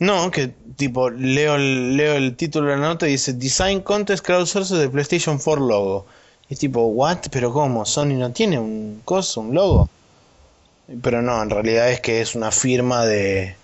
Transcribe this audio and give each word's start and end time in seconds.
No, 0.00 0.30
que 0.30 0.52
tipo, 0.76 1.10
leo 1.10 1.56
el, 1.56 1.96
leo 1.96 2.14
el 2.14 2.36
título 2.36 2.70
de 2.70 2.76
la 2.76 2.88
nota 2.88 3.08
y 3.08 3.12
dice 3.12 3.32
Design 3.32 3.80
Contest 3.80 4.24
Crowdsource 4.24 4.74
de 4.76 4.88
PlayStation 4.88 5.38
4 5.38 5.66
logo. 5.66 6.06
Y 6.48 6.54
es 6.54 6.60
tipo, 6.60 6.82
¿what? 6.86 7.18
¿Pero 7.30 7.52
cómo? 7.52 7.84
¿Sony 7.84 8.14
no 8.16 8.30
tiene 8.32 8.58
un 8.58 9.02
coso, 9.04 9.40
un 9.40 9.54
logo? 9.54 9.88
Pero 11.02 11.20
no, 11.20 11.42
en 11.42 11.50
realidad 11.50 11.90
es 11.90 12.00
que 12.00 12.20
es 12.20 12.34
una 12.34 12.50
firma 12.52 13.04
de. 13.04 13.56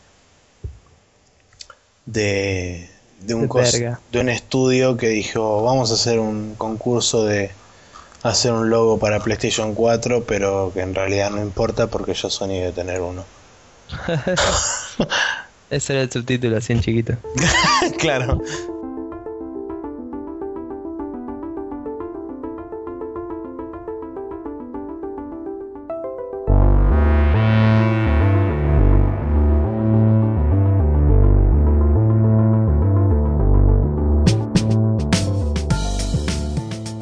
de. 2.07 2.89
de 3.21 3.35
un, 3.35 3.43
De 3.43 3.49
cos- 3.49 3.73
verga. 3.73 4.01
de 4.13 4.21
un 4.21 4.29
estudio 4.29 4.97
que 4.97 5.09
dijo, 5.09 5.63
vamos 5.63 5.91
a 5.91 5.95
hacer 5.95 6.19
un 6.19 6.55
concurso 6.57 7.25
de 7.25 7.51
hacer 8.23 8.53
un 8.53 8.71
logo 8.71 8.99
para 8.99 9.21
PlayStation 9.21 9.75
4, 9.75 10.25
pero 10.25 10.71
que 10.75 10.81
en 10.81 10.95
realidad 10.95 11.31
no 11.31 11.41
importa 11.41 11.87
porque 11.87 12.15
ya 12.15 12.29
Sony 12.29 12.49
debe 12.49 12.73
tener 12.73 13.01
uno. 13.01 13.25
Ese 15.75 15.93
era 15.93 16.03
el 16.03 16.13
subtítulo, 16.13 16.57
así 16.57 16.73
en 16.73 16.81
chiquito. 16.81 17.17
claro. 17.99 18.41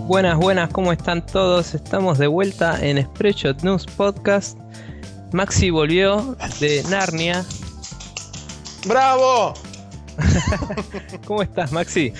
Buenas, 0.07 0.38
buenas, 0.38 0.70
¿cómo 0.70 0.93
están 0.93 1.27
todos? 1.27 1.74
Estamos 1.74 2.16
de 2.16 2.27
vuelta 2.27 2.79
en 2.82 3.04
Spreadshot 3.04 3.62
News 3.62 3.84
Podcast. 3.84 4.59
Maxi 5.32 5.68
volvió 5.68 6.38
de 6.59 6.82
Narnia. 6.88 7.45
¡Bravo! 8.86 9.54
¿Cómo 11.27 11.42
estás, 11.42 11.73
Maxi? 11.73 12.12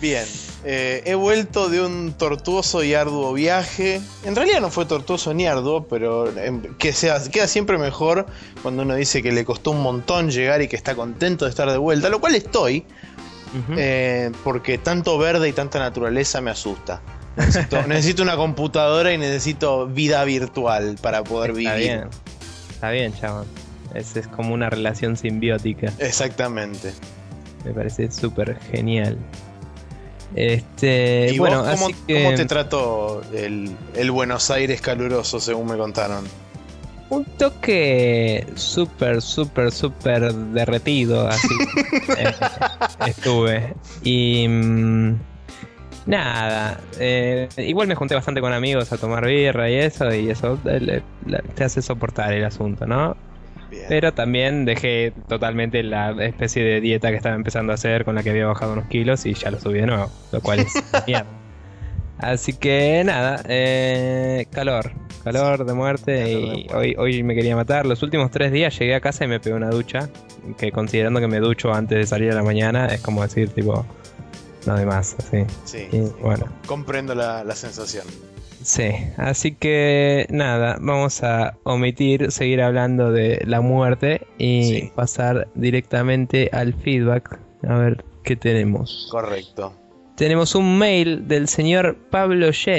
Bien, 0.00 0.24
eh, 0.64 1.02
he 1.04 1.14
vuelto 1.14 1.68
de 1.68 1.84
un 1.84 2.12
tortuoso 2.12 2.82
y 2.82 2.94
arduo 2.94 3.32
viaje. 3.32 4.00
En 4.24 4.36
realidad 4.36 4.60
no 4.60 4.70
fue 4.70 4.86
tortuoso 4.86 5.34
ni 5.34 5.46
arduo, 5.46 5.86
pero 5.86 6.30
em, 6.38 6.62
que 6.76 6.92
sea, 6.92 7.20
queda 7.30 7.46
siempre 7.48 7.76
mejor 7.76 8.26
cuando 8.62 8.82
uno 8.82 8.94
dice 8.94 9.22
que 9.22 9.32
le 9.32 9.44
costó 9.44 9.72
un 9.72 9.82
montón 9.82 10.30
llegar 10.30 10.62
y 10.62 10.68
que 10.68 10.76
está 10.76 10.94
contento 10.94 11.44
de 11.44 11.50
estar 11.50 11.70
de 11.70 11.76
vuelta, 11.76 12.08
lo 12.08 12.20
cual 12.20 12.34
estoy, 12.34 12.84
eh, 13.76 14.30
porque 14.44 14.78
tanto 14.78 15.18
verde 15.18 15.48
y 15.48 15.52
tanta 15.52 15.78
naturaleza 15.78 16.40
me 16.40 16.50
asusta. 16.50 17.02
Necesito, 17.36 17.82
necesito 17.86 18.22
una 18.22 18.36
computadora 18.36 19.12
y 19.12 19.18
necesito 19.18 19.86
vida 19.86 20.24
virtual 20.24 20.96
para 21.02 21.24
poder 21.24 21.50
Está 21.50 21.74
vivir. 21.74 21.76
bien. 21.76 22.08
Está 22.70 22.90
bien, 22.90 23.12
chabón. 23.18 23.46
Es, 23.94 24.16
es 24.16 24.28
como 24.28 24.54
una 24.54 24.70
relación 24.70 25.16
simbiótica. 25.16 25.92
Exactamente. 25.98 26.92
Me 27.64 27.72
parece 27.72 28.10
súper 28.10 28.58
genial. 28.70 29.18
Este, 30.34 31.32
¿Y 31.32 31.38
bueno, 31.38 31.58
vos 31.62 31.70
cómo, 31.72 31.86
así 31.86 31.96
que 32.06 32.14
cómo 32.22 32.34
te 32.36 32.44
trató 32.44 33.22
el, 33.34 33.74
el 33.94 34.10
Buenos 34.10 34.50
Aires 34.50 34.80
caluroso, 34.80 35.40
según 35.40 35.66
me 35.68 35.76
contaron? 35.76 36.24
un 37.08 37.24
toque 37.24 38.46
súper, 38.54 39.20
súper, 39.20 39.72
súper 39.72 40.32
derretido, 40.32 41.26
así 41.26 41.48
eh, 42.16 42.32
estuve. 43.04 43.74
Y 44.04 44.46
mm, 44.46 45.14
nada, 46.06 46.78
eh, 47.00 47.48
igual 47.56 47.88
me 47.88 47.96
junté 47.96 48.14
bastante 48.14 48.40
con 48.40 48.52
amigos 48.52 48.92
a 48.92 48.96
tomar 48.96 49.26
birra 49.26 49.68
y 49.68 49.74
eso, 49.74 50.14
y 50.14 50.30
eso 50.30 50.56
eh, 50.66 51.02
le- 51.26 51.38
te 51.56 51.64
hace 51.64 51.82
soportar 51.82 52.32
el 52.32 52.44
asunto, 52.44 52.86
¿no? 52.86 53.16
Bien. 53.70 53.84
Pero 53.88 54.12
también 54.12 54.64
dejé 54.64 55.12
totalmente 55.28 55.82
la 55.82 56.10
especie 56.24 56.62
de 56.64 56.80
dieta 56.80 57.10
que 57.10 57.16
estaba 57.16 57.36
empezando 57.36 57.72
a 57.72 57.74
hacer 57.76 58.04
con 58.04 58.14
la 58.16 58.22
que 58.22 58.30
había 58.30 58.46
bajado 58.46 58.72
unos 58.72 58.86
kilos 58.86 59.26
y 59.26 59.34
ya 59.34 59.50
lo 59.50 59.60
subí 59.60 59.80
de 59.80 59.86
nuevo, 59.86 60.10
lo 60.32 60.40
cual 60.40 60.60
es 60.60 60.72
mierda. 61.06 61.26
Así 62.18 62.52
que 62.52 63.02
nada, 63.04 63.42
eh, 63.48 64.46
calor, 64.50 64.92
calor 65.24 65.64
de 65.64 65.72
muerte 65.72 66.22
Calor 66.22 66.26
de 66.26 66.32
y 66.32 66.66
muerte. 66.66 66.74
hoy, 66.74 66.94
hoy 66.98 67.22
me 67.22 67.34
quería 67.34 67.56
matar. 67.56 67.86
Los 67.86 68.02
últimos 68.02 68.30
tres 68.30 68.52
días 68.52 68.78
llegué 68.78 68.94
a 68.94 69.00
casa 69.00 69.24
y 69.24 69.28
me 69.28 69.40
pegué 69.40 69.54
una 69.56 69.70
ducha, 69.70 70.10
que 70.58 70.70
considerando 70.70 71.20
que 71.20 71.28
me 71.28 71.38
ducho 71.38 71.72
antes 71.72 71.96
de 71.96 72.06
salir 72.06 72.30
a 72.32 72.34
la 72.34 72.42
mañana 72.42 72.86
es 72.86 73.00
como 73.00 73.22
decir 73.22 73.48
tipo, 73.50 73.86
no 74.66 74.76
de 74.76 74.86
más, 74.86 75.16
así. 75.18 75.44
Sí, 75.64 75.86
Y 75.92 76.06
sí, 76.06 76.12
bueno. 76.20 76.46
comprendo 76.66 77.14
la, 77.14 77.44
la 77.44 77.54
sensación. 77.54 78.04
Sí, 78.62 78.90
así 79.16 79.52
que 79.54 80.26
nada, 80.28 80.76
vamos 80.80 81.22
a 81.22 81.56
omitir 81.62 82.30
seguir 82.30 82.60
hablando 82.60 83.10
de 83.10 83.42
la 83.46 83.62
muerte 83.62 84.26
y 84.36 84.64
Sí. 84.64 84.92
pasar 84.94 85.48
directamente 85.54 86.50
al 86.52 86.74
feedback. 86.74 87.38
A 87.66 87.74
ver 87.78 88.04
qué 88.22 88.36
tenemos. 88.36 89.08
Correcto. 89.10 89.72
Tenemos 90.16 90.54
un 90.54 90.76
mail 90.76 91.26
del 91.26 91.48
señor 91.48 91.96
Pablo 92.10 92.48
J, 92.48 92.70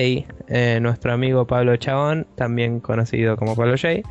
eh, 0.48 0.78
nuestro 0.80 1.14
amigo 1.14 1.48
Pablo 1.48 1.76
Chabón, 1.78 2.28
también 2.36 2.80
conocido 2.80 3.36
como 3.36 3.56
Pablo 3.56 3.76
J, 3.76 4.08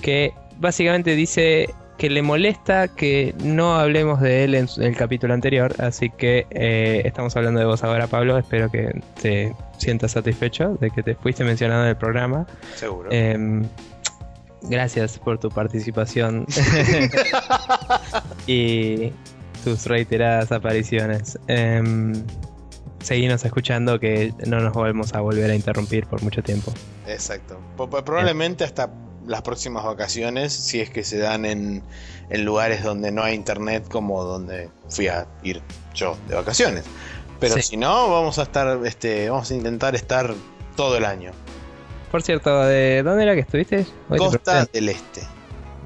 que 0.00 0.32
básicamente 0.58 1.14
dice 1.14 1.68
que 2.02 2.10
le 2.10 2.20
molesta 2.20 2.88
que 2.88 3.32
no 3.44 3.76
hablemos 3.76 4.20
de 4.20 4.42
él 4.42 4.56
en 4.56 4.66
el 4.78 4.96
capítulo 4.96 5.34
anterior, 5.34 5.72
así 5.78 6.10
que 6.10 6.48
eh, 6.50 7.02
estamos 7.04 7.36
hablando 7.36 7.60
de 7.60 7.66
vos 7.66 7.84
ahora, 7.84 8.08
Pablo. 8.08 8.36
Espero 8.38 8.68
que 8.72 9.00
te 9.22 9.54
sientas 9.78 10.10
satisfecho 10.10 10.76
de 10.80 10.90
que 10.90 11.04
te 11.04 11.14
fuiste 11.14 11.44
mencionado 11.44 11.84
en 11.84 11.90
el 11.90 11.96
programa. 11.96 12.44
Seguro. 12.74 13.08
Em, 13.12 13.62
gracias 14.62 15.16
por 15.16 15.38
tu 15.38 15.48
participación 15.48 16.44
y 18.48 19.12
tus 19.62 19.86
reiteradas 19.86 20.50
apariciones. 20.50 21.38
Em, 21.46 22.14
seguinos 22.98 23.44
escuchando 23.44 24.00
que 24.00 24.34
no 24.44 24.58
nos 24.58 24.72
volvemos 24.72 25.14
a 25.14 25.20
volver 25.20 25.52
a 25.52 25.54
interrumpir 25.54 26.06
por 26.06 26.20
mucho 26.20 26.42
tiempo. 26.42 26.72
Exacto. 27.06 27.60
Probablemente 27.76 28.64
hasta 28.64 28.90
las 29.26 29.42
próximas 29.42 29.84
vacaciones, 29.84 30.52
si 30.52 30.80
es 30.80 30.90
que 30.90 31.04
se 31.04 31.18
dan 31.18 31.44
en, 31.44 31.82
en 32.30 32.44
lugares 32.44 32.82
donde 32.82 33.10
no 33.12 33.22
hay 33.22 33.34
internet, 33.34 33.84
como 33.90 34.24
donde 34.24 34.68
fui 34.88 35.08
a 35.08 35.26
ir 35.42 35.62
yo 35.94 36.16
de 36.28 36.34
vacaciones. 36.34 36.84
Pero 37.40 37.54
Sí. 37.56 37.62
si 37.62 37.76
no, 37.76 38.08
vamos 38.10 38.38
a 38.38 38.42
estar, 38.42 38.78
este, 38.86 39.28
vamos 39.30 39.50
a 39.50 39.54
intentar 39.54 39.94
estar 39.94 40.32
todo 40.76 40.96
el 40.96 41.04
año. 41.04 41.32
Por 42.10 42.22
cierto, 42.22 42.64
¿de 42.64 43.02
dónde 43.02 43.22
era 43.24 43.34
que 43.34 43.40
estuviste? 43.40 43.86
Hoy 44.08 44.18
Costa 44.18 44.64
del 44.72 44.88
Este, 44.90 45.22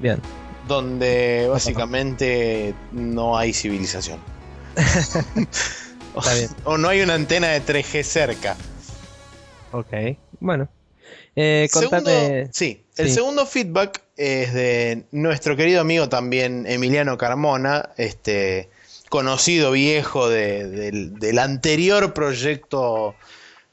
Bien. 0.01 0.19
donde 0.67 1.47
básicamente 1.49 2.75
no 2.91 3.37
hay 3.37 3.53
civilización. 3.53 4.19
Bien. 5.35 5.47
O 6.63 6.77
no 6.79 6.89
hay 6.89 7.01
una 7.01 7.13
antena 7.13 7.49
de 7.49 7.61
3G 7.63 8.01
cerca. 8.03 8.55
Ok. 9.71 10.17
Bueno. 10.39 10.67
Eh, 11.39 11.67
contame. 11.71 12.01
Segundo- 12.15 12.49
sí, 12.51 12.81
el 12.97 13.07
Sí. 13.09 13.13
segundo 13.13 13.45
feedback 13.45 14.01
es 14.17 14.53
de 14.55 15.03
nuestro 15.11 15.55
querido 15.55 15.81
amigo 15.81 16.09
también 16.09 16.65
Emiliano 16.67 17.15
Carmona, 17.17 17.89
este 17.97 18.69
conocido 19.09 19.71
viejo 19.71 20.27
de- 20.29 20.67
del, 20.67 21.19
del 21.19 21.37
anterior 21.37 22.11
proyecto 22.13 23.13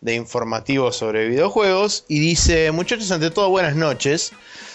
de 0.02 0.14
informativo 0.14 0.92
sobre 0.92 1.26
videojuegos, 1.26 2.04
y 2.06 2.18
dice, 2.18 2.70
muchachos, 2.70 3.10
ante 3.10 3.30
todo 3.30 3.48
buenas 3.48 3.74
noches. 3.76 4.32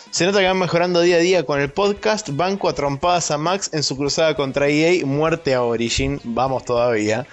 Se 0.10 0.26
nota 0.26 0.40
que 0.40 0.48
van 0.48 0.58
mejorando 0.58 1.02
día 1.02 1.18
a 1.18 1.20
día 1.20 1.44
con 1.46 1.62
el 1.62 1.70
podcast. 1.70 2.30
Banco 2.32 2.68
a 2.68 2.74
trompadas 2.74 3.30
a 3.30 3.38
Max 3.38 3.70
en 3.74 3.84
su 3.84 3.96
cruzada 3.96 4.36
contra 4.36 4.68
EA. 4.68 5.06
Muerte 5.06 5.54
a 5.54 5.62
Origin. 5.62 6.20
Vamos 6.24 6.66
todavía. 6.66 7.28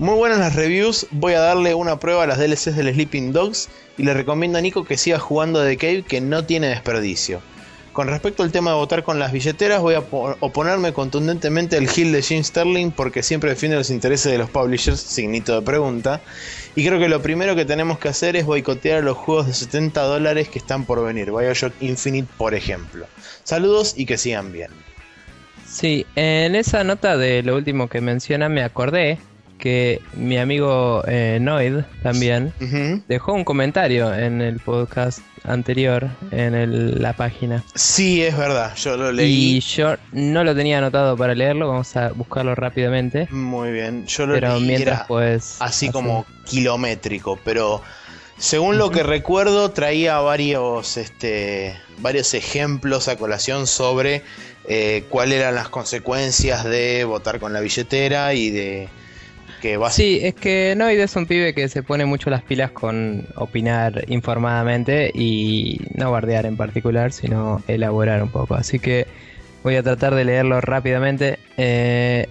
Muy 0.00 0.14
buenas 0.16 0.38
las 0.38 0.56
reviews. 0.56 1.06
Voy 1.10 1.34
a 1.34 1.40
darle 1.40 1.74
una 1.74 2.00
prueba 2.00 2.22
a 2.22 2.26
las 2.26 2.38
DLCs 2.38 2.74
del 2.74 2.90
Sleeping 2.94 3.32
Dogs. 3.34 3.68
Y 3.98 4.04
le 4.04 4.14
recomiendo 4.14 4.56
a 4.56 4.62
Nico 4.62 4.84
que 4.84 4.96
siga 4.96 5.18
jugando 5.18 5.62
The 5.62 5.76
Cave, 5.76 6.04
que 6.08 6.22
no 6.22 6.46
tiene 6.46 6.68
desperdicio. 6.68 7.42
Con 7.92 8.08
respecto 8.08 8.42
al 8.42 8.50
tema 8.50 8.70
de 8.70 8.76
votar 8.76 9.02
con 9.04 9.18
las 9.18 9.30
billeteras, 9.30 9.82
voy 9.82 9.96
a 9.96 10.00
po- 10.00 10.34
oponerme 10.40 10.94
contundentemente 10.94 11.76
al 11.76 11.86
Hill 11.94 12.12
de 12.12 12.22
Jim 12.22 12.42
Sterling 12.42 12.92
porque 12.92 13.22
siempre 13.22 13.50
defiende 13.50 13.76
los 13.76 13.90
intereses 13.90 14.32
de 14.32 14.38
los 14.38 14.48
publishers, 14.48 15.00
signito 15.00 15.54
de 15.60 15.66
pregunta. 15.66 16.22
Y 16.76 16.86
creo 16.86 16.98
que 16.98 17.08
lo 17.10 17.20
primero 17.20 17.54
que 17.54 17.66
tenemos 17.66 17.98
que 17.98 18.08
hacer 18.08 18.36
es 18.36 18.46
boicotear 18.46 19.00
a 19.00 19.02
los 19.02 19.18
juegos 19.18 19.48
de 19.48 19.52
70 19.52 20.00
dólares 20.02 20.48
que 20.48 20.60
están 20.60 20.86
por 20.86 21.04
venir. 21.04 21.30
Bioshock 21.30 21.74
Infinite, 21.82 22.28
por 22.38 22.54
ejemplo. 22.54 23.06
Saludos 23.44 23.92
y 23.98 24.06
que 24.06 24.16
sigan 24.16 24.50
bien. 24.50 24.70
Sí, 25.68 26.06
en 26.16 26.54
esa 26.54 26.84
nota 26.84 27.18
de 27.18 27.42
lo 27.42 27.54
último 27.54 27.88
que 27.88 28.00
menciona 28.00 28.48
me 28.48 28.62
acordé 28.62 29.18
que 29.60 30.00
mi 30.14 30.38
amigo 30.38 31.04
eh, 31.06 31.38
Noid 31.40 31.80
también 32.02 32.52
dejó 33.08 33.34
un 33.34 33.44
comentario 33.44 34.12
en 34.14 34.40
el 34.40 34.58
podcast 34.58 35.20
anterior 35.44 36.08
en 36.32 36.54
el- 36.54 37.00
la 37.00 37.12
página. 37.14 37.62
Sí, 37.74 38.22
es 38.22 38.36
verdad, 38.36 38.74
yo 38.76 38.96
lo 38.96 39.10
Y 39.12 39.14
leí. 39.16 39.60
yo 39.60 39.96
no 40.12 40.42
lo 40.44 40.54
tenía 40.54 40.78
anotado 40.78 41.16
para 41.16 41.34
leerlo, 41.34 41.68
vamos 41.68 41.96
a 41.96 42.08
buscarlo 42.10 42.54
rápidamente. 42.54 43.28
Muy 43.30 43.70
bien, 43.72 44.06
yo 44.06 44.26
lo 44.26 44.34
Pero 44.34 44.54
leí. 44.58 44.66
mientras 44.66 45.06
pues... 45.06 45.56
así 45.60 45.90
como 45.90 46.26
kilométrico, 46.46 47.38
pero 47.44 47.82
según 48.38 48.78
lo 48.78 48.90
que 48.90 49.02
recuerdo 49.02 49.70
traía 49.70 50.18
varios, 50.20 50.96
este, 50.96 51.76
varios 51.98 52.32
ejemplos 52.34 53.08
a 53.08 53.16
colación 53.16 53.66
sobre 53.66 54.22
eh, 54.68 55.04
cuáles 55.08 55.40
eran 55.40 55.54
las 55.54 55.68
consecuencias 55.68 56.64
de 56.64 57.04
votar 57.04 57.40
con 57.40 57.52
la 57.52 57.60
billetera 57.60 58.34
y 58.34 58.50
de 58.50 58.88
Sí, 59.90 60.20
es 60.22 60.34
que 60.34 60.74
Noid 60.76 60.98
es 60.98 61.14
un 61.16 61.26
pibe 61.26 61.54
que 61.54 61.68
se 61.68 61.82
pone 61.82 62.04
mucho 62.04 62.30
las 62.30 62.42
pilas 62.42 62.70
con 62.70 63.26
opinar 63.36 64.04
informadamente 64.08 65.10
y 65.14 65.80
no 65.94 66.10
bardear 66.10 66.46
en 66.46 66.56
particular, 66.56 67.12
sino 67.12 67.62
elaborar 67.68 68.22
un 68.22 68.30
poco. 68.30 68.54
Así 68.54 68.78
que 68.78 69.06
voy 69.62 69.76
a 69.76 69.82
tratar 69.82 70.14
de 70.14 70.24
leerlo 70.24 70.60
rápidamente. 70.60 71.38
Eh, 71.56 72.28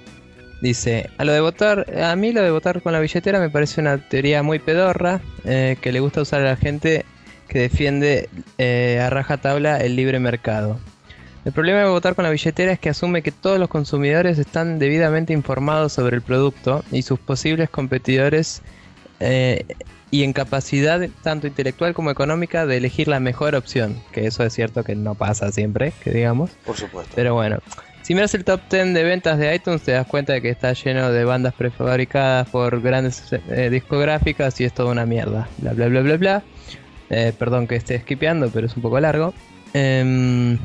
dice, 0.61 1.09
a 1.17 1.25
lo 1.25 1.33
de 1.33 1.41
votar, 1.41 1.85
a 2.01 2.15
mí 2.15 2.31
lo 2.31 2.41
de 2.41 2.51
votar 2.51 2.81
con 2.81 2.93
la 2.93 2.99
billetera 2.99 3.39
me 3.39 3.49
parece 3.49 3.81
una 3.81 3.97
teoría 3.97 4.43
muy 4.43 4.59
pedorra, 4.59 5.21
eh, 5.45 5.77
que 5.81 5.91
le 5.91 5.99
gusta 5.99 6.21
usar 6.21 6.41
a 6.41 6.45
la 6.45 6.55
gente 6.55 7.05
que 7.47 7.59
defiende 7.59 8.29
eh, 8.57 8.99
a 9.01 9.09
rajatabla 9.09 9.77
el 9.77 9.95
libre 9.95 10.19
mercado. 10.19 10.79
El 11.45 11.53
problema 11.53 11.79
de 11.79 11.85
votar 11.85 12.15
con 12.15 12.23
la 12.23 12.31
billetera 12.31 12.71
es 12.71 12.79
que 12.79 12.89
asume 12.89 13.21
que 13.21 13.31
todos 13.31 13.59
los 13.59 13.69
consumidores 13.69 14.37
están 14.37 14.77
debidamente 14.77 15.33
informados 15.33 15.93
sobre 15.93 16.17
el 16.17 16.21
producto 16.21 16.83
y 16.91 17.01
sus 17.01 17.17
posibles 17.19 17.69
competidores 17.69 18.61
eh, 19.19 19.65
y 20.11 20.23
en 20.23 20.33
capacidad 20.33 21.07
tanto 21.23 21.47
intelectual 21.47 21.93
como 21.93 22.11
económica 22.11 22.65
de 22.65 22.77
elegir 22.77 23.07
la 23.07 23.19
mejor 23.19 23.55
opción, 23.55 24.01
que 24.11 24.25
eso 24.27 24.43
es 24.43 24.53
cierto 24.53 24.83
que 24.83 24.95
no 24.95 25.15
pasa 25.15 25.51
siempre, 25.51 25.93
que 26.03 26.11
digamos. 26.11 26.51
Por 26.65 26.75
supuesto. 26.75 27.13
Pero 27.15 27.35
bueno, 27.35 27.59
si 28.01 28.15
miras 28.15 28.33
el 28.33 28.43
top 28.43 28.61
10 28.69 28.93
de 28.93 29.03
ventas 29.03 29.37
de 29.37 29.53
iTunes 29.53 29.83
te 29.83 29.91
das 29.91 30.07
cuenta 30.07 30.33
de 30.33 30.41
que 30.41 30.49
está 30.49 30.73
lleno 30.73 31.11
de 31.11 31.23
bandas 31.25 31.53
prefabricadas 31.53 32.49
por 32.49 32.81
grandes 32.81 33.23
eh, 33.31 33.69
discográficas 33.69 34.59
y 34.59 34.65
es 34.65 34.73
toda 34.73 34.91
una 34.91 35.05
mierda. 35.05 35.47
Bla 35.59 35.73
bla 35.73 35.87
bla 35.87 36.01
bla 36.01 36.17
bla. 36.17 36.43
Eh, 37.11 37.33
perdón 37.37 37.67
que 37.67 37.75
esté 37.75 37.99
skipeando, 37.99 38.49
pero 38.49 38.67
es 38.67 38.75
un 38.75 38.81
poco 38.81 38.99
largo. 38.99 39.33
Em, 39.73 40.57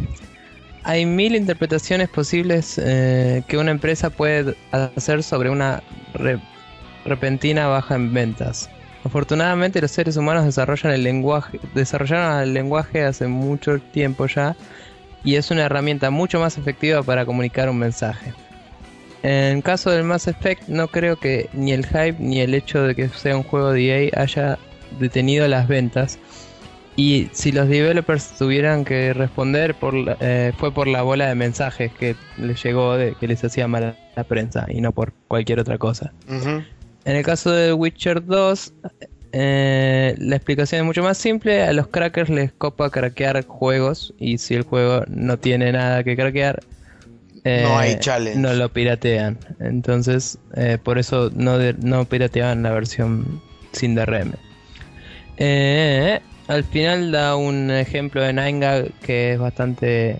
hay 0.85 1.07
mil 1.07 1.35
interpretaciones 1.35 2.09
posibles 2.11 2.79
eh, 2.79 3.43
que 3.49 3.57
una 3.57 3.71
empresa 3.71 4.11
puede 4.11 4.55
hacer 4.71 5.23
sobre 5.23 5.51
una 5.51 5.83
repentina 7.05 7.67
baja 7.67 7.95
en 7.95 8.13
ventas. 8.13 8.69
Afortunadamente 9.03 9.81
los 9.81 9.91
seres 9.91 10.17
humanos 10.17 10.45
desarrollaron 10.45 12.41
el 12.41 12.55
lenguaje 12.55 13.03
hace 13.03 13.27
mucho 13.27 13.79
tiempo 13.79 14.27
ya 14.27 14.57
y 15.25 15.37
es 15.37 15.51
una 15.51 15.65
herramienta 15.65 16.11
mucho 16.11 16.39
más 16.39 16.59
efectiva 16.59 17.03
para 17.03 17.27
comunicar 17.27 17.69
un 17.69 17.79
mensaje. 17.79 18.33
En 19.23 19.63
caso 19.63 19.91
del 19.91 20.05
Mass 20.05 20.29
Effect 20.29 20.69
no 20.69 20.89
creo 20.89 21.17
que 21.17 21.49
ni 21.55 21.73
el 21.73 21.87
hype 21.87 22.17
ni 22.19 22.41
el 22.41 22.53
hecho 22.55 22.83
de 22.83 22.95
que 22.95 23.09
sea 23.09 23.37
un 23.37 23.43
juego 23.43 23.73
de 23.73 24.09
EA 24.09 24.23
haya 24.23 24.59
detenido 25.01 25.49
las 25.49 25.67
ventas, 25.67 26.19
y 26.97 27.29
si 27.33 27.51
los 27.51 27.69
developers 27.69 28.37
tuvieran 28.39 28.85
que 28.85 29.13
responder, 29.13 29.75
por 29.75 29.95
eh, 30.21 30.53
fue 30.59 30.73
por 30.73 30.87
la 30.87 31.03
bola 31.03 31.29
de 31.29 31.35
mensajes 31.35 31.93
que 31.93 32.15
les 32.39 32.63
llegó 32.63 32.97
de 32.97 33.15
que 33.15 33.27
les 33.27 33.43
hacía 33.43 33.67
mal 33.67 33.85
a 33.85 33.97
la 34.15 34.25
prensa 34.25 34.67
y 34.69 34.81
no 34.81 34.93
por 34.93 35.13
cualquier 35.27 35.59
otra 35.59 35.77
cosa. 35.79 36.13
En 36.29 37.17
el 37.17 37.25
caso 37.25 37.51
de 37.51 37.73
Witcher 37.73 38.25
2, 38.25 38.73
eh, 39.33 40.15
la 40.19 40.37
explicación 40.37 40.83
es 40.83 40.87
mucho 40.87 41.03
más 41.03 41.19
simple. 41.19 41.63
A 41.63 41.73
los 41.73 41.89
crackers 41.89 42.31
les 42.31 42.53
copa 42.53 42.91
craquear 42.91 43.45
juegos 43.45 44.15
y 44.19 44.39
si 44.39 44.55
el 44.55 44.63
juego 44.63 45.05
no 45.09 45.37
tiene 45.37 45.73
nada 45.73 46.05
que 46.05 46.15
craquear, 46.15 46.63
eh, 47.43 47.65
no 47.65 47.77
hay 47.77 47.99
challenge. 47.99 48.39
No 48.39 48.53
lo 48.53 48.69
piratean. 48.73 49.39
Entonces, 49.59 50.39
por 50.85 50.99
eso 50.99 51.31
no, 51.35 51.59
no 51.81 52.05
pirateaban 52.05 52.63
la 52.63 52.71
versión 52.71 53.43
sin 53.73 53.97
DRM. 53.97 54.35
Eh, 55.37 56.21
al 56.49 56.65
final 56.65 57.11
da 57.13 57.37
un 57.37 57.71
ejemplo 57.71 58.23
de 58.23 58.33
Nine 58.33 58.93
que 59.03 59.33
es 59.33 59.39
bastante 59.39 60.19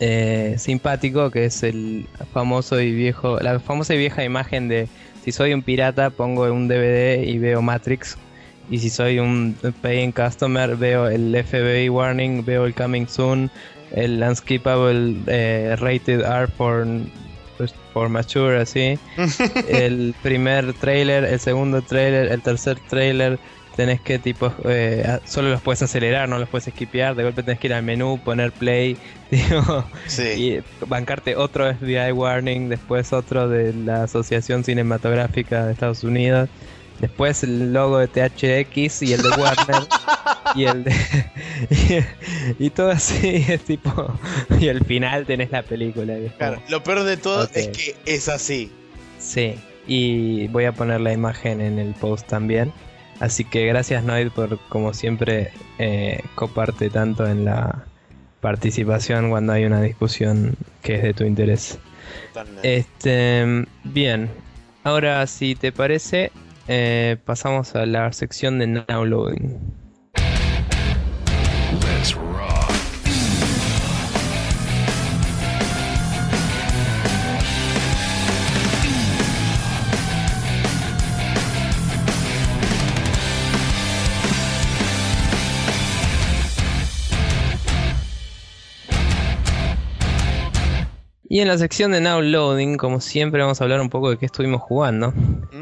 eh, 0.00 0.54
simpático, 0.58 1.30
que 1.30 1.46
es 1.46 1.62
el 1.62 2.06
famoso 2.32 2.80
y 2.80 2.92
viejo, 2.92 3.38
la 3.40 3.58
famosa 3.60 3.94
y 3.94 3.98
vieja 3.98 4.24
imagen 4.24 4.68
de 4.68 4.88
si 5.24 5.32
soy 5.32 5.52
un 5.52 5.62
pirata 5.62 6.10
pongo 6.10 6.52
un 6.52 6.68
DVD 6.68 7.22
y 7.22 7.38
veo 7.38 7.62
Matrix. 7.62 8.16
Y 8.70 8.80
si 8.80 8.90
soy 8.90 9.18
un 9.18 9.56
paying 9.80 10.12
customer 10.12 10.76
veo 10.76 11.08
el 11.08 11.34
FBI 11.42 11.88
warning, 11.88 12.44
veo 12.44 12.66
el 12.66 12.74
coming 12.74 13.06
soon, 13.06 13.50
el 13.92 14.22
unskippable 14.22 15.16
eh, 15.26 15.74
rated 15.78 16.20
R 16.20 16.46
for 16.48 16.86
pues, 17.56 17.74
for 17.92 18.08
mature 18.08 18.60
así, 18.60 18.98
el 19.68 20.14
primer 20.22 20.74
trailer, 20.74 21.24
el 21.24 21.40
segundo 21.40 21.82
trailer, 21.82 22.30
el 22.30 22.42
tercer 22.42 22.78
trailer 22.88 23.38
tenés 23.78 24.00
que 24.00 24.18
tipo 24.18 24.52
eh, 24.64 25.20
solo 25.24 25.50
los 25.50 25.62
puedes 25.62 25.80
acelerar, 25.82 26.28
no 26.28 26.40
los 26.40 26.48
puedes 26.48 26.64
skipear, 26.64 27.14
de 27.14 27.22
golpe 27.22 27.44
tenés 27.44 27.60
que 27.60 27.68
ir 27.68 27.74
al 27.74 27.84
menú, 27.84 28.18
poner 28.24 28.50
play, 28.50 28.96
digo, 29.30 29.84
y 30.36 30.58
bancarte 30.88 31.36
otro 31.36 31.72
FBI 31.72 32.10
warning, 32.10 32.70
después 32.70 33.12
otro 33.12 33.48
de 33.48 33.72
la 33.72 34.02
Asociación 34.02 34.64
Cinematográfica 34.64 35.64
de 35.64 35.74
Estados 35.74 36.02
Unidos, 36.02 36.48
después 36.98 37.44
el 37.44 37.72
logo 37.72 37.98
de 37.98 38.08
THX 38.08 39.02
y 39.02 39.12
el 39.12 39.22
de 39.22 39.28
Warner 39.28 39.86
y 40.56 40.64
el 40.64 40.82
de 40.82 40.96
y, 42.58 42.70
todo 42.70 42.90
así 42.90 43.46
es 43.48 43.62
tipo 43.62 44.12
y 44.58 44.70
al 44.70 44.84
final 44.86 45.24
tenés 45.24 45.52
la 45.52 45.62
película. 45.62 46.16
claro, 46.36 46.60
lo 46.68 46.82
peor 46.82 47.04
de 47.04 47.16
todo 47.16 47.48
es 47.54 47.68
que 47.68 47.94
es 48.06 48.28
así. 48.28 48.72
Sí, 49.20 49.54
y 49.86 50.48
voy 50.48 50.64
a 50.64 50.72
poner 50.72 51.00
la 51.00 51.12
imagen 51.12 51.60
en 51.60 51.78
el 51.78 51.94
post 51.94 52.26
también. 52.26 52.72
Así 53.20 53.44
que 53.44 53.66
gracias 53.66 54.04
Noid 54.04 54.30
por 54.30 54.58
como 54.68 54.94
siempre 54.94 55.50
eh, 55.78 56.22
coparte 56.34 56.88
tanto 56.90 57.26
en 57.26 57.44
la 57.44 57.84
participación 58.40 59.30
cuando 59.30 59.52
hay 59.52 59.64
una 59.64 59.82
discusión 59.82 60.54
que 60.82 60.96
es 60.96 61.02
de 61.02 61.14
tu 61.14 61.24
interés. 61.24 61.78
Este, 62.62 63.66
bien, 63.84 64.30
ahora 64.84 65.26
si 65.26 65.54
te 65.54 65.72
parece 65.72 66.30
eh, 66.68 67.16
pasamos 67.24 67.74
a 67.74 67.86
la 67.86 68.12
sección 68.12 68.58
de 68.58 68.66
Now 68.66 69.04
Loading. 69.04 69.77
Y 91.30 91.40
en 91.40 91.48
la 91.48 91.58
sección 91.58 91.92
de 91.92 92.00
Now 92.00 92.22
Loading, 92.22 92.78
como 92.78 93.00
siempre, 93.00 93.42
vamos 93.42 93.60
a 93.60 93.64
hablar 93.64 93.82
un 93.82 93.90
poco 93.90 94.08
de 94.08 94.16
qué 94.16 94.24
estuvimos 94.24 94.62
jugando. 94.62 95.12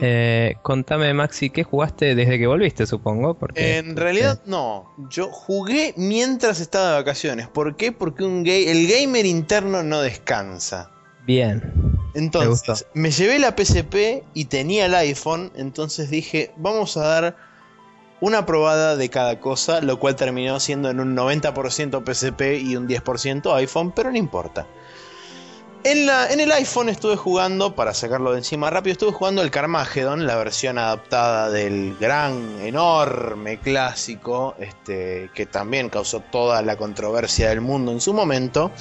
Eh, 0.01 0.57
contame, 0.63 1.13
Maxi, 1.13 1.51
¿qué 1.51 1.65
jugaste 1.65 2.15
desde 2.15 2.39
que 2.39 2.47
volviste, 2.47 2.87
supongo? 2.87 3.35
Porque, 3.35 3.79
en 3.79 3.97
realidad, 3.97 4.41
no. 4.47 4.95
Yo 5.11 5.29
jugué 5.29 5.93
mientras 5.97 6.61
estaba 6.61 6.91
de 6.91 6.95
vacaciones. 6.99 7.49
¿Por 7.49 7.77
qué? 7.77 7.91
Porque 7.91 8.23
un 8.23 8.45
gay, 8.45 8.69
el 8.69 8.87
gamer 8.87 9.27
interno 9.27 9.83
no 9.83 10.03
descansa. 10.03 10.91
Bien. 11.27 11.73
Entonces, 12.15 12.87
me, 12.95 13.03
me 13.03 13.11
llevé 13.11 13.41
la 13.41 13.57
PSP 13.57 14.23
y 14.35 14.45
tenía 14.45 14.87
el 14.87 14.95
iPhone. 14.95 15.51
Entonces 15.57 16.11
dije, 16.11 16.53
vamos 16.57 16.97
a 16.97 17.01
dar 17.01 17.37
una 18.21 18.47
probada 18.47 18.97
de 18.97 19.09
cada 19.09 19.41
cosa, 19.41 19.81
lo 19.81 19.99
cual 19.99 20.15
terminó 20.15 20.61
siendo 20.61 20.91
en 20.91 21.01
un 21.01 21.17
90% 21.17 22.05
PSP 22.05 22.63
y 22.63 22.77
un 22.77 22.89
10% 22.89 23.53
iPhone, 23.57 23.93
pero 23.93 24.13
no 24.13 24.17
importa. 24.17 24.67
En, 25.89 26.41
el 26.41 26.51
iPhone 26.51 26.89
estuve 26.89 27.15
jugando, 27.15 27.77
para 27.77 27.95
sacarlo 27.95 28.33
de 28.33 28.39
encima 28.39 28.69
rápido, 28.71 28.91
estuve 28.95 29.13
jugando 29.13 29.41
el 29.41 29.53
Carmageddon, 29.53 30.27
la 30.27 30.35
versión 30.35 30.79
adaptada 30.79 31.49
del 31.49 31.97
gran, 32.01 32.59
enorme 32.61 33.61
clásico, 33.61 34.57
este, 34.59 35.31
que 35.33 35.47
también 35.47 35.89
causó 35.89 36.19
toda 36.19 36.61
la 36.63 36.77
controversia 36.77 37.51
del 37.51 37.61
mundo 37.61 37.93
en 37.93 38.01
su 38.01 38.13
momento. 38.13 38.73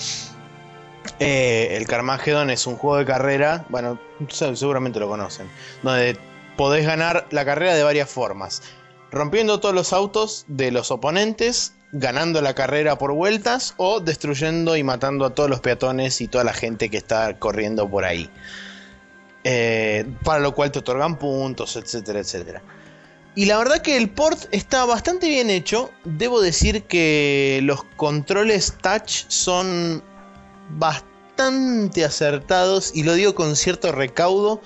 Eh, 1.19 1.77
el 1.77 1.85
Carmageddon 1.85 2.49
es 2.49 2.65
un 2.65 2.75
juego 2.75 2.97
de 2.97 3.05
carrera, 3.05 3.67
bueno, 3.69 3.99
seguramente 4.31 4.99
lo 4.99 5.07
conocen, 5.07 5.47
donde 5.83 6.17
podés 6.57 6.87
ganar 6.87 7.27
la 7.29 7.45
carrera 7.45 7.75
de 7.75 7.83
varias 7.83 8.09
formas. 8.09 8.63
Rompiendo 9.11 9.59
todos 9.59 9.75
los 9.75 9.93
autos 9.93 10.45
de 10.47 10.71
los 10.71 10.89
oponentes, 10.89 11.74
ganando 11.91 12.41
la 12.41 12.53
carrera 12.53 12.97
por 12.97 13.13
vueltas 13.13 13.73
o 13.77 13.99
destruyendo 13.99 14.75
y 14.75 14.83
matando 14.83 15.25
a 15.25 15.33
todos 15.33 15.49
los 15.49 15.61
peatones 15.61 16.19
y 16.21 16.27
toda 16.27 16.43
la 16.43 16.53
gente 16.53 16.89
que 16.89 16.97
está 16.97 17.37
corriendo 17.39 17.89
por 17.89 18.05
ahí. 18.05 18.29
Eh, 19.43 20.05
para 20.23 20.39
lo 20.39 20.53
cual 20.55 20.71
te 20.71 20.79
otorgan 20.79 21.19
puntos, 21.19 21.75
etcétera, 21.75 22.19
etcétera. 22.19 22.61
Y 23.35 23.45
la 23.45 23.57
verdad 23.57 23.81
que 23.81 23.97
el 23.97 24.09
port 24.09 24.45
está 24.51 24.85
bastante 24.85 25.27
bien 25.27 25.49
hecho. 25.49 25.91
Debo 26.05 26.41
decir 26.41 26.83
que 26.83 27.59
los 27.63 27.83
controles 27.97 28.73
touch 28.81 29.25
son 29.27 30.01
bastante 30.69 32.05
acertados 32.05 32.91
y 32.95 33.03
lo 33.03 33.13
digo 33.13 33.35
con 33.35 33.55
cierto 33.55 33.91
recaudo 33.91 34.61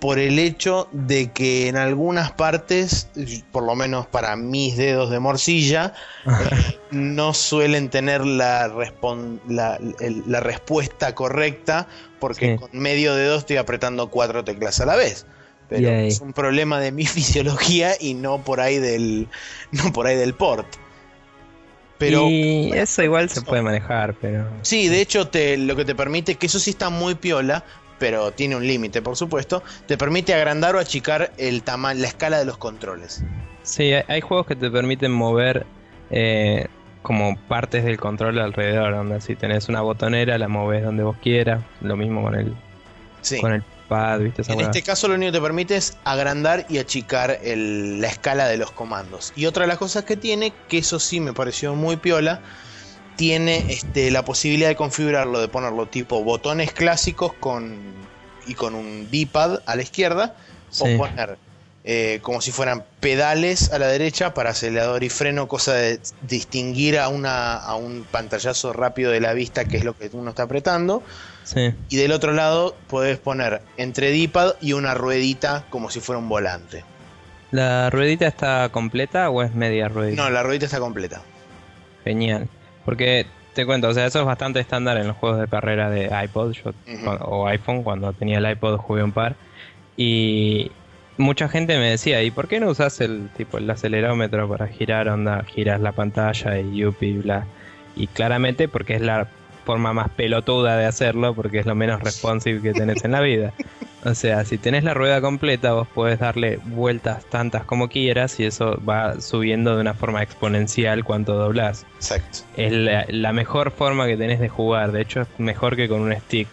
por 0.00 0.18
el 0.18 0.38
hecho 0.38 0.88
de 0.92 1.32
que 1.32 1.68
en 1.68 1.76
algunas 1.76 2.32
partes, 2.32 3.08
por 3.50 3.64
lo 3.64 3.74
menos 3.74 4.06
para 4.06 4.36
mis 4.36 4.76
dedos 4.76 5.10
de 5.10 5.20
morcilla, 5.20 5.94
eh, 6.26 6.78
no 6.90 7.32
suelen 7.32 7.88
tener 7.88 8.24
la, 8.26 8.72
la, 9.48 9.78
la, 10.26 10.40
respuesta 10.40 11.14
correcta 11.14 11.88
porque 12.18 12.56
con 12.56 12.70
medio 12.72 13.14
dedo 13.14 13.36
estoy 13.36 13.56
apretando 13.56 14.10
cuatro 14.10 14.44
teclas 14.44 14.80
a 14.80 14.86
la 14.86 14.96
vez. 14.96 15.26
Pero 15.68 15.90
es 15.90 16.20
un 16.20 16.32
problema 16.32 16.78
de 16.78 16.92
mi 16.92 17.06
fisiología 17.06 17.94
y 17.98 18.14
no 18.14 18.42
por 18.44 18.60
ahí 18.60 18.78
del, 18.78 19.28
no 19.72 19.92
por 19.92 20.06
ahí 20.06 20.16
del 20.16 20.34
port. 20.34 20.66
Pero, 21.98 22.28
y 22.28 22.72
eso 22.74 23.02
igual 23.02 23.30
se 23.30 23.40
puede 23.40 23.62
manejar, 23.62 24.14
pero... 24.20 24.46
Sí, 24.60 24.88
de 24.88 25.00
hecho 25.00 25.28
te, 25.28 25.56
lo 25.56 25.74
que 25.76 25.86
te 25.86 25.94
permite, 25.94 26.34
que 26.34 26.44
eso 26.44 26.58
sí 26.58 26.70
está 26.70 26.90
muy 26.90 27.14
piola, 27.14 27.64
pero 27.98 28.32
tiene 28.32 28.56
un 28.56 28.66
límite, 28.66 29.02
por 29.02 29.16
supuesto, 29.16 29.62
te 29.86 29.96
permite 29.96 30.34
agrandar 30.34 30.76
o 30.76 30.78
achicar 30.78 31.32
el 31.38 31.62
tamaño, 31.62 32.00
la 32.00 32.08
escala 32.08 32.38
de 32.38 32.44
los 32.44 32.58
controles. 32.58 33.22
Sí, 33.62 33.92
hay 33.92 34.20
juegos 34.20 34.46
que 34.46 34.56
te 34.56 34.70
permiten 34.70 35.12
mover 35.12 35.66
eh, 36.10 36.66
como 37.02 37.36
partes 37.48 37.84
del 37.84 37.98
control 37.98 38.38
alrededor, 38.38 38.94
donde 38.94 39.20
si 39.20 39.36
tenés 39.36 39.68
una 39.68 39.80
botonera 39.80 40.38
la 40.38 40.48
moves 40.48 40.84
donde 40.84 41.02
vos 41.02 41.16
quieras, 41.22 41.62
lo 41.80 41.96
mismo 41.96 42.22
con 42.22 42.34
el, 42.34 42.56
con 43.40 43.52
el 43.52 43.62
pad, 43.88 44.20
¿viste? 44.20 44.42
en 44.52 44.60
este 44.60 44.82
caso 44.82 45.06
lo 45.06 45.14
único 45.14 45.30
que 45.30 45.38
te 45.38 45.42
permite 45.42 45.76
es 45.76 45.96
agrandar 46.04 46.66
y 46.68 46.78
achicar 46.78 47.38
la 47.44 48.08
escala 48.08 48.48
de 48.48 48.56
los 48.56 48.72
comandos. 48.72 49.32
Y 49.36 49.46
otra 49.46 49.62
de 49.62 49.68
las 49.68 49.78
cosas 49.78 50.04
que 50.04 50.16
tiene, 50.16 50.52
que 50.68 50.78
eso 50.78 50.98
sí 50.98 51.20
me 51.20 51.32
pareció 51.32 51.74
muy 51.74 51.96
piola, 51.96 52.40
tiene 53.16 53.64
este, 53.68 54.10
la 54.10 54.24
posibilidad 54.24 54.68
de 54.68 54.76
configurarlo, 54.76 55.40
de 55.40 55.48
ponerlo 55.48 55.86
tipo 55.86 56.22
botones 56.22 56.72
clásicos 56.72 57.32
con, 57.34 57.78
y 58.46 58.54
con 58.54 58.74
un 58.74 59.10
D-pad 59.10 59.60
a 59.66 59.76
la 59.76 59.82
izquierda, 59.82 60.36
o 60.78 60.84
poner 60.96 61.38
eh, 61.88 62.18
como 62.20 62.40
si 62.40 62.50
fueran 62.50 62.84
pedales 62.98 63.72
a 63.72 63.78
la 63.78 63.86
derecha 63.86 64.34
para 64.34 64.50
acelerador 64.50 65.04
y 65.04 65.08
freno, 65.08 65.46
cosa 65.46 65.74
de 65.74 66.00
distinguir 66.22 66.98
a, 66.98 67.08
una, 67.08 67.54
a 67.54 67.76
un 67.76 68.04
pantallazo 68.10 68.72
rápido 68.72 69.12
de 69.12 69.20
la 69.20 69.32
vista, 69.34 69.66
que 69.66 69.76
es 69.76 69.84
lo 69.84 69.96
que 69.96 70.10
uno 70.12 70.30
está 70.30 70.42
apretando. 70.42 71.02
Y 71.88 71.96
del 71.96 72.10
otro 72.10 72.32
lado 72.32 72.74
puedes 72.88 73.18
poner 73.18 73.62
entre 73.76 74.10
D-pad 74.10 74.54
y 74.60 74.72
una 74.72 74.94
ruedita 74.94 75.64
como 75.70 75.90
si 75.90 76.00
fuera 76.00 76.18
un 76.18 76.28
volante. 76.28 76.84
¿La 77.52 77.88
ruedita 77.88 78.26
está 78.26 78.68
completa 78.70 79.30
o 79.30 79.44
es 79.44 79.54
media 79.54 79.86
ruedita? 79.86 80.24
No, 80.24 80.28
la 80.28 80.42
ruedita 80.42 80.66
está 80.66 80.80
completa. 80.80 81.22
Genial. 82.02 82.48
Porque 82.86 83.26
te 83.52 83.66
cuento, 83.66 83.88
o 83.88 83.94
sea, 83.94 84.06
eso 84.06 84.20
es 84.20 84.24
bastante 84.24 84.60
estándar 84.60 84.96
en 84.96 85.08
los 85.08 85.16
juegos 85.16 85.40
de 85.40 85.48
carrera 85.48 85.90
de 85.90 86.08
iPod 86.24 86.54
o 87.20 87.46
iPhone. 87.46 87.82
Cuando 87.82 88.14
tenía 88.14 88.38
el 88.38 88.50
iPod 88.50 88.78
jugué 88.78 89.02
un 89.02 89.12
par. 89.12 89.36
Y 89.98 90.70
mucha 91.18 91.48
gente 91.48 91.76
me 91.78 91.90
decía, 91.90 92.22
¿y 92.22 92.30
por 92.30 92.48
qué 92.48 92.60
no 92.60 92.70
usas 92.70 93.00
el 93.00 93.28
tipo 93.36 93.58
el 93.58 93.68
acelerómetro 93.68 94.48
para 94.48 94.68
girar 94.68 95.08
onda? 95.08 95.44
Giras 95.44 95.80
la 95.80 95.92
pantalla 95.92 96.58
y 96.58 96.76
yupi, 96.76 97.12
bla. 97.14 97.46
Y 97.96 98.06
claramente 98.06 98.68
porque 98.68 98.94
es 98.94 99.02
la 99.02 99.28
forma 99.64 99.92
más 99.92 100.08
pelotuda 100.10 100.76
de 100.76 100.86
hacerlo, 100.86 101.34
porque 101.34 101.58
es 101.58 101.66
lo 101.66 101.74
menos 101.74 102.00
responsive 102.00 102.62
que 102.62 102.72
tenés 102.72 103.04
en 103.04 103.12
la 103.12 103.20
vida. 103.20 103.52
O 104.06 104.14
sea, 104.14 104.44
si 104.44 104.56
tenés 104.56 104.84
la 104.84 104.94
rueda 104.94 105.20
completa, 105.20 105.72
vos 105.72 105.88
podés 105.88 106.20
darle 106.20 106.60
vueltas 106.64 107.24
tantas 107.24 107.64
como 107.64 107.88
quieras 107.88 108.38
y 108.38 108.44
eso 108.44 108.80
va 108.88 109.20
subiendo 109.20 109.74
de 109.74 109.80
una 109.80 109.94
forma 109.94 110.22
exponencial 110.22 111.02
cuanto 111.02 111.34
doblás. 111.34 111.84
Exacto. 111.96 112.38
Es 112.56 112.72
la, 112.72 113.32
mejor 113.32 113.72
forma 113.72 114.06
que 114.06 114.16
tenés 114.16 114.38
de 114.38 114.48
jugar. 114.48 114.92
De 114.92 115.00
hecho, 115.02 115.22
es 115.22 115.28
mejor 115.38 115.74
que 115.74 115.88
con 115.88 116.02
un 116.02 116.14
stick. 116.14 116.46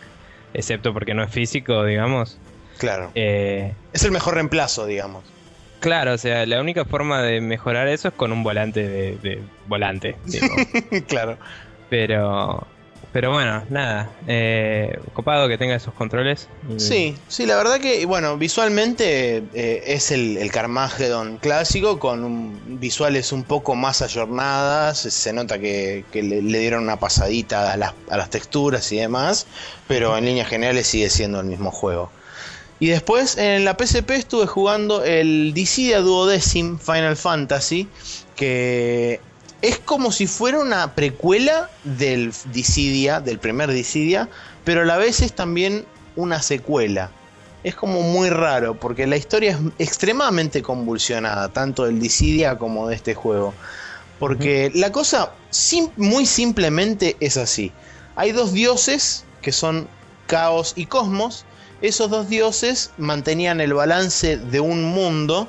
Excepto 0.56 0.94
porque 0.94 1.14
no 1.14 1.22
es 1.22 1.30
físico, 1.30 1.86
digamos. 1.86 2.40
Claro. 2.80 3.12
Eh, 3.14 3.76
es 3.94 4.04
el 4.04 4.12
mejor 4.12 4.34
reemplazo, 4.34 4.88
digamos. 4.88 5.24
Claro, 5.80 6.14
o 6.14 6.18
sea, 6.18 6.48
la 6.48 6.60
única 6.60 6.86
forma 6.86 7.22
de 7.22 7.40
mejorar 7.40 7.88
eso 7.88 8.08
es 8.08 8.14
con 8.16 8.32
un 8.32 8.42
volante 8.42 8.88
de, 8.88 9.18
de 9.18 9.44
volante. 9.68 10.16
claro. 11.08 11.38
Pero 11.92 12.66
pero 13.14 13.32
bueno, 13.32 13.64
nada. 13.70 14.10
Eh, 14.28 15.00
copado 15.14 15.48
que 15.48 15.60
tenga 15.60 15.76
esos 15.76 15.94
controles. 15.94 16.48
Sí, 16.78 17.16
sí, 17.28 17.46
la 17.46 17.56
verdad 17.56 17.80
que, 17.80 18.04
bueno, 18.08 18.40
visualmente 18.40 19.44
eh, 19.54 19.84
es 19.86 20.10
el, 20.10 20.38
el, 20.38 20.52
Carmageddon 20.52 21.38
clásico 21.38 22.00
con 22.00 22.80
visuales 22.80 23.32
un 23.32 23.44
poco 23.44 23.76
más 23.76 24.02
ayornadas. 24.02 24.98
Se 24.98 25.32
nota 25.32 25.60
que, 25.60 26.04
le, 26.12 26.42
dieron 26.42 26.84
una 26.84 27.00
pasadita 27.00 27.72
a 27.72 27.78
las, 27.78 27.94
a 28.10 28.18
las 28.18 28.32
texturas 28.32 28.92
y 28.92 28.98
demás. 28.98 29.46
Pero 29.88 30.18
en 30.18 30.26
líneas 30.26 30.48
generales 30.48 30.88
sigue 30.88 31.12
siendo 31.12 31.40
el 31.40 31.46
mismo 31.46 31.70
juego. 31.70 32.10
Y 32.80 32.88
después 32.88 33.38
en 33.38 33.64
la 33.64 33.78
PSP 33.80 34.10
estuve 34.10 34.48
jugando 34.48 35.04
el 35.04 35.54
Dissidia 35.54 36.00
Duodecim 36.00 36.80
Final 36.80 37.16
Fantasy. 37.16 37.88
Que 38.36 39.22
es 39.64 39.80
como 39.80 40.12
si 40.12 40.28
fuera 40.28 40.60
una 40.60 40.94
precuela 40.94 41.70
del 41.86 42.34
Dissidia, 42.52 43.22
del 43.22 43.40
primer 43.40 43.72
Dissidia, 43.72 44.28
pero 44.66 44.82
a 44.82 44.86
la 44.86 44.98
vez 44.98 45.22
es 45.22 45.32
también 45.32 45.86
una 46.18 46.42
secuela. 46.42 47.12
Es 47.64 47.74
como 47.74 48.02
muy 48.02 48.30
raro, 48.30 48.78
porque 48.78 49.08
la 49.08 49.16
historia 49.16 49.52
es 49.52 49.88
extremadamente 49.88 50.62
convulsionada, 50.62 51.48
tanto 51.48 51.86
del 51.86 52.02
Dissidia 52.02 52.58
como 52.58 52.90
de 52.90 52.96
este 52.96 53.14
juego. 53.14 53.54
Porque 54.20 54.70
la 54.76 54.92
cosa 54.92 55.32
muy 55.96 56.26
simplemente 56.26 57.16
es 57.22 57.38
así. 57.38 57.72
Hay 58.18 58.34
dos 58.34 58.52
dioses 58.52 59.24
que 59.42 59.54
son 59.54 59.88
Caos 60.28 60.74
y 60.76 60.88
Cosmos. 60.88 61.46
Esos 61.82 62.10
dos 62.10 62.28
dioses 62.28 62.92
mantenían 62.98 63.62
el 63.62 63.74
balance 63.74 64.36
de 64.36 64.60
un 64.60 64.84
mundo 64.84 65.48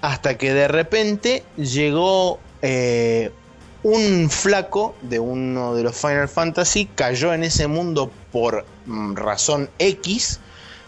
hasta 0.00 0.38
que 0.38 0.54
de 0.54 0.68
repente 0.68 1.44
llegó 1.58 2.40
eh, 2.62 3.30
un 3.82 4.28
flaco 4.30 4.94
de 5.02 5.18
uno 5.18 5.74
de 5.74 5.82
los 5.84 5.96
Final 5.96 6.28
Fantasy 6.28 6.86
cayó 6.94 7.32
en 7.32 7.44
ese 7.44 7.66
mundo 7.66 8.10
por 8.32 8.64
mm, 8.86 9.14
razón 9.14 9.70
X. 9.78 10.40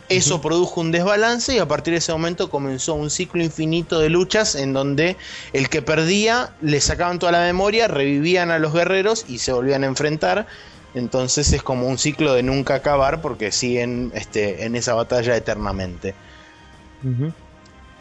Eso 0.09 0.41
produjo 0.41 0.81
un 0.81 0.91
desbalance 0.91 1.55
y 1.55 1.61
a 1.61 1.69
partir 1.69 1.93
de 1.93 1.99
ese 1.99 2.11
momento 2.11 2.51
comenzó 2.51 2.95
un 2.95 3.11
ciclo 3.11 3.45
infinito 3.45 4.01
de 4.01 4.11
luchas 4.11 4.57
en 4.57 4.73
donde 4.73 5.17
el 5.53 5.69
que 5.69 5.83
perdía 5.83 6.53
le 6.61 6.81
sacaban 6.81 7.21
toda 7.21 7.31
la 7.31 7.43
memoria, 7.43 7.87
revivían 7.87 8.51
a 8.51 8.59
los 8.59 8.73
guerreros 8.73 9.25
y 9.29 9.39
se 9.39 9.53
volvían 9.53 9.85
a 9.85 9.87
enfrentar. 9.87 10.49
Entonces 10.95 11.53
es 11.53 11.63
como 11.63 11.87
un 11.87 11.97
ciclo 11.97 12.35
de 12.35 12.43
nunca 12.43 12.75
acabar 12.75 13.23
porque 13.23 13.53
siguen 13.53 14.11
este, 14.13 14.65
en 14.65 14.75
esa 14.75 14.95
batalla 14.95 15.37
eternamente. 15.37 16.17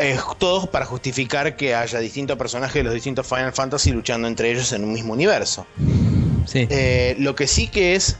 Eh, 0.02 0.18
todo 0.38 0.72
para 0.72 0.86
justificar 0.86 1.58
que 1.58 1.76
haya 1.76 2.00
distintos 2.00 2.38
personajes 2.38 2.76
de 2.76 2.84
los 2.84 2.94
distintos 2.94 3.28
Final 3.28 3.52
Fantasy 3.52 3.92
luchando 3.92 4.30
entre 4.30 4.50
ellos 4.50 4.72
en 4.72 4.86
un 4.86 4.94
mismo 4.94 5.12
universo. 5.12 5.68
Eh, 6.54 7.18
lo 7.20 7.36
que 7.36 7.48
sí 7.48 7.68
que 7.68 7.96
es 7.96 8.16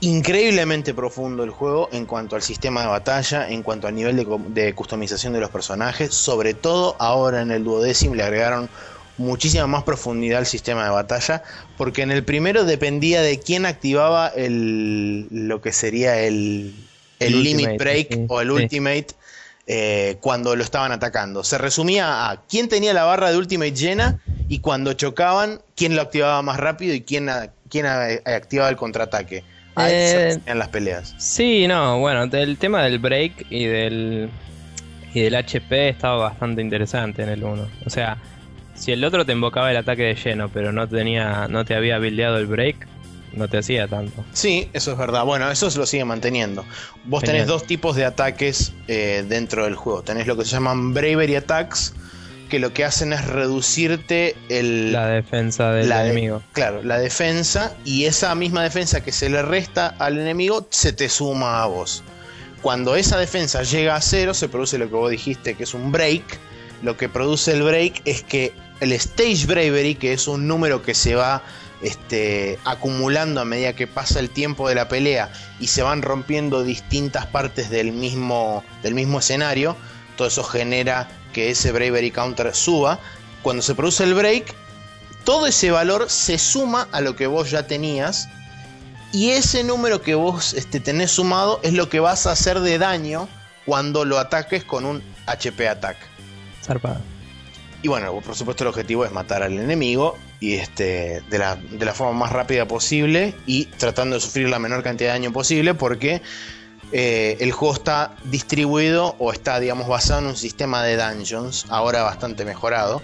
increíblemente 0.00 0.94
profundo 0.94 1.44
el 1.44 1.50
juego 1.50 1.90
en 1.92 2.06
cuanto 2.06 2.34
al 2.34 2.40
sistema 2.40 2.80
de 2.80 2.86
batalla, 2.86 3.50
en 3.50 3.62
cuanto 3.62 3.88
al 3.88 3.94
nivel 3.94 4.16
de, 4.16 4.26
de 4.48 4.74
customización 4.74 5.34
de 5.34 5.40
los 5.40 5.50
personajes, 5.50 6.14
sobre 6.14 6.54
todo 6.54 6.96
ahora 6.98 7.42
en 7.42 7.50
el 7.50 7.62
duodécimo 7.62 8.14
le 8.14 8.22
agregaron 8.22 8.70
muchísima 9.18 9.66
más 9.66 9.82
profundidad 9.82 10.38
al 10.38 10.46
sistema 10.46 10.84
de 10.84 10.90
batalla, 10.90 11.42
porque 11.76 12.00
en 12.00 12.10
el 12.10 12.24
primero 12.24 12.64
dependía 12.64 13.20
de 13.20 13.38
quién 13.38 13.66
activaba 13.66 14.28
el, 14.28 15.28
lo 15.30 15.60
que 15.60 15.74
sería 15.74 16.20
el, 16.22 16.74
el, 17.20 17.42
Limit 17.42 17.78
Break 17.78 18.24
o 18.28 18.40
el 18.40 18.50
Ultimate 18.50 19.08
eh, 19.66 20.18
cuando 20.20 20.56
lo 20.56 20.62
estaban 20.62 20.92
atacando. 20.92 21.42
Se 21.42 21.58
resumía 21.58 22.30
a 22.30 22.42
quién 22.48 22.68
tenía 22.68 22.92
la 22.92 23.04
barra 23.04 23.30
de 23.30 23.38
Ultimate 23.38 23.72
llena 23.72 24.20
y 24.48 24.58
cuando 24.58 24.92
chocaban, 24.92 25.60
quién 25.74 25.96
lo 25.96 26.02
activaba 26.02 26.42
más 26.42 26.58
rápido 26.58 26.94
y 26.94 27.00
quién, 27.00 27.30
quién 27.70 27.86
activaba 27.86 28.68
el 28.68 28.76
contraataque. 28.76 29.42
Ahí 29.76 29.90
se 29.90 30.32
eh, 30.32 30.54
las 30.54 30.68
peleas. 30.68 31.14
Sí, 31.18 31.66
no, 31.66 31.98
bueno, 31.98 32.24
el 32.24 32.58
tema 32.58 32.82
del 32.84 32.98
break 32.98 33.46
y 33.50 33.64
del, 33.64 34.30
y 35.12 35.20
del 35.20 35.34
HP 35.34 35.88
estaba 35.88 36.16
bastante 36.16 36.62
interesante 36.62 37.22
en 37.22 37.30
el 37.30 37.42
1. 37.42 37.68
O 37.86 37.90
sea, 37.90 38.18
si 38.74 38.92
el 38.92 39.04
otro 39.04 39.24
te 39.24 39.32
invocaba 39.32 39.70
el 39.70 39.76
ataque 39.76 40.02
de 40.02 40.14
lleno, 40.14 40.48
pero 40.48 40.72
no 40.72 40.88
tenía, 40.88 41.48
no 41.48 41.64
te 41.64 41.74
había 41.74 41.98
buildeado 41.98 42.38
el 42.38 42.46
break, 42.46 42.86
no 43.36 43.48
te 43.48 43.58
hacía 43.58 43.88
tanto. 43.88 44.24
Sí, 44.32 44.68
eso 44.72 44.92
es 44.92 44.98
verdad. 44.98 45.24
Bueno, 45.24 45.50
eso 45.50 45.70
se 45.70 45.78
lo 45.78 45.86
sigue 45.86 46.04
manteniendo. 46.04 46.64
Vos 47.04 47.22
tenés 47.22 47.46
dos 47.46 47.64
tipos 47.66 47.96
de 47.96 48.04
ataques 48.04 48.72
eh, 48.88 49.24
dentro 49.28 49.64
del 49.64 49.74
juego. 49.74 50.02
Tenés 50.02 50.26
lo 50.26 50.36
que 50.36 50.44
se 50.44 50.52
llaman 50.52 50.94
Bravery 50.94 51.36
Attacks, 51.36 51.94
que 52.48 52.58
lo 52.58 52.72
que 52.72 52.84
hacen 52.84 53.12
es 53.12 53.26
reducirte 53.26 54.36
el, 54.48 54.92
la 54.92 55.06
defensa 55.06 55.72
del 55.72 55.90
enemigo. 55.90 56.42
claro, 56.52 56.82
la 56.82 56.98
defensa 56.98 57.74
y 57.84 58.04
esa 58.04 58.34
misma 58.34 58.62
defensa 58.62 59.02
que 59.02 59.12
se 59.12 59.28
le 59.28 59.42
resta 59.42 59.94
al 59.98 60.18
enemigo 60.18 60.66
se 60.70 60.92
te 60.92 61.08
suma 61.08 61.62
a 61.62 61.66
vos. 61.66 62.02
Cuando 62.62 62.96
esa 62.96 63.18
defensa 63.18 63.62
llega 63.62 63.94
a 63.94 64.00
cero, 64.00 64.32
se 64.32 64.48
produce 64.48 64.78
lo 64.78 64.88
que 64.88 64.94
vos 64.94 65.10
dijiste, 65.10 65.54
que 65.54 65.64
es 65.64 65.74
un 65.74 65.92
break. 65.92 66.22
Lo 66.82 66.96
que 66.96 67.08
produce 67.08 67.52
el 67.52 67.62
break 67.62 68.02
es 68.06 68.22
que 68.22 68.52
el 68.80 68.92
Stage 68.92 69.46
Bravery, 69.46 69.94
que 69.94 70.12
es 70.12 70.28
un 70.28 70.46
número 70.46 70.82
que 70.82 70.94
se 70.94 71.14
va 71.14 71.42
este, 71.82 72.58
acumulando 72.64 73.40
a 73.40 73.44
medida 73.44 73.74
que 73.74 73.86
pasa 73.86 74.20
el 74.20 74.30
tiempo 74.30 74.68
de 74.68 74.74
la 74.74 74.88
pelea 74.88 75.30
y 75.60 75.66
se 75.66 75.82
van 75.82 76.02
rompiendo 76.02 76.62
distintas 76.62 77.26
partes 77.26 77.70
del 77.70 77.92
mismo, 77.92 78.64
del 78.82 78.94
mismo 78.94 79.18
escenario, 79.18 79.76
todo 80.16 80.28
eso 80.28 80.44
genera 80.44 81.08
que 81.32 81.50
ese 81.50 81.72
Bravery 81.72 82.10
Counter 82.10 82.54
suba. 82.54 82.98
Cuando 83.42 83.62
se 83.62 83.74
produce 83.74 84.04
el 84.04 84.14
break, 84.14 84.54
todo 85.24 85.46
ese 85.46 85.70
valor 85.70 86.08
se 86.08 86.38
suma 86.38 86.88
a 86.92 87.00
lo 87.00 87.16
que 87.16 87.26
vos 87.26 87.50
ya 87.50 87.66
tenías 87.66 88.28
y 89.12 89.30
ese 89.30 89.62
número 89.62 90.02
que 90.02 90.14
vos 90.14 90.54
este, 90.54 90.80
tenés 90.80 91.12
sumado 91.12 91.60
es 91.62 91.72
lo 91.72 91.88
que 91.88 92.00
vas 92.00 92.26
a 92.26 92.32
hacer 92.32 92.60
de 92.60 92.78
daño 92.78 93.28
cuando 93.64 94.04
lo 94.04 94.18
ataques 94.18 94.64
con 94.64 94.84
un 94.84 95.02
HP 95.26 95.68
attack. 95.68 95.96
Y 97.84 97.88
bueno, 97.88 98.18
por 98.22 98.34
supuesto 98.34 98.64
el 98.64 98.68
objetivo 98.68 99.04
es 99.04 99.12
matar 99.12 99.42
al 99.42 99.58
enemigo 99.58 100.16
y 100.40 100.54
este, 100.54 101.20
de, 101.28 101.38
la, 101.38 101.56
de 101.56 101.84
la 101.84 101.92
forma 101.92 102.14
más 102.14 102.32
rápida 102.32 102.66
posible 102.66 103.34
y 103.44 103.66
tratando 103.66 104.14
de 104.14 104.22
sufrir 104.22 104.48
la 104.48 104.58
menor 104.58 104.82
cantidad 104.82 105.10
de 105.10 105.18
daño 105.18 105.34
posible 105.34 105.74
porque 105.74 106.22
eh, 106.92 107.36
el 107.40 107.52
juego 107.52 107.74
está 107.74 108.16
distribuido 108.24 109.16
o 109.18 109.32
está, 109.32 109.60
digamos, 109.60 109.86
basado 109.86 110.20
en 110.20 110.26
un 110.28 110.36
sistema 110.36 110.82
de 110.82 110.96
dungeons, 110.96 111.66
ahora 111.68 112.02
bastante 112.02 112.46
mejorado, 112.46 113.02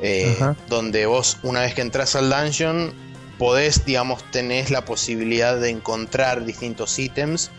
eh, 0.00 0.34
donde 0.70 1.04
vos 1.04 1.36
una 1.42 1.60
vez 1.60 1.74
que 1.74 1.82
entras 1.82 2.16
al 2.16 2.30
dungeon 2.30 2.94
podés, 3.36 3.84
digamos, 3.84 4.24
tenés 4.30 4.70
la 4.70 4.86
posibilidad 4.86 5.60
de 5.60 5.68
encontrar 5.68 6.46
distintos 6.46 6.98
ítems 6.98 7.50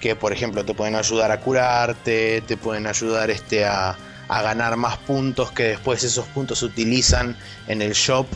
que, 0.00 0.16
por 0.16 0.32
ejemplo, 0.32 0.64
te 0.64 0.72
pueden 0.72 0.94
ayudar 0.94 1.30
a 1.30 1.40
curarte, 1.40 2.40
te 2.40 2.56
pueden 2.56 2.86
ayudar 2.86 3.28
este, 3.28 3.66
a 3.66 3.98
a 4.28 4.42
ganar 4.42 4.76
más 4.76 4.96
puntos 4.98 5.52
que 5.52 5.64
después 5.64 6.02
esos 6.04 6.26
puntos 6.26 6.60
se 6.60 6.66
utilizan 6.66 7.36
en 7.68 7.82
el 7.82 7.92
shop 7.92 8.26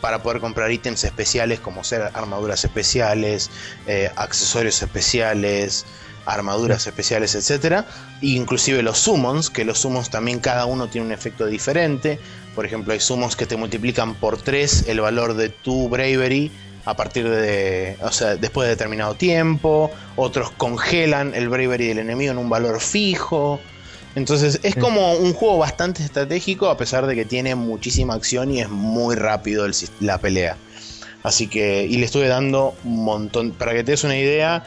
para 0.00 0.22
poder 0.22 0.40
comprar 0.40 0.70
ítems 0.72 1.04
especiales 1.04 1.60
como 1.60 1.84
ser 1.84 2.10
armaduras 2.14 2.64
especiales, 2.64 3.50
eh, 3.86 4.10
accesorios 4.16 4.82
especiales, 4.82 5.84
armaduras 6.26 6.86
especiales, 6.86 7.34
etc. 7.34 7.84
E 8.22 8.28
inclusive 8.28 8.82
los 8.82 8.98
summons, 8.98 9.50
que 9.50 9.64
los 9.64 9.78
summons 9.78 10.10
también 10.10 10.40
cada 10.40 10.66
uno 10.66 10.88
tiene 10.88 11.06
un 11.06 11.12
efecto 11.12 11.46
diferente. 11.46 12.18
Por 12.54 12.66
ejemplo, 12.66 12.92
hay 12.92 13.00
summons 13.00 13.36
que 13.36 13.46
te 13.46 13.56
multiplican 13.56 14.14
por 14.14 14.38
3 14.38 14.86
el 14.88 15.00
valor 15.00 15.34
de 15.34 15.50
tu 15.50 15.88
bravery 15.88 16.50
a 16.84 16.96
partir 16.96 17.28
de, 17.28 17.96
o 18.00 18.10
sea, 18.10 18.36
después 18.36 18.66
de 18.66 18.70
determinado 18.70 19.14
tiempo. 19.14 19.90
Otros 20.16 20.50
congelan 20.52 21.34
el 21.34 21.48
bravery 21.48 21.88
del 21.88 21.98
enemigo 21.98 22.32
en 22.32 22.38
un 22.38 22.48
valor 22.48 22.80
fijo. 22.80 23.60
Entonces 24.14 24.60
es 24.62 24.74
como 24.74 25.14
un 25.14 25.32
juego 25.32 25.58
bastante 25.58 26.02
estratégico 26.02 26.68
a 26.68 26.76
pesar 26.76 27.06
de 27.06 27.14
que 27.14 27.24
tiene 27.24 27.54
muchísima 27.54 28.14
acción 28.14 28.50
y 28.50 28.60
es 28.60 28.68
muy 28.68 29.14
rápido 29.14 29.66
la 30.00 30.18
pelea. 30.18 30.56
Así 31.22 31.48
que, 31.48 31.84
y 31.84 31.98
le 31.98 32.06
estuve 32.06 32.28
dando 32.28 32.74
un 32.84 33.04
montón, 33.04 33.52
para 33.52 33.72
que 33.72 33.84
te 33.84 33.92
des 33.92 34.04
una 34.04 34.16
idea, 34.16 34.64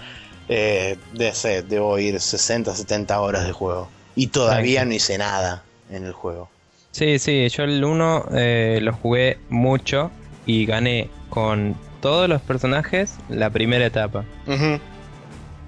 eh, 0.50 0.98
de, 1.14 1.64
debo 1.68 1.98
ir 1.98 2.20
60, 2.20 2.76
70 2.76 3.20
horas 3.20 3.46
de 3.46 3.52
juego. 3.52 3.90
Y 4.16 4.28
todavía 4.28 4.86
no 4.86 4.94
hice 4.94 5.18
nada 5.18 5.64
en 5.90 6.06
el 6.06 6.14
juego. 6.14 6.50
Sí, 6.92 7.18
sí, 7.18 7.50
yo 7.50 7.64
el 7.64 7.84
1 7.84 8.26
eh, 8.34 8.80
lo 8.82 8.94
jugué 8.94 9.40
mucho 9.50 10.12
y 10.46 10.68
gané 10.68 11.10
con 11.30 11.76
todos 12.02 12.30
los 12.30 12.42
personajes 12.42 13.16
la 13.30 13.50
primera 13.50 13.88
etapa. 13.88 14.24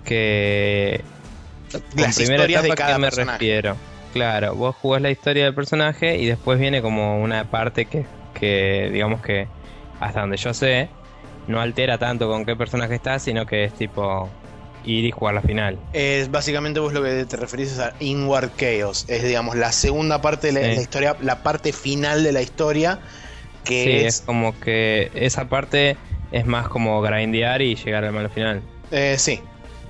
Que 0.03 1.01
las 1.95 2.19
historias 2.19 2.63
de 2.63 2.69
cada 2.69 2.97
me 2.97 3.09
refiero. 3.09 3.75
Claro, 4.13 4.55
vos 4.55 4.75
jugás 4.75 5.01
la 5.01 5.11
historia 5.11 5.43
del 5.43 5.53
personaje 5.53 6.17
y 6.17 6.25
después 6.25 6.57
viene 6.57 6.81
como 6.81 7.21
una 7.21 7.49
parte 7.51 7.85
que, 7.85 8.05
que 8.33 8.89
digamos 8.91 9.21
que 9.21 9.47
hasta 9.99 10.21
donde 10.21 10.37
yo 10.37 10.53
sé, 10.53 10.89
no 11.47 11.59
altera 11.59 11.97
tanto 11.97 12.29
con 12.29 12.45
qué 12.45 12.55
personaje 12.55 12.95
estás, 12.95 13.23
sino 13.23 13.45
que 13.45 13.65
es 13.65 13.73
tipo 13.73 14.29
ir 14.85 15.05
y 15.05 15.11
jugar 15.11 15.33
la 15.35 15.41
final. 15.41 15.77
Es 15.93 16.31
básicamente 16.31 16.79
vos 16.79 16.93
lo 16.93 17.03
que 17.03 17.25
te 17.25 17.37
referís 17.37 17.77
a 17.79 17.93
Inward 17.99 18.51
Chaos, 18.55 19.05
es 19.07 19.23
digamos 19.23 19.55
la 19.55 19.71
segunda 19.71 20.21
parte 20.21 20.47
de 20.47 20.53
la, 20.53 20.73
historia, 20.73 21.15
la 21.21 21.43
parte 21.43 21.73
final 21.73 22.23
de 22.23 22.31
la 22.31 22.41
historia 22.41 22.99
que 23.63 23.83
sí, 23.83 23.91
es... 24.05 24.21
como 24.21 24.57
que 24.59 25.11
esa 25.15 25.49
parte 25.49 25.97
es 26.31 26.45
más 26.45 26.67
como 26.67 27.01
grindear 27.01 27.61
y 27.61 27.75
llegar 27.75 28.05
al 28.05 28.13
malo 28.13 28.29
final. 28.29 28.61
Eh, 28.91 29.15
sí, 29.17 29.41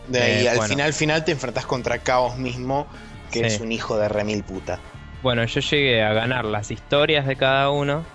de 0.08 0.22
ahí, 0.22 0.46
eh, 0.46 0.50
al 0.50 0.68
final, 0.68 0.94
final 0.94 1.26
te 1.26 1.32
enfrentas 1.32 1.66
contra 1.66 2.00
Caos 2.00 2.38
mismo, 2.38 2.88
que 3.32 3.46
es 3.46 3.60
un 3.60 3.72
hijo 3.72 3.98
de 3.98 4.08
remil 4.10 4.44
puta. 4.44 4.80
Bueno, 5.22 5.44
yo 5.46 5.60
llegué 5.62 6.04
a 6.04 6.14
ganar 6.14 6.46
las 6.46 6.72
historias 6.72 7.26
de 7.26 7.36
cada 7.36 7.72
uno 7.72 8.06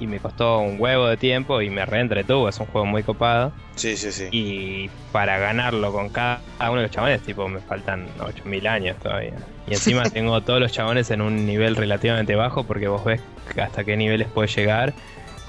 y 0.00 0.06
me 0.06 0.20
costó 0.20 0.60
un 0.60 0.80
huevo 0.80 1.06
de 1.06 1.16
tiempo 1.16 1.60
y 1.60 1.70
me 1.70 1.84
reentretuvo, 1.84 2.48
es 2.48 2.58
un 2.58 2.66
juego 2.66 2.86
muy 2.86 3.02
copado. 3.02 3.52
Sí, 3.74 3.96
sí, 3.96 4.12
sí. 4.12 4.28
Y 4.30 4.90
para 5.12 5.38
ganarlo 5.38 5.92
con 5.92 6.08
cada 6.08 6.40
uno 6.60 6.76
de 6.76 6.82
los 6.82 6.90
chabones, 6.90 7.20
tipo, 7.22 7.48
me 7.48 7.60
faltan 7.60 8.06
8000 8.20 8.66
años 8.66 8.96
todavía. 8.98 9.34
Y 9.66 9.74
encima 9.74 10.04
tengo 10.10 10.40
todos 10.42 10.60
los 10.60 10.72
chabones 10.72 11.10
en 11.10 11.20
un 11.20 11.46
nivel 11.46 11.76
relativamente 11.76 12.34
bajo 12.36 12.64
porque 12.64 12.88
vos 12.88 13.04
ves 13.04 13.20
hasta 13.60 13.84
qué 13.84 13.96
niveles 13.96 14.28
puedes 14.32 14.54
llegar 14.54 14.94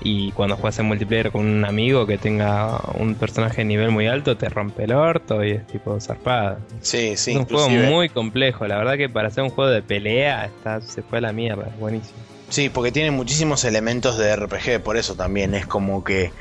y 0.02 0.32
cuando 0.32 0.56
juegas 0.56 0.80
en 0.80 0.86
multiplayer 0.86 1.32
con 1.32 1.46
un 1.46 1.66
amigo 1.66 2.06
que 2.06 2.18
tenga 2.18 2.80
un 2.98 3.16
personaje 3.16 3.58
de 3.58 3.66
nivel 3.66 3.92
muy 3.92 4.08
alto, 4.08 4.38
te 4.38 4.48
rompe 4.48 4.86
el 4.86 4.94
orto 4.94 5.44
y 5.44 5.52
es 5.52 5.68
tipo 5.68 6.00
zarpada. 6.00 6.60
Sí, 6.82 7.18
sí. 7.18 7.32
Es 7.32 7.38
un 7.38 7.46
juego 7.46 7.70
muy 7.70 8.10
complejo. 8.10 8.66
La 8.68 8.78
verdad 8.78 8.98
que 8.98 9.10
para 9.10 9.28
hacer 9.28 9.44
un 9.44 9.50
juego 9.50 9.70
de 9.70 9.82
pelea 9.82 10.46
está, 10.46 10.82
se 10.82 11.02
fue 11.02 11.18
a 11.18 11.22
la 11.22 11.34
mierda. 11.34 11.68
Es 11.68 11.80
buenísimo. 11.80 12.18
Sí, 12.50 12.70
porque 12.70 12.92
tiene 12.92 13.12
muchísimos 13.12 13.66
elementos 13.66 14.18
de 14.18 14.36
RPG. 14.36 14.82
Por 14.84 14.98
eso 14.98 15.16
también 15.16 15.54
es 15.54 15.68
como 15.68 16.04
que. 16.04 16.32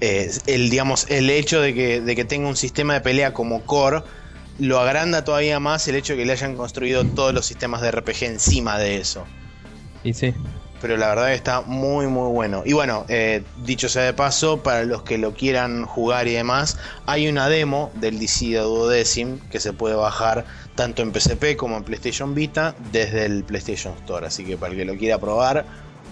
Eh, 0.00 0.30
el, 0.46 0.68
digamos, 0.68 1.06
el 1.10 1.30
hecho 1.30 1.60
de 1.60 1.72
que, 1.74 2.00
de 2.00 2.16
que 2.16 2.24
tenga 2.24 2.48
un 2.48 2.56
sistema 2.56 2.94
de 2.94 3.00
pelea 3.00 3.32
como 3.32 3.62
core 3.62 4.02
lo 4.58 4.78
agranda 4.78 5.24
todavía 5.24 5.60
más 5.60 5.86
el 5.88 5.96
hecho 5.96 6.14
de 6.14 6.20
que 6.20 6.26
le 6.26 6.32
hayan 6.32 6.56
construido 6.56 7.04
todos 7.04 7.34
los 7.34 7.44
sistemas 7.44 7.82
de 7.82 7.90
RPG 7.90 8.24
encima 8.24 8.78
de 8.78 8.96
eso. 8.96 9.26
Y 10.02 10.14
sí 10.14 10.34
pero 10.80 10.96
la 10.96 11.08
verdad 11.08 11.32
está 11.32 11.62
muy 11.62 12.06
muy 12.06 12.30
bueno. 12.30 12.62
Y 12.64 12.72
bueno, 12.72 13.04
eh, 13.08 13.42
dicho 13.64 13.88
sea 13.88 14.02
de 14.02 14.12
paso, 14.12 14.62
para 14.62 14.84
los 14.84 15.02
que 15.02 15.18
lo 15.18 15.34
quieran 15.34 15.84
jugar 15.84 16.28
y 16.28 16.32
demás, 16.32 16.78
hay 17.06 17.28
una 17.28 17.48
demo 17.48 17.90
del 17.94 18.18
DC 18.18 18.54
Duodecim 18.54 19.38
que 19.50 19.60
se 19.60 19.72
puede 19.72 19.94
bajar 19.94 20.44
tanto 20.74 21.02
en 21.02 21.12
PSP 21.12 21.56
como 21.56 21.76
en 21.76 21.84
PlayStation 21.84 22.34
Vita 22.34 22.74
desde 22.92 23.24
el 23.24 23.44
PlayStation 23.44 23.94
Store. 23.94 24.26
Así 24.26 24.44
que 24.44 24.56
para 24.56 24.72
el 24.72 24.78
que 24.78 24.84
lo 24.84 24.96
quiera 24.96 25.18
probar, 25.18 25.64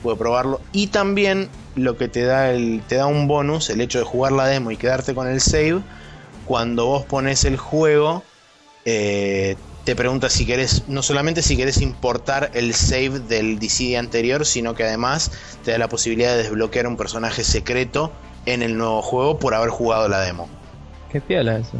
puede 0.03 0.17
probarlo. 0.17 0.61
Y 0.73 0.89
también 0.89 1.49
lo 1.77 1.97
que 1.97 2.09
te 2.09 2.23
da, 2.23 2.51
el, 2.51 2.83
te 2.87 2.97
da 2.97 3.07
un 3.07 3.27
bonus, 3.27 3.71
el 3.71 3.81
hecho 3.81 3.99
de 3.99 4.05
jugar 4.05 4.33
la 4.33 4.47
demo 4.47 4.71
y 4.71 4.77
quedarte 4.77 5.15
con 5.15 5.27
el 5.27 5.41
save, 5.41 5.83
cuando 6.47 6.87
vos 6.87 7.05
pones 7.05 7.45
el 7.45 7.57
juego, 7.57 8.23
eh, 8.85 9.57
te 9.85 9.95
pregunta 9.95 10.31
si 10.31 10.47
querés, 10.47 10.89
no 10.89 11.03
solamente 11.03 11.43
si 11.43 11.57
querés 11.57 11.81
importar 11.83 12.51
el 12.55 12.75
save 12.75 13.21
del 13.21 13.59
DC 13.59 13.97
anterior, 13.97 14.47
sino 14.47 14.75
que 14.75 14.85
además 14.85 15.31
te 15.63 15.73
da 15.73 15.79
la 15.79 15.89
posibilidad 15.89 16.33
de 16.33 16.43
desbloquear 16.43 16.87
un 16.87 16.97
personaje 16.97 17.45
secreto 17.45 18.11
en 18.47 18.63
el 18.63 18.77
nuevo 18.77 19.03
juego 19.03 19.39
por 19.39 19.55
haber 19.55 19.71
jugado 19.71 20.09
la 20.09 20.21
demo. 20.21 20.49
Qué 21.13 21.21
piola 21.21 21.59
eso. 21.59 21.79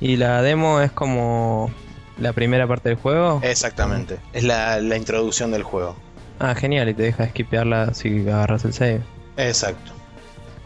¿Y 0.00 0.16
la 0.16 0.42
demo 0.42 0.80
es 0.80 0.90
como 0.90 1.70
la 2.18 2.32
primera 2.32 2.66
parte 2.66 2.88
del 2.88 2.98
juego? 2.98 3.40
Exactamente, 3.42 4.18
es 4.32 4.44
la, 4.44 4.80
introducción 4.96 5.50
del 5.50 5.64
juego. 5.64 5.96
Ah, 6.38 6.54
genial, 6.54 6.88
y 6.88 6.94
te 6.94 7.02
deja 7.02 7.28
skipearla 7.28 7.94
si 7.94 8.20
agarras 8.20 8.64
el 8.64 8.72
save. 8.72 9.02
Exacto. 9.36 9.92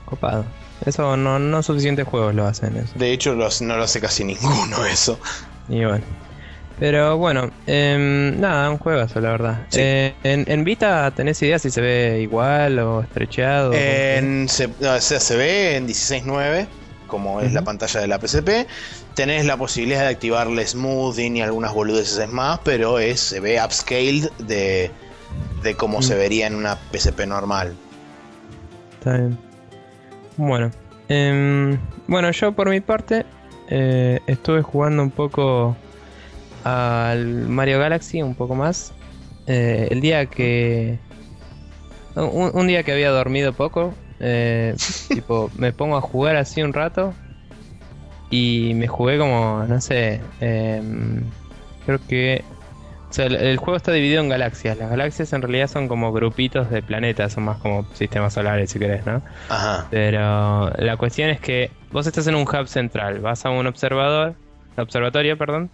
Copado. 0.05 0.45
Eso 0.85 1.17
no, 1.17 1.39
no 1.39 1.63
suficientes 1.63 2.07
juegos 2.07 2.35
lo 2.35 2.47
hacen 2.47 2.77
eso. 2.77 2.93
De 2.97 3.13
hecho, 3.13 3.35
no 3.35 3.77
lo 3.77 3.85
hace 3.85 4.01
casi 4.01 4.25
ninguno 4.25 4.85
eso. 4.85 5.19
Y 5.69 5.85
bueno. 5.85 6.05
Pero 6.79 7.17
bueno, 7.17 7.51
eh, 7.67 8.35
nada, 8.39 8.71
un 8.71 8.79
juegazo, 8.79 9.21
la 9.21 9.31
verdad. 9.31 9.67
Eh, 9.73 10.15
en, 10.25 10.65
Vita 10.65 11.13
tenés 11.13 11.41
idea 11.43 11.59
si 11.59 11.71
se 11.71 11.81
ve 11.81 12.21
igual 12.21 12.79
o 12.81 13.03
estrecheado? 13.03 13.73
En, 13.73 14.49
se, 14.49 14.69
se 15.01 15.37
ve 15.37 15.77
en 15.77 15.87
16.9, 15.87 16.67
como 17.07 17.41
es 17.41 17.53
la 17.53 17.63
pantalla 17.63 18.01
de 18.01 18.09
la 18.09 18.19
PSP. 18.19 18.67
Tenés 19.15 19.45
la 19.45 19.57
posibilidad 19.57 20.01
de 20.01 20.09
activarle 20.09 20.67
smoothing 20.67 21.37
y 21.37 21.43
algunas 21.43 21.73
boludeces 21.73 22.29
más, 22.29 22.59
pero 22.65 22.99
es, 22.99 23.21
se 23.21 23.39
ve 23.39 23.63
upscaled 23.63 24.31
de, 24.39 24.91
de 25.63 25.75
cómo 25.77 26.03
se 26.03 26.17
vería 26.17 26.47
en 26.47 26.55
una 26.55 26.79
PSP 26.93 27.27
normal. 27.27 27.75
Está 28.99 29.19
bien. 29.19 29.39
Bueno, 30.37 30.71
em, 31.09 31.79
bueno, 32.09 32.31
yo 32.31 32.53
por 32.53 32.69
mi 32.71 32.81
parte 32.81 33.25
eh, 33.75 34.21
estuve 34.27 34.61
jugando 34.61 35.03
un 35.03 35.11
poco 35.11 35.75
al 36.63 37.49
Mario 37.49 37.79
Galaxy, 37.79 38.21
un 38.21 38.35
poco 38.35 38.55
más. 38.55 38.93
Eh, 39.47 39.89
el 39.91 40.03
día 40.03 40.27
que. 40.27 40.99
Un, 42.15 42.67
día 42.67 42.83
que 42.83 42.93
había 42.93 43.09
dormido 43.09 43.55
poco, 43.55 43.95
eh, 44.21 44.75
tipo, 45.09 45.51
me 45.57 45.73
pongo 45.73 45.97
a 45.97 46.03
jugar 46.03 46.37
así 46.37 46.63
un 46.63 46.75
rato. 46.75 47.15
Y 48.29 48.73
me 48.75 48.89
jugué 48.89 49.19
como, 49.19 49.65
no 49.67 49.81
sé, 49.81 50.21
em, 50.41 51.23
creo 51.87 51.99
que 52.09 52.45
O 53.11 53.13
sea, 53.13 53.27
el, 53.27 53.37
el 53.37 53.57
juego 53.57 53.77
está 53.79 53.93
dividido 53.93 54.21
en 54.23 54.29
galaxias. 54.29 54.77
Las 54.77 54.91
galaxias 54.91 55.33
en 55.33 55.41
realidad 55.41 55.69
son 55.69 55.89
como 55.89 56.13
grupitos 56.13 56.71
de 56.71 56.83
planetas, 56.83 57.33
son 57.33 57.45
más 57.45 57.57
como 57.57 57.87
sistemas 57.95 58.35
solares 58.35 58.71
si 58.71 58.79
querés, 58.79 59.07
¿no? 59.07 59.23
Ajá. 59.49 59.87
Pero 59.91 60.71
la 60.77 60.97
cuestión 60.99 61.31
es 61.31 61.41
que 61.41 61.71
vos 61.93 62.07
estás 62.07 62.27
en 62.27 62.35
un 62.35 62.43
hub 62.43 62.67
central, 62.69 63.21
vas 63.21 63.45
a 63.47 63.51
un 63.51 63.67
observador, 63.67 64.37
observatorio, 64.77 65.37
perdón, 65.39 65.71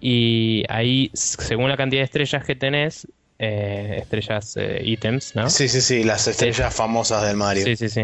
y 0.00 0.64
ahí, 0.68 1.10
según 1.14 1.68
la 1.68 1.76
cantidad 1.76 2.00
de 2.00 2.04
estrellas 2.04 2.44
que 2.44 2.54
tenés, 2.54 3.06
eh, 3.38 3.98
estrellas 4.02 4.56
eh, 4.56 4.80
ítems, 4.84 5.34
¿no? 5.34 5.48
Sí, 5.48 5.68
sí, 5.68 5.80
sí, 5.80 6.04
las 6.04 6.26
estrellas 6.26 6.74
famosas 6.74 7.26
del 7.26 7.36
Mario. 7.36 7.64
Sí, 7.64 7.76
sí, 7.76 7.88
sí. 7.88 8.02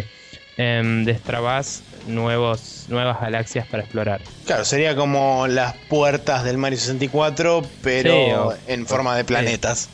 Em, 0.56 1.04
destrabás 1.04 1.82
nuevos, 2.06 2.86
nuevas 2.88 3.20
galaxias 3.20 3.66
para 3.66 3.82
explorar. 3.84 4.20
Claro, 4.44 4.64
sería 4.64 4.94
como 4.94 5.46
las 5.46 5.74
puertas 5.88 6.44
del 6.44 6.58
Mario 6.58 6.78
64, 6.78 7.62
pero 7.80 8.12
Sí, 8.12 8.32
o- 8.32 8.54
en 8.72 8.86
forma 8.86 9.16
de 9.16 9.24
planetas. 9.24 9.88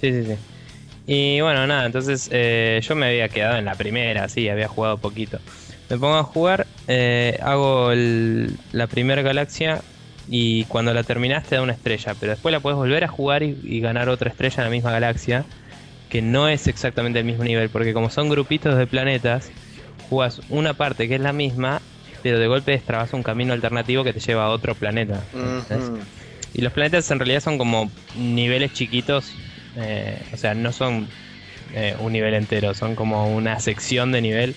Sí, 0.00 0.12
sí, 0.12 0.24
sí. 0.24 0.36
Y 1.06 1.40
bueno, 1.40 1.66
nada, 1.66 1.86
entonces 1.86 2.28
eh, 2.30 2.80
yo 2.82 2.94
me 2.94 3.06
había 3.06 3.28
quedado 3.28 3.56
en 3.56 3.64
la 3.64 3.76
primera, 3.76 4.28
sí, 4.28 4.48
había 4.48 4.68
jugado 4.68 4.98
poquito. 5.00 5.40
Me 5.88 5.98
pongo 5.98 6.16
a 6.16 6.24
jugar, 6.24 6.66
eh, 6.88 7.38
hago 7.42 7.92
el- 7.92 8.56
la 8.72 8.86
primera 8.86 9.22
galaxia 9.22 9.82
y 10.28 10.64
cuando 10.64 10.94
la 10.94 11.02
terminás 11.02 11.44
te 11.44 11.56
da 11.56 11.62
una 11.62 11.72
estrella, 11.72 12.14
pero 12.18 12.32
después 12.32 12.52
la 12.52 12.60
puedes 12.60 12.76
volver 12.76 13.04
a 13.04 13.08
jugar 13.08 13.42
y, 13.42 13.58
y 13.62 13.80
ganar 13.80 14.08
otra 14.08 14.30
estrella 14.30 14.56
en 14.58 14.64
la 14.64 14.70
misma 14.70 14.90
galaxia, 14.92 15.44
que 16.08 16.22
no 16.22 16.48
es 16.48 16.66
exactamente 16.68 17.18
el 17.18 17.24
mismo 17.24 17.44
nivel, 17.44 17.70
porque 17.70 17.92
como 17.94 18.10
son 18.10 18.28
grupitos 18.28 18.76
de 18.76 18.86
planetas, 18.86 19.52
jugas 20.08 20.42
una 20.48 20.74
parte 20.74 21.08
que 21.08 21.14
es 21.14 21.20
la 21.20 21.32
misma, 21.32 21.80
pero 22.22 22.38
de 22.38 22.46
golpe 22.46 22.72
destrabas 22.72 23.12
un 23.14 23.22
camino 23.22 23.52
alternativo 23.52 24.04
que 24.04 24.12
te 24.12 24.20
lleva 24.20 24.44
a 24.44 24.50
otro 24.50 24.74
planeta. 24.74 25.24
Y 26.54 26.60
los 26.60 26.72
planetas 26.72 27.10
en 27.10 27.18
realidad 27.18 27.40
son 27.40 27.56
como 27.56 27.90
niveles 28.14 28.72
chiquitos, 28.72 29.32
eh, 29.74 30.20
o 30.32 30.36
sea, 30.36 30.54
no 30.54 30.70
son 30.70 31.08
eh, 31.72 31.96
un 31.98 32.12
nivel 32.12 32.34
entero, 32.34 32.74
son 32.74 32.94
como 32.94 33.34
una 33.34 33.58
sección 33.58 34.12
de 34.12 34.20
nivel 34.20 34.54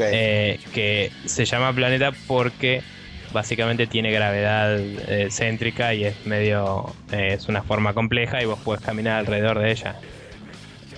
Eh, 0.00 0.58
que 0.72 1.10
se 1.24 1.44
llama 1.44 1.72
planeta 1.74 2.12
porque 2.26 2.82
básicamente 3.32 3.86
tiene 3.86 4.10
gravedad 4.10 4.78
eh, 4.78 5.28
céntrica 5.30 5.94
y 5.94 6.04
es 6.04 6.26
medio, 6.26 6.94
eh, 7.12 7.34
es 7.34 7.48
una 7.48 7.62
forma 7.62 7.92
compleja 7.92 8.42
y 8.42 8.46
vos 8.46 8.58
puedes 8.64 8.82
caminar 8.82 9.18
alrededor 9.18 9.58
de 9.58 9.70
ella. 9.72 9.96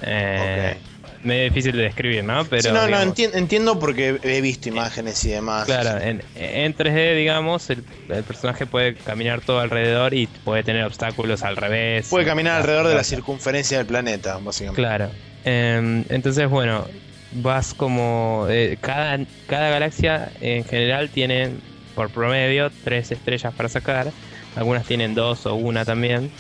Eh, 0.03 0.77
Medio 1.25 1.45
difícil 1.45 1.77
de 1.77 1.83
describir, 1.83 2.23
¿no? 2.23 2.45
Pero 2.45 2.63
Sí, 2.63 2.69
no, 2.69 2.87
no, 2.87 3.03
enti- 3.03 3.31
entiendo 3.35 3.81
porque 3.81 4.21
he 4.23 4.41
visto 4.41 4.69
imágenes 4.69 5.25
y 5.25 5.31
demás. 5.31 5.67
Claro, 5.67 6.01
en, 6.01 6.23
en 6.37 6.77
3D, 6.77 7.17
digamos, 7.17 7.69
el, 7.71 7.83
el 8.09 8.23
personaje 8.23 8.67
puede 8.67 8.95
caminar 8.95 9.41
todo 9.41 9.59
alrededor 9.59 10.15
y 10.15 10.29
puede 10.45 10.63
tener 10.63 10.85
obstáculos 10.85 11.43
al 11.43 11.57
revés. 11.57 12.07
Puede 12.09 12.25
caminar 12.25 12.61
alrededor 12.61 12.87
de 12.87 12.95
la 12.95 13.03
circunferencia 13.03 13.79
del 13.79 13.87
planeta, 13.87 14.39
básicamente. 14.39 14.81
Claro. 14.81 15.11
Em, 15.45 16.05
entonces, 16.09 16.49
bueno, 16.49 16.87
vas 17.33 17.75
como. 17.75 18.47
eh, 18.49 18.77
cada, 18.81 19.19
cada 19.47 19.71
galaxia 19.71 20.31
en 20.41 20.65
general 20.65 21.11
tiene, 21.11 21.51
por 21.95 22.11
promedio, 22.11 22.71
tres 22.85 23.11
estrellas 23.13 23.55
para 23.55 23.69
sacar. 23.69 24.13
Algunas 24.57 24.87
tienen 24.87 25.15
dos 25.15 25.47
o 25.47 25.55
una 25.55 25.85
también. 25.85 26.31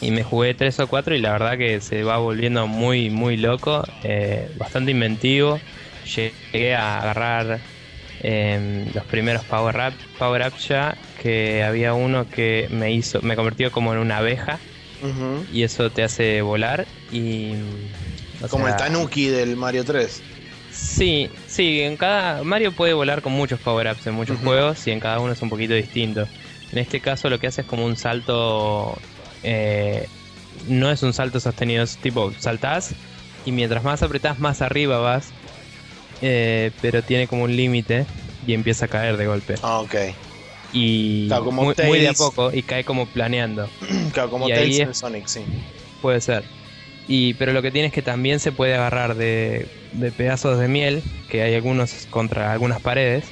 Y 0.00 0.10
me 0.10 0.22
jugué 0.22 0.54
tres 0.54 0.78
o 0.80 0.86
cuatro 0.88 1.14
y 1.14 1.20
la 1.20 1.32
verdad 1.32 1.56
que 1.56 1.80
se 1.80 2.02
va 2.02 2.18
volviendo 2.18 2.66
muy, 2.66 3.10
muy 3.10 3.36
loco. 3.36 3.84
eh, 4.02 4.50
bastante 4.58 4.90
inventivo. 4.90 5.60
Llegué 6.16 6.74
a 6.74 6.98
agarrar 7.00 7.60
em, 8.22 8.84
los 8.94 9.04
primeros 9.06 9.44
power 9.44 9.76
up, 9.76 9.94
power 10.18 10.46
ups 10.46 10.68
ya. 10.68 10.96
Que 11.22 11.62
había 11.62 11.94
uno 11.94 12.28
que 12.28 12.68
me 12.70 12.92
hizo. 12.92 13.22
me 13.22 13.36
convirtió 13.36 13.70
como 13.70 13.92
en 13.94 14.00
una 14.00 14.18
abeja 14.18 14.58
y 15.52 15.62
eso 15.62 15.90
te 15.90 16.02
hace 16.02 16.42
volar 16.42 16.86
y 17.12 17.52
o 18.44 18.48
Como 18.48 18.64
sea, 18.66 18.76
el 18.76 18.82
Tanuki 18.82 19.26
del 19.28 19.56
Mario 19.56 19.84
3. 19.84 20.22
sí 20.70 21.30
sí 21.46 21.80
en 21.82 21.96
cada 21.96 22.42
Mario 22.42 22.72
puede 22.72 22.92
volar 22.94 23.22
con 23.22 23.32
muchos 23.32 23.60
power 23.60 23.92
ups 23.92 24.06
en 24.06 24.14
muchos 24.14 24.38
juegos 24.40 24.86
y 24.86 24.90
en 24.90 25.00
cada 25.00 25.20
uno 25.20 25.32
es 25.32 25.40
un 25.42 25.48
poquito 25.50 25.74
distinto 25.74 26.26
en 26.72 26.78
este 26.78 27.00
caso 27.00 27.30
lo 27.30 27.38
que 27.38 27.46
hace 27.46 27.60
es 27.60 27.66
como 27.66 27.84
un 27.84 27.96
salto 27.96 28.98
eh, 29.42 30.08
no 30.66 30.90
es 30.90 31.02
un 31.02 31.12
salto 31.12 31.38
sostenido 31.40 31.82
es 31.84 31.98
tipo 31.98 32.32
saltás 32.38 32.94
y 33.44 33.52
mientras 33.52 33.84
más 33.84 34.02
apretás 34.02 34.38
más 34.40 34.62
arriba 34.62 34.98
vas 34.98 35.32
eh, 36.20 36.70
pero 36.80 37.02
tiene 37.02 37.28
como 37.28 37.44
un 37.44 37.54
límite 37.54 38.06
y 38.46 38.54
empieza 38.54 38.86
a 38.86 38.88
caer 38.88 39.16
de 39.16 39.26
golpe 39.26 39.54
Ah, 39.62 39.80
ok. 39.80 39.94
y 40.72 41.28
Claro, 41.28 41.44
como 41.44 41.62
muy, 41.62 41.74
muy 41.84 42.00
de 42.00 42.08
a 42.08 42.12
poco 42.14 42.52
y 42.52 42.62
cae 42.62 42.84
como 42.84 43.06
planeando 43.06 43.68
Claro, 44.12 44.30
como 44.30 44.48
Y 44.48 44.52
ahí 44.52 44.58
Tails 44.58 44.74
es- 44.80 44.86
en 44.88 44.94
Sonic, 44.94 45.26
sí. 45.28 45.44
Puede 46.02 46.20
ser. 46.20 46.44
Y, 47.06 47.34
pero 47.34 47.52
lo 47.52 47.60
que 47.60 47.70
tiene 47.70 47.88
es 47.88 47.92
que 47.92 48.02
también 48.02 48.40
se 48.40 48.50
puede 48.50 48.74
agarrar 48.74 49.14
de, 49.14 49.68
de 49.92 50.10
pedazos 50.10 50.58
de 50.58 50.68
miel, 50.68 51.02
que 51.28 51.42
hay 51.42 51.54
algunos 51.54 52.06
contra 52.10 52.52
algunas 52.52 52.80
paredes, 52.80 53.26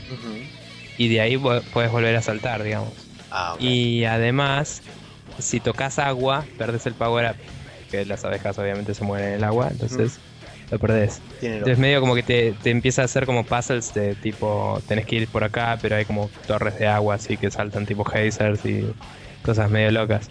y 0.99 1.09
de 1.09 1.21
ahí 1.21 1.39
puedes 1.39 1.91
volver 1.91 2.15
a 2.17 2.23
saltar, 2.23 2.63
digamos. 2.63 2.93
Ah. 3.31 3.57
Y 3.59 4.05
además, 4.05 4.83
si 5.39 5.61
tocas 5.61 5.99
agua, 5.99 6.45
perdes 6.59 6.87
el 6.87 6.95
power 6.95 7.31
up, 7.31 7.37
que 7.91 8.05
las 8.05 8.25
abejas 8.25 8.59
obviamente 8.59 8.95
se 8.95 9.05
mueren 9.05 9.29
en 9.29 9.35
el 9.35 9.45
agua, 9.45 9.69
entonces 9.71 10.19
lo 10.71 10.79
perdés. 10.79 11.21
Tiene 11.41 11.57
Entonces 11.57 11.79
medio 11.79 12.01
como 12.01 12.15
que 12.15 12.23
te, 12.23 12.53
te 12.63 12.71
empieza 12.71 13.03
a 13.03 13.05
hacer 13.07 13.27
como 13.27 13.45
puzzles 13.45 13.93
de 13.95 14.15
tipo, 14.15 14.81
tenés 14.87 15.07
que 15.07 15.17
ir 15.17 15.29
por 15.29 15.45
acá, 15.45 15.79
pero 15.81 15.97
hay 15.97 16.05
como 16.05 16.31
torres 16.47 16.79
de 16.79 16.87
agua 16.87 17.17
así 17.17 17.37
que 17.37 17.51
saltan 17.51 17.87
tipo 17.87 18.05
hazers 18.07 18.65
y 18.65 18.91
cosas 19.43 19.71
medio 19.71 19.91
locas. 19.91 20.29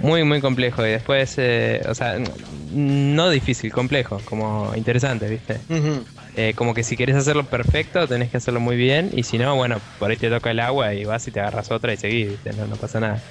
Muy, 0.00 0.24
muy 0.24 0.40
complejo 0.40 0.86
y 0.86 0.90
después, 0.90 1.34
eh, 1.38 1.82
o 1.88 1.94
sea, 1.94 2.16
no 2.70 3.30
difícil, 3.30 3.72
complejo, 3.72 4.24
como 4.24 4.74
interesante, 4.74 5.28
¿viste? 5.28 5.66
Ujú. 5.68 6.04
Eh, 6.34 6.54
como 6.54 6.74
que 6.74 6.84
si 6.84 6.96
querés 6.96 7.16
hacerlo 7.16 7.48
perfecto, 7.48 8.08
tenés 8.08 8.30
que 8.30 8.36
hacerlo 8.38 8.60
muy 8.60 8.76
bien 8.76 9.10
y 9.12 9.24
si 9.24 9.38
no, 9.38 9.56
bueno, 9.56 9.84
por 9.98 10.10
ahí 10.10 10.16
te 10.18 10.30
toca 10.30 10.50
el 10.52 10.60
agua 10.60 10.94
y 10.94 11.04
vas 11.04 11.26
y 11.28 11.32
te 11.32 11.40
agarras 11.40 11.70
otra 11.70 11.92
y 11.94 11.96
seguís, 11.98 12.28
¿viste? 12.28 12.52
No, 12.54 12.66
no 12.68 12.78
pasa 12.78 13.00
nada. 13.00 13.24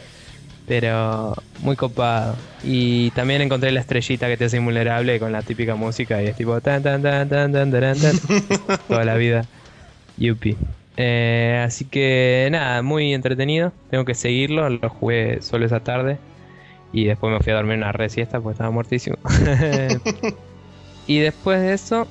Pero 0.66 1.36
muy 1.58 1.76
copado. 1.78 2.46
Y 2.62 3.12
también 3.12 3.42
encontré 3.42 3.72
la 3.72 3.80
estrellita 3.82 4.28
que 4.28 4.38
te 4.38 4.46
hace 4.46 4.58
invulnerable 4.58 5.20
con 5.20 5.32
la 5.32 5.44
típica 5.44 5.76
música 5.76 6.22
y 6.24 6.28
es 6.28 6.36
tipo 6.36 6.62
tan 6.62 6.84
tan 6.84 7.02
tan 7.04 7.30
tan 7.30 7.52
tan 7.54 7.72
tan 7.72 8.02
tan 8.02 8.20
toda 8.88 9.06
la 9.06 9.16
vida. 9.18 9.50
Yupi. 10.16 10.60
Eh, 10.96 11.62
así 11.66 11.90
que 11.90 12.48
nada, 12.52 12.82
muy 12.82 13.14
entretenido. 13.14 13.76
Tengo 13.88 14.06
que 14.06 14.16
seguirlo. 14.16 14.70
Lo 14.70 14.90
jugué 14.90 15.42
solo 15.42 15.66
esa 15.66 15.82
tarde. 15.82 16.22
Y 16.94 17.06
después 17.06 17.34
me 17.34 17.40
fui 17.40 17.52
a 17.52 17.56
dormir 17.58 17.78
una 17.78 17.92
re 17.92 18.10
siesta 18.10 18.40
porque 18.40 18.54
estaba 18.54 18.72
muertísimo. 18.72 19.18
y 21.08 21.20
después 21.20 21.62
de 21.62 21.74
eso, 21.74 22.08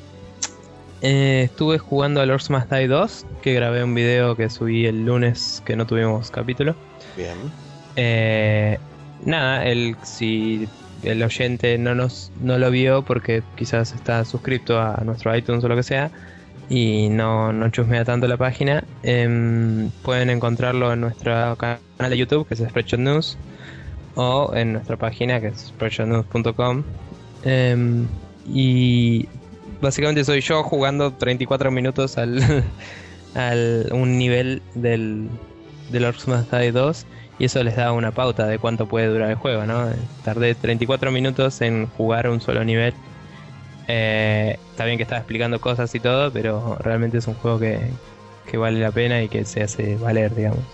eh, 1.03 1.43
estuve 1.45 1.79
jugando 1.79 2.21
al 2.21 2.29
Lords 2.29 2.51
Must 2.51 2.71
Die 2.71 2.87
2. 2.87 3.27
Que 3.43 3.55
grabé 3.55 3.85
un 3.85 3.95
video 3.95 4.37
que 4.37 4.51
subí 4.51 4.87
el 4.87 5.05
lunes 5.07 5.63
que 5.65 5.77
no 5.77 5.87
tuvimos 5.87 6.31
capítulo. 6.31 6.75
Bien. 7.17 7.37
Eh, 7.97 8.79
nada, 9.25 9.65
el, 9.65 9.97
si 10.03 10.69
el 11.03 11.23
oyente 11.23 11.79
no 11.79 11.95
nos 11.95 12.31
no 12.41 12.59
lo 12.59 12.71
vio 12.71 13.03
porque 13.03 13.43
quizás 13.57 13.93
está 13.95 14.25
suscrito 14.25 14.81
a 14.81 15.01
nuestro 15.05 15.35
iTunes 15.37 15.63
o 15.65 15.69
lo 15.69 15.77
que 15.77 15.83
sea 15.83 16.11
y 16.69 17.09
no, 17.11 17.53
no 17.53 17.71
chusmea 17.71 18.05
tanto 18.05 18.27
la 18.27 18.37
página, 18.37 18.83
em, 19.05 19.91
pueden 20.03 20.31
encontrarlo 20.31 20.93
en 20.93 21.01
nuestro 21.01 21.57
canal 21.57 21.81
de 22.11 22.19
YouTube 22.19 22.47
que 22.49 22.55
es 22.55 22.61
Spreadshot 22.61 22.99
News 22.99 23.39
o 24.17 24.53
en 24.55 24.73
nuestra 24.73 24.97
página 24.97 25.41
que 25.41 25.49
es 25.49 25.67
spreadshotnews.com 25.69 26.83
Em, 27.47 28.09
y 28.53 29.29
básicamente 29.81 30.25
soy 30.25 30.41
yo 30.41 30.65
jugando 30.65 31.13
34 31.13 31.71
minutos 31.71 32.19
al, 32.19 32.43
al 33.35 33.89
un 33.93 34.19
nivel 34.19 34.63
del, 34.75 35.29
del 35.91 36.05
Orcs 36.05 36.27
Must 36.27 36.53
Die 36.53 36.73
2 36.73 37.07
y 37.39 37.45
eso 37.45 37.63
les 37.63 37.77
da 37.77 37.93
una 37.93 38.11
pauta 38.11 38.47
de 38.49 38.59
cuánto 38.59 38.87
puede 38.87 39.07
durar 39.07 39.31
el 39.31 39.37
juego, 39.37 39.65
¿no? 39.65 39.89
Tardé 40.25 40.57
34 40.57 41.13
minutos 41.13 41.61
en 41.61 41.87
jugar 41.87 42.29
un 42.29 42.41
solo 42.41 42.65
nivel. 42.65 42.95
Eh, 43.87 44.59
está 44.71 44.85
bien 44.85 44.97
que 44.97 45.05
estaba 45.05 45.21
explicando 45.21 45.61
cosas 45.61 45.95
y 45.95 46.01
todo, 46.01 46.33
pero 46.33 46.77
realmente 46.81 47.19
es 47.19 47.29
un 47.29 47.35
juego 47.35 47.61
que, 47.61 47.79
que 48.51 48.57
vale 48.57 48.81
la 48.81 48.91
pena 48.91 49.23
y 49.23 49.29
que 49.29 49.45
se 49.45 49.63
hace 49.63 49.97
valer, 49.97 50.35
digamos. 50.35 50.65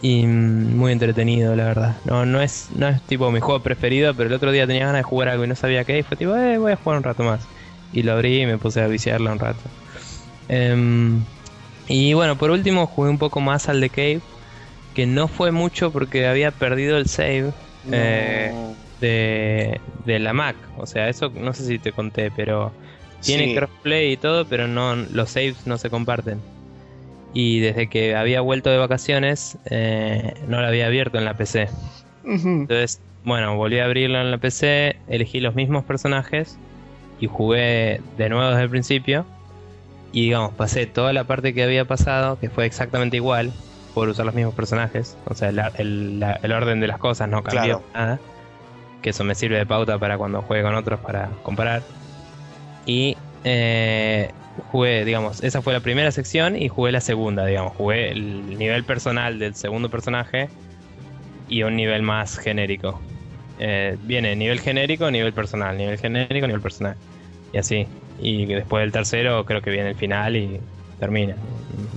Y 0.00 0.26
mm, 0.26 0.76
muy 0.76 0.92
entretenido, 0.92 1.56
la 1.56 1.64
verdad. 1.64 2.00
No, 2.04 2.24
no 2.24 2.40
es, 2.40 2.70
no 2.76 2.88
es 2.88 3.02
tipo 3.06 3.30
mi 3.30 3.40
juego 3.40 3.62
preferido, 3.62 4.14
pero 4.14 4.28
el 4.28 4.34
otro 4.34 4.52
día 4.52 4.66
tenía 4.66 4.86
ganas 4.86 5.00
de 5.00 5.02
jugar 5.04 5.28
algo 5.28 5.44
y 5.44 5.48
no 5.48 5.54
sabía 5.56 5.84
qué, 5.84 5.98
y 5.98 6.02
fue 6.02 6.16
tipo, 6.16 6.36
eh, 6.36 6.58
voy 6.58 6.72
a 6.72 6.76
jugar 6.76 6.98
un 6.98 7.04
rato 7.04 7.22
más. 7.24 7.48
Y 7.92 8.02
lo 8.02 8.12
abrí 8.12 8.42
y 8.42 8.46
me 8.46 8.58
puse 8.58 8.80
a 8.80 8.86
viciarlo 8.86 9.32
un 9.32 9.38
rato. 9.38 9.64
Em, 10.48 11.24
y 11.88 12.12
bueno, 12.14 12.36
por 12.38 12.50
último 12.50 12.86
jugué 12.86 13.10
un 13.10 13.18
poco 13.18 13.40
más 13.40 13.68
al 13.68 13.80
The 13.80 13.90
Cave, 13.90 14.22
que 14.94 15.06
no 15.06 15.28
fue 15.28 15.52
mucho 15.52 15.92
porque 15.92 16.26
había 16.26 16.52
perdido 16.52 16.96
el 16.98 17.06
save 17.06 17.52
No. 17.84 17.92
Eh, 17.92 18.52
de, 19.00 19.80
de 20.04 20.18
la 20.18 20.32
Mac. 20.32 20.56
O 20.76 20.86
sea, 20.86 21.08
eso 21.08 21.30
no 21.30 21.52
sé 21.54 21.64
si 21.64 21.78
te 21.78 21.92
conté, 21.92 22.30
pero 22.30 22.72
tiene 23.24 23.48
Sí. 23.48 23.54
crossplay 23.54 24.12
y 24.12 24.16
todo, 24.16 24.48
pero 24.48 24.68
no 24.68 24.94
los 24.96 25.30
saves 25.30 25.66
no 25.66 25.78
se 25.78 25.90
comparten. 25.90 26.42
Y 27.34 27.60
desde 27.60 27.88
que 27.88 28.16
había 28.16 28.40
vuelto 28.40 28.70
de 28.70 28.78
vacaciones, 28.78 29.58
eh, 29.70 30.34
no 30.48 30.60
lo 30.60 30.66
había 30.66 30.86
abierto 30.86 31.18
en 31.18 31.24
la 31.24 31.34
PC. 31.34 31.68
Entonces, 32.24 33.00
bueno, 33.24 33.56
volví 33.56 33.78
a 33.78 33.84
abrirlo 33.84 34.20
en 34.20 34.30
la 34.30 34.38
PC, 34.38 34.96
elegí 35.08 35.40
los 35.40 35.54
mismos 35.54 35.84
personajes 35.84 36.58
y 37.20 37.26
jugué 37.26 38.00
de 38.16 38.28
nuevo 38.28 38.48
desde 38.50 38.62
el 38.62 38.70
principio. 38.70 39.26
Y 40.10 40.22
digamos, 40.22 40.52
pasé 40.54 40.86
toda 40.86 41.12
la 41.12 41.24
parte 41.24 41.52
que 41.52 41.62
había 41.62 41.84
pasado, 41.84 42.38
que 42.38 42.48
fue 42.48 42.64
exactamente 42.64 43.16
igual, 43.18 43.52
por 43.94 44.08
usar 44.08 44.24
los 44.24 44.34
mismos 44.34 44.54
personajes. 44.54 45.18
O 45.26 45.34
sea, 45.34 45.50
el, 45.50 45.60
el- 45.76 46.20
la- 46.20 46.40
el 46.42 46.52
orden 46.52 46.80
de 46.80 46.86
las 46.86 46.98
cosas 46.98 47.28
no 47.28 47.42
cambió 47.42 47.82
Claro. 47.82 47.82
nada. 47.94 48.20
Que 49.02 49.10
eso 49.10 49.22
me 49.22 49.34
sirve 49.34 49.58
de 49.58 49.66
pauta 49.66 49.98
para 49.98 50.16
cuando 50.16 50.40
juegue 50.40 50.62
con 50.62 50.74
otros 50.74 50.98
para 51.00 51.28
comparar. 51.42 51.82
Y 52.86 53.17
eh, 53.50 54.30
jugué, 54.70 55.04
digamos, 55.04 55.42
esa 55.42 55.62
fue 55.62 55.72
la 55.72 55.80
primera 55.80 56.10
sección 56.12 56.54
y 56.56 56.68
jugué 56.68 56.92
la 56.92 57.00
segunda, 57.00 57.46
digamos. 57.46 57.72
Jugué 57.72 58.10
el 58.10 58.58
nivel 58.58 58.84
personal 58.84 59.38
del 59.38 59.54
segundo 59.54 59.88
personaje 59.88 60.50
y 61.48 61.62
un 61.62 61.76
nivel 61.76 62.02
más 62.02 62.38
genérico. 62.38 63.00
Eh, 63.58 63.96
viene 64.02 64.36
nivel 64.36 64.60
genérico, 64.60 65.10
nivel 65.10 65.32
personal, 65.32 65.76
nivel 65.76 65.98
genérico, 65.98 66.46
nivel 66.46 66.60
personal. 66.62 66.96
Y 67.52 67.58
así. 67.58 67.86
Y 68.20 68.46
después 68.46 68.82
del 68.82 68.92
tercero 68.92 69.44
creo 69.44 69.62
que 69.62 69.70
viene 69.70 69.90
el 69.90 69.96
final 69.96 70.36
y 70.36 70.60
termina. 70.98 71.36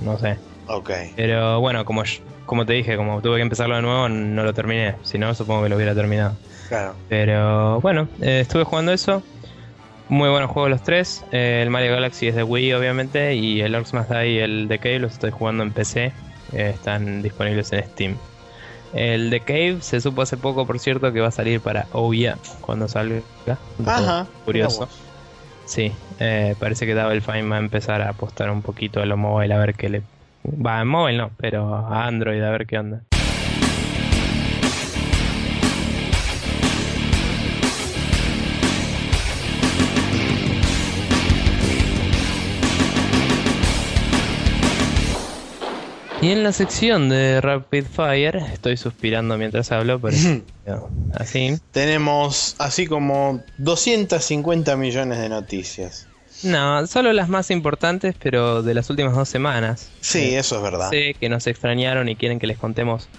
No 0.04 0.18
sé. 0.18 0.38
Ok. 0.68 0.90
Pero 1.16 1.60
bueno, 1.60 1.84
como, 1.84 2.04
yo- 2.04 2.22
como 2.46 2.66
te 2.66 2.74
dije, 2.74 2.96
como 2.96 3.22
tuve 3.22 3.38
que 3.38 3.42
empezarlo 3.42 3.76
de 3.76 3.82
nuevo, 3.82 4.08
no 4.08 4.44
lo 4.44 4.54
terminé. 4.54 4.96
Si 5.04 5.18
no, 5.18 5.34
supongo 5.36 5.64
que 5.64 5.70
lo 5.70 5.76
hubiera 5.76 5.94
terminado. 5.94 6.38
Claro. 6.70 6.96
Pero 7.10 7.82
bueno, 7.82 8.08
eh, 8.22 8.40
estuve 8.42 8.64
jugando 8.64 8.94
eso. 8.94 9.22
Muy 10.12 10.28
buenos 10.28 10.52
juegos 10.52 10.70
los 10.70 10.84
tres. 10.84 11.24
Eh, 11.32 11.62
el 11.64 11.70
Mario 11.70 11.94
Galaxy 11.94 12.28
es 12.28 12.36
de 12.36 12.44
Wii, 12.44 12.74
obviamente. 12.74 13.34
Y 13.34 13.62
el 13.62 13.74
Orcs 13.74 13.94
Must 13.94 14.10
Die 14.10 14.32
y 14.32 14.38
el 14.40 14.66
The 14.68 14.78
Cave 14.78 15.00
los 15.00 15.14
estoy 15.14 15.32
jugando 15.32 15.64
en 15.64 15.72
PC. 15.72 16.12
Eh, 16.52 16.72
están 16.76 17.22
disponibles 17.22 17.72
en 17.72 17.86
Steam. 17.86 18.18
El 18.94 19.30
The 19.30 19.40
Cave 19.40 19.78
se 19.80 20.02
supo 20.02 20.22
hace 20.22 20.36
poco, 20.36 20.68
por 20.68 20.80
cierto, 20.80 21.14
que 21.14 21.22
va 21.22 21.30
a 21.30 21.32
salir 21.32 21.62
para 21.62 21.88
OUYA 21.94 22.38
cuando 22.60 22.90
salga. 22.90 23.22
Ajá. 23.86 24.28
Curioso. 24.44 24.90
Sí, 25.64 25.94
eh, 26.20 26.56
parece 26.60 26.86
que 26.86 26.94
Double 26.94 27.22
Fine 27.22 27.44
va 27.44 27.56
a 27.56 27.60
empezar 27.60 28.02
a 28.02 28.10
apostar 28.10 28.52
un 28.52 28.62
poquito 28.62 29.00
a 29.00 29.06
lo 29.06 29.16
mobile 29.16 29.54
a 29.54 29.60
ver 29.60 29.76
qué 29.76 29.88
le. 29.88 30.02
Va, 30.46 30.82
en 30.82 30.90
mobile 30.90 31.20
no, 31.20 31.32
pero 31.38 31.74
a 31.74 32.06
Android 32.06 32.44
a 32.44 32.50
ver 32.50 32.68
qué 32.68 32.78
onda. 32.78 33.02
Y 46.22 46.30
en 46.32 46.44
la 46.44 46.52
sección 46.52 47.10
de 47.10 47.42
Rapid 47.42 47.86
Fire, 47.86 48.36
estoy 48.54 48.78
suspirando 48.78 49.38
mientras 49.38 49.72
hablo, 49.72 50.00
pero 50.00 50.16
así. 51.16 51.58
Tenemos 51.72 52.56
así 52.60 52.86
como 52.86 53.42
250 53.58 54.76
millones 54.78 55.18
de 55.18 55.30
noticias. 55.30 56.08
No, 56.44 56.86
solo 56.88 57.12
las 57.14 57.28
más 57.28 57.50
importantes, 57.50 58.16
pero 58.22 58.62
de 58.62 58.74
las 58.76 58.90
últimas 58.92 59.16
dos 59.16 59.30
semanas. 59.30 59.90
Sí, 60.02 60.20
Eh, 60.36 60.38
eso 60.40 60.58
es 60.58 60.62
verdad. 60.62 60.90
Sé 60.92 61.16
que 61.20 61.28
nos 61.28 61.48
extrañaron 61.48 62.08
y 62.08 62.16
quieren 62.16 62.38
que 62.40 62.48
les 62.48 62.58
contemos 62.60 63.10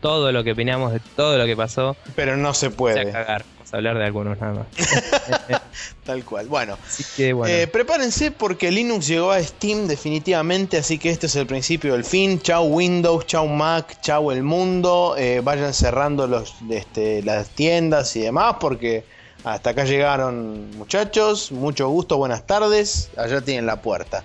todo 0.00 0.30
lo 0.30 0.44
que 0.44 0.52
opinamos 0.52 0.92
de 0.92 1.00
todo 1.16 1.36
lo 1.38 1.46
que 1.46 1.56
pasó. 1.56 1.96
Pero 2.14 2.36
no 2.36 2.54
se 2.54 2.66
O 2.66 2.70
sea, 2.70 2.76
puede. 2.76 3.10
cagar. 3.12 3.44
Vamos 3.66 3.74
a 3.74 3.76
hablar 3.78 3.98
de 3.98 4.04
algunos 4.04 4.40
nada 4.40 4.52
más. 4.54 4.66
Tal 6.04 6.24
cual. 6.24 6.46
Bueno, 6.46 6.78
Así 6.86 7.04
que 7.16 7.32
bueno. 7.32 7.52
eh, 7.52 7.66
prepárense 7.66 8.30
porque 8.30 8.70
Linux 8.70 9.08
llegó 9.08 9.32
a 9.32 9.42
Steam 9.42 9.88
definitivamente, 9.88 10.76
así 10.78 10.98
que 10.98 11.10
este 11.10 11.26
es 11.26 11.34
el 11.36 11.46
principio 11.46 11.94
del 11.94 12.04
fin. 12.04 12.40
Chau 12.40 12.64
Windows, 12.66 13.26
chau 13.26 13.48
Mac, 13.48 14.00
chau 14.00 14.30
el 14.30 14.42
mundo. 14.44 15.16
Eh, 15.18 15.40
vayan 15.42 15.74
cerrando 15.74 16.26
los, 16.28 16.54
este, 16.70 17.22
las 17.24 17.48
tiendas 17.50 18.14
y 18.14 18.20
demás 18.20 18.56
porque 18.60 19.04
hasta 19.42 19.70
acá 19.70 19.84
llegaron 19.84 20.70
muchachos. 20.76 21.50
Mucho 21.50 21.88
gusto, 21.88 22.18
buenas 22.18 22.46
tardes. 22.46 23.10
Allá 23.16 23.40
tienen 23.40 23.66
la 23.66 23.82
puerta. 23.82 24.22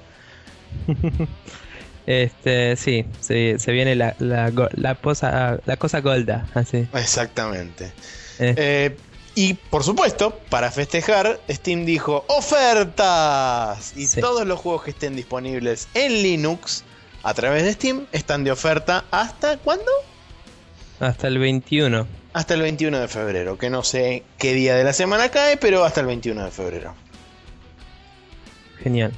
Este, 2.08 2.76
sí, 2.78 3.06
sí, 3.20 3.54
se 3.60 3.72
viene 3.72 3.96
la, 3.96 4.16
la, 4.18 4.52
la, 4.74 4.96
posa- 4.96 5.60
la 5.66 5.78
cosa 5.78 6.02
golda, 6.02 6.48
así. 6.56 6.88
Exactamente. 6.94 7.94
Eh, 8.40 8.56
Eh, 8.58 8.98
y 9.36 9.54
por 9.56 9.84
supuesto, 9.84 10.38
para 10.50 10.72
festejar, 10.72 11.40
Steam 11.50 11.86
dijo 11.86 12.26
ofertas. 12.28 13.94
Y 13.96 14.08
Sí. 14.08 14.22
todos 14.22 14.46
los 14.46 14.60
juegos 14.60 14.84
que 14.84 14.92
estén 14.92 15.16
disponibles 15.16 15.88
en 15.94 16.22
Linux 16.22 16.84
a 17.24 17.34
través 17.34 17.64
de 17.64 17.74
Steam 17.74 18.08
están 18.12 18.44
de 18.44 18.52
oferta 18.52 19.06
hasta 19.12 19.58
cuándo? 19.58 19.92
hasta 21.00 21.28
el 21.28 21.40
21. 21.40 22.06
Hasta 22.34 22.54
el 22.54 22.62
21 22.62 23.00
de 23.00 23.08
febrero, 23.08 23.58
que 23.58 23.72
no 23.72 23.84
sé 23.84 24.24
qué 24.38 24.54
día 24.54 24.76
de 24.76 24.84
la 24.84 24.94
semana 24.94 25.30
cae, 25.30 25.58
pero 25.58 25.84
hasta 25.84 26.02
el 26.02 26.06
21 26.08 26.46
de 26.46 26.52
febrero. 26.52 26.94
Genial. 28.84 29.12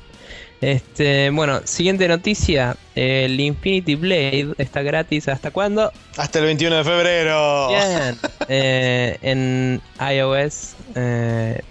Este, 0.64 1.30
bueno, 1.30 1.60
siguiente 1.66 2.08
noticia. 2.08 2.78
El 2.96 3.38
Infinity 3.38 3.96
Blade 3.96 4.54
está 4.58 4.82
gratis 4.82 5.28
hasta 5.28 5.52
cuándo? 5.52 5.92
Hasta 6.16 6.40
el 6.40 6.46
21 6.46 6.78
de 6.78 6.84
febrero. 6.86 7.68
Bien. 7.68 8.18
Eh, 8.50 9.18
en 9.22 9.82
iOS, 10.00 10.76
eh, 10.96 11.62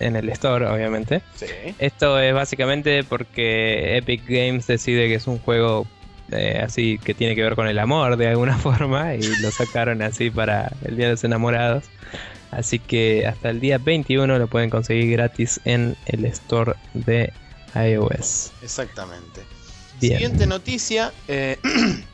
en 0.00 0.16
el 0.16 0.28
store, 0.30 0.66
obviamente. 0.66 1.22
Sí. 1.34 1.46
Esto 1.78 2.18
es 2.18 2.34
básicamente 2.34 3.04
porque 3.04 3.98
Epic 3.98 4.22
Games 4.26 4.66
decide 4.66 5.08
que 5.08 5.14
es 5.14 5.26
un 5.26 5.38
juego 5.38 5.86
eh, 6.32 6.60
así 6.62 6.98
que 6.98 7.14
tiene 7.14 7.34
que 7.36 7.42
ver 7.42 7.54
con 7.54 7.68
el 7.68 7.78
amor 7.78 8.16
de 8.16 8.28
alguna 8.28 8.56
forma 8.58 9.14
y 9.14 9.22
lo 9.40 9.50
sacaron 9.50 10.02
así 10.02 10.30
para 10.30 10.72
el 10.84 10.96
Día 10.96 11.06
de 11.06 11.12
los 11.12 11.24
Enamorados. 11.24 11.84
Así 12.50 12.78
que 12.78 13.26
hasta 13.26 13.50
el 13.50 13.60
día 13.60 13.78
21 13.78 14.38
lo 14.38 14.46
pueden 14.46 14.70
conseguir 14.70 15.12
gratis 15.12 15.60
en 15.64 15.96
el 16.06 16.24
store 16.24 16.74
de 16.94 17.32
iOS. 17.74 18.52
Exactamente. 18.62 19.42
Bien. 20.00 20.14
Siguiente 20.14 20.46
noticia. 20.46 21.12
eh, 21.28 21.58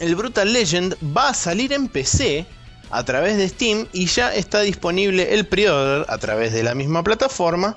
el 0.00 0.14
Brutal 0.16 0.52
Legend 0.52 0.96
va 1.16 1.30
a 1.30 1.34
salir 1.34 1.72
en 1.72 1.88
PC 1.88 2.46
a 2.90 3.04
través 3.04 3.36
de 3.36 3.48
Steam 3.48 3.86
y 3.92 4.06
ya 4.06 4.34
está 4.34 4.60
disponible 4.60 5.32
el 5.34 5.46
pre-order 5.46 6.06
a 6.08 6.18
través 6.18 6.52
de 6.52 6.62
la 6.62 6.74
misma 6.74 7.02
plataforma 7.02 7.76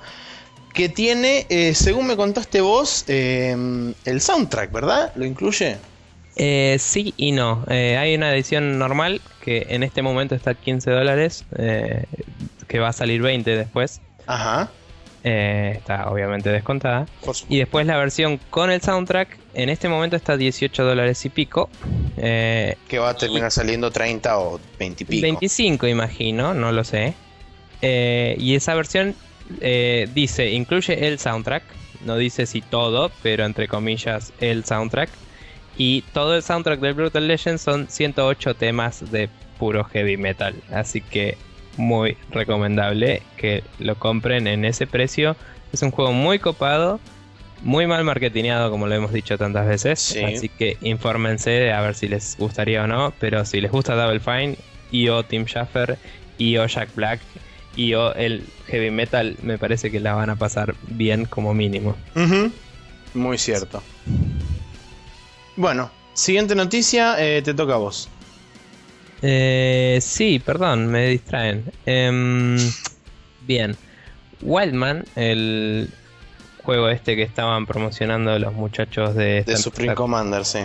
que 0.74 0.90
tiene, 0.90 1.46
eh, 1.50 1.74
según 1.74 2.06
me 2.08 2.18
contaste 2.18 2.60
vos, 2.60 3.06
eh, 3.08 3.56
el 4.04 4.22
soundtrack, 4.22 4.72
¿verdad? 4.74 5.14
¿Lo 5.16 5.26
incluye? 5.26 5.78
Eh, 6.36 6.76
sí 6.80 7.14
y 7.16 7.32
no. 7.32 7.64
Eh, 7.70 7.96
hay 7.98 8.14
una 8.16 8.34
edición 8.34 8.78
normal 8.78 9.22
que 9.42 9.68
en 9.70 9.84
este 9.84 10.02
momento 10.02 10.36
está 10.36 10.52
a 10.52 10.54
15 10.56 10.92
dólares, 10.92 11.46
eh, 11.58 12.04
que 12.68 12.80
va 12.80 12.90
a 12.90 12.94
salir 12.94 13.22
20 13.22 13.56
después. 13.56 14.02
Ajá. 14.28 14.70
Eh, 15.28 15.74
está 15.78 16.08
obviamente 16.12 16.52
descontada. 16.52 17.08
Y 17.50 17.58
después 17.58 17.88
la 17.88 17.98
versión 17.98 18.40
con 18.52 18.70
el 18.70 18.80
soundtrack, 18.80 19.40
en 19.56 19.70
este 19.70 19.90
momento 19.90 20.16
está 20.16 20.34
a 20.34 20.38
18 20.38 20.84
dólares 20.84 21.26
y 21.26 21.30
pico. 21.30 21.68
Eh, 22.16 22.76
Que 22.88 23.00
va 23.00 23.10
a 23.10 23.18
terminar 23.18 23.50
saliendo 23.50 23.90
30 23.90 24.38
o 24.38 24.60
20 24.78 25.04
y 25.04 25.08
pico. 25.08 25.22
25 25.24 25.88
imagino, 25.88 26.54
no 26.54 26.72
lo 26.72 26.84
sé. 26.84 27.16
Eh, 27.82 28.36
y 28.38 28.54
esa 28.54 28.76
versión 28.76 29.16
dice, 30.14 30.52
incluye 30.52 31.08
el 31.08 31.18
soundtrack. 31.18 31.64
No 32.06 32.18
dice 32.18 32.46
si 32.46 32.62
todo, 32.62 33.12
pero 33.24 33.46
entre 33.46 33.68
comillas 33.68 34.32
el 34.40 34.64
soundtrack. 34.64 35.10
Y 35.76 36.04
todo 36.14 36.36
el 36.36 36.44
soundtrack 36.44 36.80
del 36.80 36.94
Brutal 36.94 37.28
Legend 37.28 37.58
son 37.58 37.88
108 37.90 38.54
temas 38.54 39.12
de 39.12 39.30
puro 39.58 39.86
heavy 39.86 40.18
metal. 40.18 40.54
Así 40.72 41.02
que 41.02 41.36
muy 41.78 42.18
recomendable 42.32 43.22
que 43.38 43.64
lo 43.80 43.96
compren 43.96 44.48
en 44.48 44.66
ese 44.66 44.88
precio. 44.88 45.36
Es 45.74 45.82
un 45.82 45.92
juego 45.92 46.12
muy 46.12 46.40
copado, 46.40 47.00
muy 47.62 47.88
mal 47.88 48.04
marketineado 48.04 48.72
como 48.72 48.88
lo 48.88 48.96
hemos 48.96 49.12
dicho 49.12 49.38
tantas 49.38 49.68
veces. 49.68 50.00
Sí. 50.00 50.24
Así 50.24 50.50
que 50.50 50.78
infórmense 50.82 51.72
a 51.72 51.82
ver 51.82 51.96
si 51.96 52.08
les 52.08 52.38
gustaría 52.38 52.84
o 52.84 52.88
no. 52.88 53.14
Pero 53.20 53.46
si 53.46 53.62
les 53.62 53.72
gusta 53.72 53.96
Double 53.96 54.20
Fine 54.20 54.58
y 54.92 55.10
o 55.10 55.24
Tim 55.24 55.46
Schafer 55.46 55.98
y 56.38 56.58
o 56.58 56.66
Jack 56.66 56.90
Black 56.96 57.20
y 57.76 57.94
o 57.94 58.14
el 58.14 58.44
heavy 58.68 58.92
metal, 58.92 59.36
me 59.42 59.58
parece 59.58 59.92
que 59.92 60.00
la 60.00 60.14
van 60.14 60.30
a 60.30 60.36
pasar 60.36 60.76
bien 60.88 61.26
como 61.26 61.54
mínimo. 61.54 61.96
Muy 63.14 63.38
cierto. 63.38 63.82
Bueno, 65.56 65.90
siguiente 66.14 66.56
noticia, 66.56 67.16
eh, 67.18 67.42
te 67.42 67.54
toca 67.54 67.76
a 67.76 67.78
vos. 67.78 68.10
Eh, 69.28 69.98
sí, 70.02 70.38
perdón, 70.38 70.86
me 70.88 71.08
distraen. 71.08 71.64
Em, 71.88 72.58
bien. 73.42 73.76
Wildman, 74.44 75.04
el 75.16 75.90
juego 76.64 76.90
este 76.90 77.16
que 77.16 77.24
estaban 77.24 77.66
promocionando 77.66 78.38
los 78.38 78.54
muchachos 78.54 79.16
de... 79.16 79.44
De 79.44 79.58
Supreme 79.58 79.96
Commander, 79.96 80.46
sí. 80.46 80.60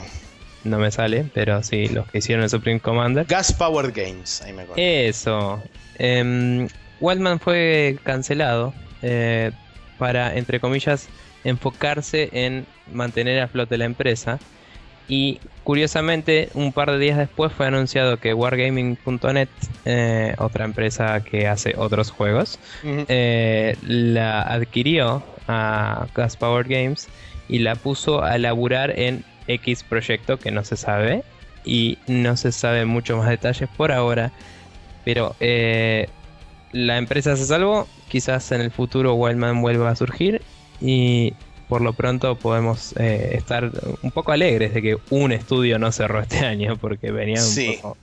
No 0.64 0.79
me 0.79 0.90
sale, 0.90 1.25
pero 1.33 1.62
sí, 1.62 1.88
los 1.88 2.07
que 2.11 2.18
hicieron 2.18 2.44
el 2.44 2.51
Supreme 2.51 2.81
Commander. 2.81 3.25
Gas 3.27 3.51
Powered 3.55 3.94
Games, 3.94 4.42
ahí 4.42 4.53
me 4.53 4.62
acuerdo. 4.62 4.83
Eso. 4.83 5.62
Em, 5.96 6.68
Wildman 7.01 7.40
fue 7.40 7.99
cancelado 8.03 8.75
eh, 9.01 9.53
para, 9.96 10.37
entre 10.37 10.61
comillas, 10.61 11.09
enfocarse 11.44 12.29
en 12.33 12.66
mantener 12.92 13.40
a 13.40 13.49
flote 13.49 13.79
la 13.79 13.87
empresa. 13.87 14.38
Y 15.11 15.40
curiosamente, 15.64 16.51
un 16.55 16.73
par 16.73 16.92
de 16.92 16.99
días 16.99 17.18
después 17.18 17.53
fue 17.53 17.66
anunciado 17.66 18.18
que 18.18 18.33
Wargaming.net, 18.33 19.49
eh, 19.85 20.35
otra 20.38 20.64
empresa 20.64 21.18
que 21.25 21.49
hace 21.49 21.75
otros 21.77 22.12
juegos, 22.12 22.61
eh, 22.85 23.77
la 23.83 24.42
adquirió 24.42 25.25
a 25.49 26.07
Gas 26.14 26.37
Power 26.37 26.68
Games 26.68 27.09
y 27.49 27.59
la 27.59 27.75
puso 27.75 28.23
a 28.23 28.38
laburar 28.38 28.96
en 28.96 29.25
X 29.49 29.83
proyecto 29.83 30.38
que 30.38 30.53
no 30.53 30.62
se 30.62 30.77
sabe 30.77 31.25
y 31.64 31.99
no 32.07 32.37
se 32.37 32.53
sabe 32.53 32.85
mucho 32.85 33.16
más 33.16 33.29
detalles 33.29 33.68
por 33.77 33.90
ahora. 33.90 34.31
Pero 35.05 35.35
eh, 35.40 36.09
la 36.70 36.99
empresa 36.99 37.37
se 37.37 37.46
salvó, 37.46 37.88
quizás 38.07 38.53
en 38.53 38.61
el 38.61 38.70
futuro 38.70 39.14
Wildman 39.14 39.61
vuelva 39.61 39.90
a 39.90 39.96
surgir 39.96 40.40
y 40.81 41.35
por 41.70 41.83
lo 41.83 41.92
pronto 41.92 42.35
podemos 42.35 42.94
eh, 42.98 43.30
estar 43.35 43.70
un 44.02 44.11
poco 44.11 44.33
alegres 44.33 44.74
de 44.74 44.83
que 44.83 44.98
un 45.11 45.30
estudio 45.30 45.78
no 45.78 45.92
cerró 45.92 46.20
este 46.20 46.38
año 46.44 46.76
porque 46.76 47.12
venía 47.12 47.40
un 47.42 47.76
poco 47.76 47.96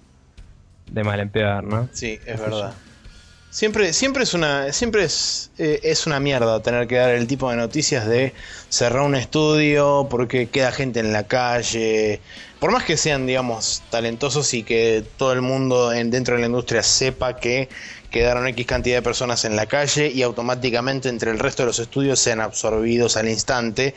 de 0.89 1.03
mal 1.03 1.19
en 1.19 1.29
peor, 1.29 1.65
¿no? 1.65 1.89
Sí, 1.91 2.17
es 2.25 2.39
verdad. 2.39 2.73
Siempre, 3.49 3.91
siempre 3.91 4.23
es 4.23 4.33
una, 4.33 4.71
siempre 4.71 5.03
es, 5.03 5.51
eh, 5.57 5.81
es 5.83 6.07
una 6.07 6.19
mierda 6.21 6.61
tener 6.61 6.87
que 6.87 6.95
dar 6.95 7.09
el 7.09 7.27
tipo 7.27 7.49
de 7.49 7.57
noticias 7.57 8.07
de 8.07 8.33
cerrar 8.69 9.01
un 9.01 9.15
estudio 9.15 10.07
porque 10.09 10.47
queda 10.47 10.71
gente 10.71 11.01
en 11.01 11.11
la 11.11 11.23
calle. 11.23 12.21
Por 12.59 12.71
más 12.71 12.85
que 12.85 12.95
sean, 12.95 13.25
digamos, 13.25 13.83
talentosos 13.89 14.53
y 14.53 14.63
que 14.63 15.03
todo 15.17 15.33
el 15.33 15.41
mundo 15.41 15.91
en, 15.91 16.09
dentro 16.09 16.35
de 16.35 16.41
la 16.41 16.47
industria 16.47 16.83
sepa 16.83 17.35
que 17.35 17.67
quedaron 18.17 18.47
X 18.47 18.65
cantidad 18.65 18.97
de 18.97 19.01
personas 19.01 19.45
en 19.45 19.55
la 19.55 19.65
calle 19.65 20.11
y 20.13 20.23
automáticamente 20.23 21.09
entre 21.09 21.31
el 21.31 21.39
resto 21.39 21.63
de 21.63 21.67
los 21.67 21.79
estudios 21.79 22.19
sean 22.19 22.41
absorbidos 22.41 23.15
al 23.15 23.29
instante. 23.29 23.93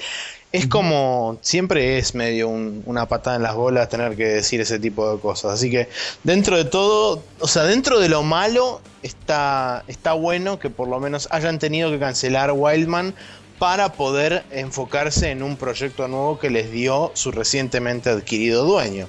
Es 0.53 0.67
como, 0.67 1.39
siempre 1.43 1.99
es 1.99 2.15
medio 2.15 2.49
una 2.49 3.07
patada 3.07 3.37
en 3.37 3.43
las 3.43 3.55
bolas 3.55 3.89
tener 3.89 4.17
que 4.17 4.27
decir 4.27 4.61
ese 4.61 4.79
tipo 4.79 5.11
de 5.15 5.21
cosas. 5.21 5.53
Así 5.53 5.71
que 5.71 5.89
dentro 6.25 6.57
de 6.57 6.65
todo, 6.65 7.23
o 7.39 7.49
sea, 7.49 7.63
dentro 7.63 8.01
de 8.01 8.09
lo 8.09 8.23
malo, 8.23 8.81
está, 9.03 9.85
está 9.87 10.13
bueno 10.13 10.59
que 10.59 10.69
por 10.69 10.89
lo 10.89 11.01
menos 11.01 11.29
hayan 11.31 11.59
tenido 11.59 11.91
que 11.91 11.99
cancelar 11.99 12.53
Wildman 12.53 13.15
para 13.59 13.93
poder 13.93 14.45
enfocarse 14.51 15.31
en 15.31 15.43
un 15.43 15.57
proyecto 15.57 16.09
nuevo 16.09 16.39
que 16.39 16.51
les 16.51 16.73
dio 16.73 17.13
su 17.15 17.31
recientemente 17.31 18.11
adquirido 18.11 18.65
dueño. 18.65 19.07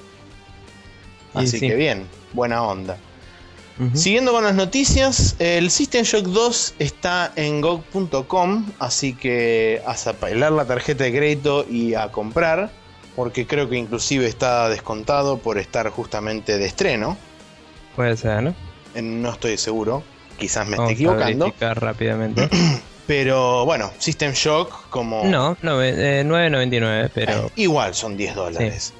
Así 1.34 1.58
que 1.58 1.74
bien, 1.74 2.06
buena 2.32 2.62
onda. 2.62 2.98
Siguiendo 3.94 4.32
con 4.32 4.44
las 4.44 4.54
noticias, 4.54 5.34
el 5.38 5.70
System 5.70 6.04
Shock 6.04 6.26
2 6.26 6.74
está 6.78 7.32
en 7.36 7.60
GOG.com, 7.60 8.66
así 8.78 9.14
que 9.14 9.82
a 9.86 9.94
zapelar 9.94 10.52
la 10.52 10.64
tarjeta 10.66 11.04
de 11.04 11.12
crédito 11.12 11.66
y 11.68 11.94
a 11.94 12.12
comprar, 12.12 12.70
porque 13.16 13.46
creo 13.46 13.68
que 13.68 13.76
inclusive 13.76 14.26
está 14.26 14.68
descontado 14.68 15.38
por 15.38 15.58
estar 15.58 15.88
justamente 15.90 16.58
de 16.58 16.66
estreno. 16.66 17.16
Puede 17.96 18.16
ser, 18.16 18.42
¿no? 18.42 18.54
No 18.94 19.32
estoy 19.32 19.56
seguro, 19.58 20.04
quizás 20.38 20.66
me 20.68 20.76
esté 20.76 20.92
equivocando. 20.92 21.52
A 21.60 21.74
rápidamente. 21.74 22.48
Pero 23.06 23.64
bueno, 23.64 23.90
System 23.98 24.32
Shock 24.32 24.88
como... 24.88 25.24
No, 25.24 25.56
9.99, 25.56 27.10
pero... 27.12 27.32
Eh, 27.32 27.50
igual 27.56 27.94
son 27.94 28.16
10 28.16 28.34
dólares. 28.34 28.94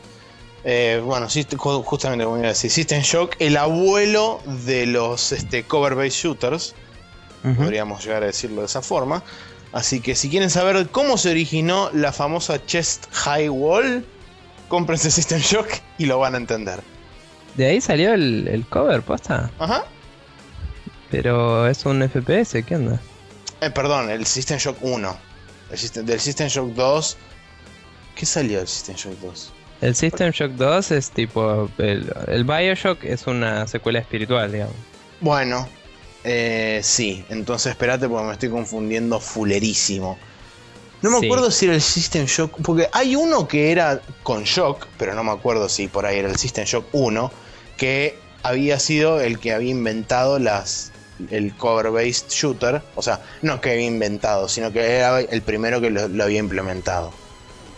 Eh, 0.65 1.03
bueno, 1.05 1.27
justamente 1.29 2.25
como 2.25 2.39
iba 2.39 2.47
a 2.47 2.51
decir, 2.51 2.71
System 2.71 3.03
Shock, 3.03 3.35
el 3.41 3.57
abuelo 3.57 4.41
de 4.65 4.87
los 4.87 5.33
este, 5.33 5.65
cover-based 5.65 6.23
shooters, 6.23 6.75
podríamos 7.57 8.05
llegar 8.05 8.23
a 8.23 8.27
decirlo 8.27 8.61
de 8.61 8.67
esa 8.67 8.83
forma. 8.83 9.23
Así 9.73 10.01
que 10.01 10.15
si 10.15 10.29
quieren 10.29 10.51
saber 10.51 10.89
cómo 10.91 11.17
se 11.17 11.31
originó 11.31 11.91
la 11.93 12.13
famosa 12.13 12.65
Chest 12.65 13.07
High 13.13 13.49
Wall, 13.49 14.05
cómprense 14.69 15.11
System 15.11 15.41
Shock 15.41 15.69
y 15.99 16.07
lo 16.07 16.19
van 16.19 16.35
a 16.35 16.39
entender. 16.39 16.81
¿De 17.57 17.67
ahí 17.67 17.81
salió 17.81 18.15
el, 18.15 18.65
cover, 18.69 19.03
posta? 19.03 19.51
Ajá. 19.59 19.85
Pero 21.11 21.67
es 21.67 21.85
un 21.85 22.09
FPS, 22.09 22.65
¿qué 22.65 22.77
onda? 22.77 23.01
Eh, 23.61 23.71
perdón, 23.71 24.11
el 24.11 24.25
System 24.27 24.59
Shock 24.59 24.79
1. 24.81 25.19
del 26.05 26.21
System 26.21 26.49
Shock 26.49 26.69
2. 26.75 27.17
¿Qué 28.15 28.27
salió 28.27 28.59
del 28.59 28.69
System 28.69 28.97
Shock 28.97 29.19
2? 29.21 29.53
El 29.83 29.97
System 29.97 30.31
Shock 30.31 30.53
2 30.53 30.93
es 30.93 31.11
tipo. 31.11 31.69
El, 31.77 32.45
Bioshock 32.45 33.03
es 33.03 33.27
una 33.27 33.67
secuela 33.67 33.99
espiritual, 33.99 34.53
digamos. 34.53 34.77
Bueno, 35.21 35.69
eh, 36.23 36.81
sí. 36.85 37.25
Entonces 37.29 37.73
espérate 37.73 38.09
porque 38.09 38.27
me 38.27 38.33
estoy 38.33 38.49
confundiendo 38.49 39.19
fulerísimo. 39.19 40.17
No 41.03 41.11
me 41.11 41.27
acuerdo 41.27 41.51
si 41.51 41.67
era 41.67 41.75
el 41.75 41.83
System 41.83 42.27
Shock. 42.27 42.61
Porque 42.63 42.89
hay 42.93 43.17
uno 43.17 43.49
que 43.49 43.73
era 43.73 44.01
con 44.23 44.45
Shock, 44.45 44.87
pero 44.99 45.15
no 45.15 45.25
me 45.25 45.33
acuerdo 45.33 45.69
si 45.69 45.89
por 45.89 46.07
ahí 46.07 46.21
era 46.21 46.29
el 46.29 46.37
System 46.37 46.65
Shock 46.65 46.87
1. 46.93 47.33
Que 47.77 48.17
había 48.45 48.79
sido 48.79 49.21
el 49.21 49.41
que 49.41 49.53
había 49.53 49.73
inventado 49.73 50.39
las. 50.39 50.93
El 51.29 51.57
cover-based 51.57 52.29
shooter. 52.31 52.83
O 52.95 53.03
sea, 53.03 53.21
no 53.43 53.61
que 53.61 53.73
había 53.73 53.87
inventado, 53.87 54.49
sino 54.49 54.73
que 54.73 54.81
era 54.81 55.21
el 55.21 55.43
primero 55.43 55.81
que 55.81 55.91
lo 55.91 56.23
había 56.23 56.39
implementado 56.39 57.13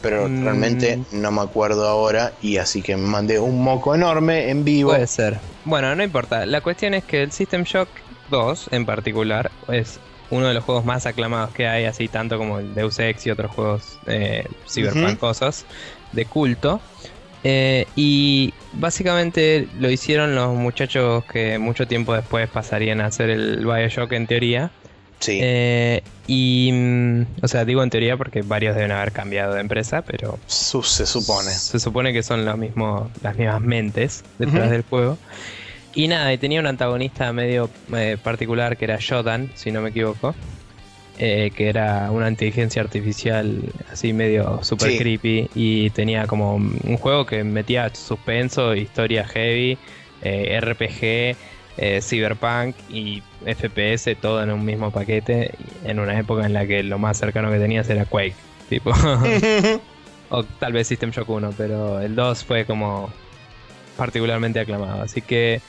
pero 0.05 0.29
mm. 0.29 0.45
realmente 0.45 1.01
no 1.13 1.33
me 1.33 1.41
acuerdo 1.41 1.89
ahora 1.89 2.35
y 2.43 2.59
así 2.59 2.83
que 2.83 2.95
me 2.95 3.07
mandé 3.07 3.39
un 3.39 3.65
moco 3.65 3.95
enorme 3.95 4.51
en 4.51 4.63
vivo. 4.63 4.91
Puede 4.91 5.07
ser. 5.07 5.39
Bueno, 5.65 5.97
no 5.97 6.05
importa. 6.05 6.45
La 6.45 6.61
cuestión 6.61 6.93
es 6.93 7.05
que 7.05 7.23
el 7.23 7.33
System 7.33 7.63
Shock 7.63 7.89
2 8.31 8.69
en 8.73 8.85
particular 8.85 9.51
es 9.69 9.99
uno 10.29 10.47
de 10.47 10.53
los 10.53 10.63
juegos 10.63 10.85
más 10.85 11.07
aclamados 11.07 11.55
que 11.55 11.67
hay, 11.67 11.87
así 11.87 12.09
tanto 12.09 12.37
como 12.37 12.59
el 12.59 12.75
Deus 12.75 12.99
Ex 12.99 13.27
y 13.27 13.31
otros 13.31 13.51
juegos 13.53 13.99
eh, 14.07 14.47
cyberpunkosos 14.69 15.65
de 16.13 16.27
culto. 16.27 16.83
Eh, 17.43 17.87
y 17.97 18.53
básicamente 18.75 19.69
lo 19.79 19.91
hicieron 19.91 20.35
los 20.35 20.55
muchachos 20.55 21.25
que 21.25 21.59
mucho 21.59 21.87
tiempo 21.87 22.13
después 22.15 22.47
pasarían 22.51 23.01
a 23.01 23.07
hacer 23.07 23.31
el 23.31 23.65
Bioshock 23.65 24.13
en 24.13 24.27
teoría. 24.27 24.71
Sí. 25.25 25.39
Eh, 25.43 26.03
y, 26.27 26.71
mm, 26.71 27.23
o 27.41 27.49
sea, 27.49 27.65
digo 27.65 27.83
en 27.83 27.89
teoría 27.89 28.19
porque 28.19 28.43
varios 28.43 28.77
deben 28.77 28.93
haber 28.93 29.11
cambiado 29.11 29.55
de 29.55 29.61
empresa, 29.63 30.03
pero... 30.03 30.39
se 30.47 31.07
supone. 31.07 31.51
Se 31.51 31.81
supone 31.81 32.13
que 32.13 32.23
son 32.23 32.45
lo 32.45 32.59
mismo, 32.59 33.11
las 33.23 33.35
mismas 33.35 33.63
mentes 33.63 34.23
detrás 34.39 34.71
del 34.71 34.83
juego. 34.83 35.17
Y 35.95 36.09
nada, 36.09 36.31
y 36.31 36.37
tenía 36.37 36.61
un 36.61 36.67
antagonista 36.67 37.33
medio 37.33 37.71
eh, 37.95 38.19
particular 38.23 38.77
que 38.77 38.85
era 38.85 38.99
Shodan, 39.01 39.51
si 39.55 39.73
no 39.73 39.81
me 39.81 39.91
equivoco. 39.91 40.35
Eh, 41.17 41.53
que 41.57 41.69
era 41.69 42.11
una 42.11 42.29
inteligencia 42.29 42.83
artificial 42.83 43.73
así 43.91 44.13
medio 44.13 44.63
super 44.63 44.95
creepy. 44.99 45.49
Y 45.55 45.89
tenía 45.91 46.27
como 46.27 46.57
un 46.57 46.99
juego 46.99 47.25
que 47.25 47.45
metía 47.45 47.91
suspenso, 47.95 48.75
historia 48.75 49.25
heavy, 49.25 49.79
RPG 50.21 51.35
eh, 51.77 52.01
Cyberpunk 52.03 52.77
y 52.89 53.23
FPS 53.45 54.17
todo 54.21 54.43
en 54.43 54.51
un 54.51 54.65
mismo 54.65 54.91
paquete 54.91 55.55
en 55.85 55.99
una 55.99 56.19
época 56.19 56.47
en 56.47 56.53
la 56.53 56.67
que 56.67 56.83
lo 56.83 56.99
más 56.99 57.19
cercano 57.19 57.51
que 57.51 57.59
tenías 57.59 57.89
era 57.91 58.05
Quake, 58.05 58.35
tipo. 58.69 58.93
o 60.31 60.45
tal 60.45 60.73
vez 60.73 60.87
System 60.87 61.11
Shock 61.11 61.29
1, 61.29 61.55
pero 61.57 62.01
el 62.01 62.15
2 62.15 62.45
fue 62.45 62.65
como 62.65 63.11
particularmente 63.97 64.61
aclamado. 64.61 65.03
Así 65.03 65.21
que 65.21 65.61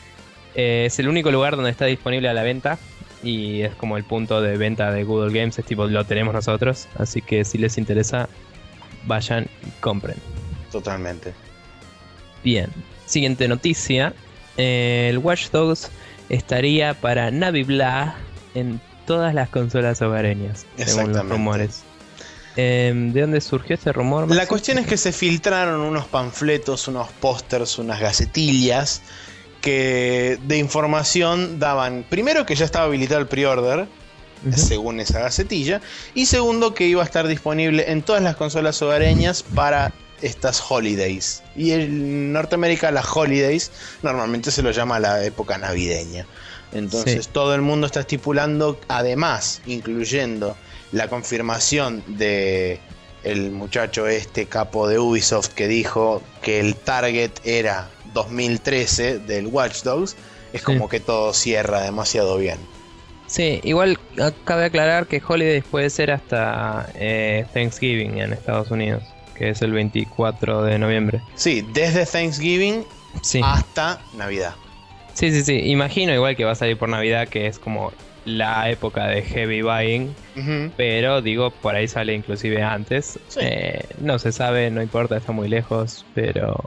eh, 0.56 0.86
es 0.88 1.00
el 1.00 1.08
único 1.08 1.32
lugar 1.32 1.56
donde 1.56 1.72
está 1.72 1.86
disponible 1.86 2.30
a 2.30 2.34
la 2.34 2.44
venta 2.44 2.78
y 3.24 3.62
es 3.62 3.74
como 3.76 3.98
el 3.98 4.04
punto 4.04 4.42
de 4.42 4.58
venta 4.58 4.92
de 4.92 5.04
Google 5.04 5.38
Games, 5.38 5.58
es 5.58 5.66
tipo 5.66 5.86
lo 5.88 6.06
tenemos 6.06 6.34
nosotros, 6.34 6.88
así 6.98 7.22
que 7.22 7.44
si 7.44 7.58
les 7.58 7.78
interesa 7.78 8.30
vayan 9.06 9.48
y 9.66 9.72
compren. 9.82 10.18
Totalmente. 10.72 11.34
Bien, 12.44 12.70
siguiente 13.06 13.48
noticia 13.48 14.14
el 14.58 15.18
Watch 15.18 15.50
Dogs 15.52 15.90
estaría 16.30 16.94
para 16.94 17.32
Navibla 17.32 18.16
en 18.54 18.82
todas 19.06 19.34
las 19.34 19.50
consolas 19.50 20.02
hogareñas, 20.02 20.66
según 20.78 21.14
los 21.14 21.28
rumores. 21.28 21.84
Em, 22.56 23.12
¿De 23.12 23.22
dónde 23.22 23.42
surgió 23.42 23.76
este 23.76 23.92
rumor? 23.92 24.34
La 24.34 24.48
cuestión 24.48 24.78
es 24.78 24.88
que 24.88 24.98
se 24.98 25.12
filtraron 25.12 25.82
unos 25.82 26.06
panfletos, 26.06 26.88
unos 26.88 27.10
pósters, 27.12 27.78
unas 27.78 28.00
gacetillas 28.00 29.02
que 29.62 30.40
de 30.44 30.58
información 30.58 31.60
daban, 31.60 32.06
primero 32.08 32.46
que 32.46 32.56
ya 32.56 32.66
estaba 32.66 32.86
habilitado 32.86 33.20
el 33.20 33.28
pre-order, 33.28 33.88
según 34.56 35.00
esa 35.00 35.20
gacetilla, 35.20 35.82
y 36.14 36.28
segundo 36.28 36.76
que 36.76 36.86
iba 36.86 37.02
a 37.02 37.06
estar 37.06 37.28
disponible 37.28 37.92
en 37.92 38.04
todas 38.04 38.22
las 38.22 38.36
consolas 38.36 38.80
hogareñas 38.82 39.42
para 39.42 39.92
estas 40.22 40.64
holidays. 40.70 41.44
Y 41.56 41.72
en 41.72 42.34
Norteamérica 42.34 42.92
las 42.92 43.06
holidays 43.16 43.72
normalmente 44.02 44.52
se 44.52 44.62
lo 44.62 44.72
llama 44.72 45.00
la 45.00 45.24
época 45.24 45.58
navideña. 45.58 46.26
Entonces 46.74 47.30
todo 47.30 47.56
el 47.56 47.62
mundo 47.62 47.88
está 47.88 48.02
estipulando, 48.02 48.80
además, 48.88 49.62
incluyendo 49.66 50.58
la 50.92 51.08
confirmación 51.08 52.04
de 52.08 52.80
el 53.24 53.52
muchacho 53.52 54.08
este 54.08 54.46
capo 54.46 54.88
de 54.88 55.00
Ubisoft 55.00 55.50
que 55.50 55.68
dijo 55.68 56.22
que 56.42 56.60
el 56.60 56.76
target 56.76 57.32
era 57.44 57.90
2013 58.14 59.20
del 59.20 59.48
Watch 59.48 59.84
Dogs, 59.84 60.16
es 60.54 60.62
como 60.62 60.88
que 60.88 61.00
todo 61.00 61.34
cierra 61.34 61.82
demasiado 61.82 62.38
bien. 62.38 62.58
Sí, 63.28 63.60
igual 63.64 64.00
cabe 64.44 64.66
aclarar 64.66 65.08
que 65.08 65.22
Holidays 65.26 65.64
puede 65.70 65.90
ser 65.90 66.12
hasta 66.12 66.88
eh, 66.94 67.46
Thanksgiving 67.54 68.20
en 68.20 68.34
Estados 68.34 68.70
Unidos. 68.70 69.04
Que 69.38 69.50
es 69.50 69.62
el 69.62 69.72
24 69.74 70.64
de 70.64 70.80
noviembre. 70.80 71.22
Sí, 71.36 71.66
desde 71.74 72.06
Thanksgiving 72.06 72.84
Sí. 73.22 73.42
hasta 73.44 74.00
Navidad. 74.18 74.56
Sí, 75.14 75.32
sí, 75.32 75.44
sí. 75.44 75.60
Imagino 75.70 76.14
igual 76.14 76.36
que 76.36 76.44
va 76.46 76.52
a 76.52 76.56
salir 76.56 76.78
por 76.78 76.90
Navidad, 76.90 77.28
que 77.30 77.48
es 77.48 77.60
como 77.60 77.94
la 78.26 78.70
época 78.70 79.06
de 79.08 79.22
heavy 79.22 79.62
buying. 79.62 80.14
Pero 80.76 81.22
digo, 81.22 81.52
por 81.52 81.76
ahí 81.76 81.88
sale 81.88 82.14
inclusive 82.14 82.62
antes. 82.64 83.20
Sí. 83.30 83.40
Eh, 83.42 83.86
no 84.00 84.20
se 84.20 84.32
sabe, 84.32 84.70
no 84.72 84.82
importa, 84.82 85.16
está 85.16 85.32
muy 85.32 85.48
lejos. 85.48 86.06
Pero 86.14 86.60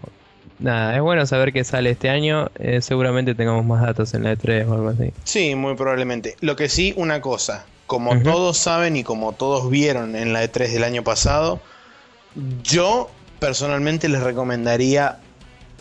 nada, 0.58 0.94
es 0.96 1.02
bueno 1.02 1.26
saber 1.26 1.52
que 1.52 1.64
sale 1.64 1.90
este 1.90 2.08
año. 2.08 2.48
Eh, 2.58 2.80
seguramente 2.80 3.34
tengamos 3.34 3.66
más 3.66 3.82
datos 3.82 4.14
en 4.14 4.22
la 4.24 4.32
E3 4.32 4.66
o 4.68 4.74
algo 4.74 4.88
así. 4.88 5.12
Sí, 5.24 5.54
muy 5.54 5.74
probablemente. 5.74 6.36
Lo 6.40 6.56
que 6.56 6.68
sí, 6.70 6.94
una 6.96 7.20
cosa, 7.20 7.66
como 7.86 8.18
todos 8.22 8.56
saben 8.56 8.96
y 8.96 9.04
como 9.04 9.32
todos 9.34 9.68
vieron 9.68 10.16
en 10.16 10.32
la 10.32 10.42
E3 10.44 10.72
del 10.72 10.84
año 10.84 11.02
pasado, 11.04 11.60
yo 12.62 13.10
personalmente 13.40 14.08
les 14.08 14.22
recomendaría 14.22 15.18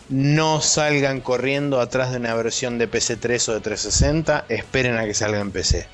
no 0.08 0.60
salgan 0.62 1.20
corriendo 1.20 1.80
atrás 1.80 2.10
de 2.12 2.16
una 2.16 2.34
versión 2.34 2.78
de 2.78 2.90
PC3 2.90 3.48
o 3.48 3.54
de 3.54 3.60
360, 3.60 4.46
esperen 4.48 4.96
a 4.96 5.04
que 5.04 5.12
salga 5.12 5.38
en 5.40 5.50
PC, 5.50 5.86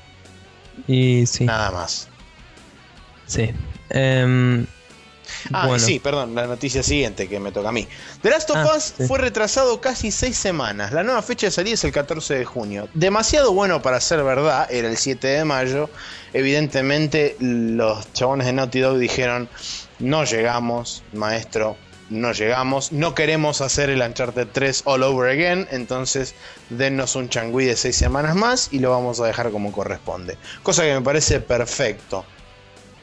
Y 0.87 1.25
sí, 1.25 1.43
nada 1.45 1.71
más. 1.71 2.07
sí. 3.27 3.51
Em, 3.89 4.65
Ah, 5.51 5.67
bueno. 5.67 5.83
sí, 5.83 5.99
perdón, 5.99 6.33
la 6.35 6.45
noticia 6.47 6.81
siguiente 6.83 7.27
que 7.27 7.39
me 7.39 7.51
toca 7.51 7.69
a 7.69 7.71
mí. 7.71 7.87
The 8.21 8.29
Last 8.29 8.49
of 8.51 8.57
Ah, 8.57 8.77
Us 8.77 8.93
sí. 8.97 9.07
fue 9.07 9.17
retrasado 9.19 9.81
casi 9.81 10.11
seis 10.11 10.37
semanas. 10.37 10.91
La 10.91 11.03
nueva 11.03 11.21
fecha 11.23 11.47
de 11.47 11.51
salida 11.51 11.73
es 11.73 11.83
el 11.83 11.91
14 11.91 12.35
de 12.35 12.45
junio. 12.45 12.87
Demasiado 12.93 13.51
bueno 13.53 13.81
para 13.81 13.99
ser 14.01 14.23
verdad, 14.23 14.67
era 14.71 14.87
el 14.87 14.97
7 14.97 15.27
de 15.27 15.43
mayo. 15.43 15.89
Evidentemente, 16.33 17.35
los 17.39 18.11
chabones 18.13 18.45
de 18.47 18.53
Naughty 18.53 18.79
Dog 18.79 18.97
dijeron: 18.99 19.49
No 19.99 20.23
llegamos, 20.25 21.03
maestro, 21.13 21.77
no 22.09 22.31
llegamos. 22.33 22.91
No 22.91 23.15
queremos 23.15 23.61
hacer 23.61 23.89
el 23.89 24.01
Uncharted 24.01 24.47
3 24.51 24.83
all 24.85 25.03
over 25.03 25.29
again. 25.29 25.67
Entonces, 25.71 26.35
dennos 26.69 27.15
un 27.15 27.29
changüí 27.29 27.65
de 27.65 27.75
seis 27.75 27.95
semanas 27.95 28.35
más 28.35 28.69
y 28.71 28.79
lo 28.79 28.91
vamos 28.91 29.19
a 29.19 29.25
dejar 29.25 29.51
como 29.51 29.71
corresponde. 29.71 30.37
Cosa 30.63 30.83
que 30.83 30.93
me 30.93 31.01
parece 31.01 31.39
perfecto. 31.39 32.25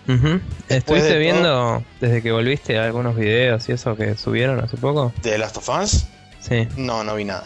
de 0.07 0.41
¿Estuviste 0.69 1.19
viendo 1.19 1.83
desde 2.01 2.23
que 2.23 2.33
volviste 2.33 2.79
algunos 2.79 3.17
videos 3.17 3.69
y 3.69 3.73
eso 3.73 3.97
que 3.97 4.17
subieron 4.17 4.61
hace 4.61 4.77
poco? 4.77 5.13
¿De 5.23 5.39
Last 5.39 5.57
of 5.57 5.69
Us? 5.69 6.05
Sí, 6.41 6.67
No, 6.77 7.05
no 7.05 7.15
vi 7.15 7.25
nada. 7.25 7.45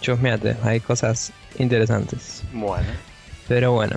chusmeate, 0.00 0.56
hay 0.62 0.80
cosas 0.80 1.32
interesantes. 1.58 2.42
Bueno. 2.52 2.86
Pero 3.48 3.72
bueno. 3.72 3.96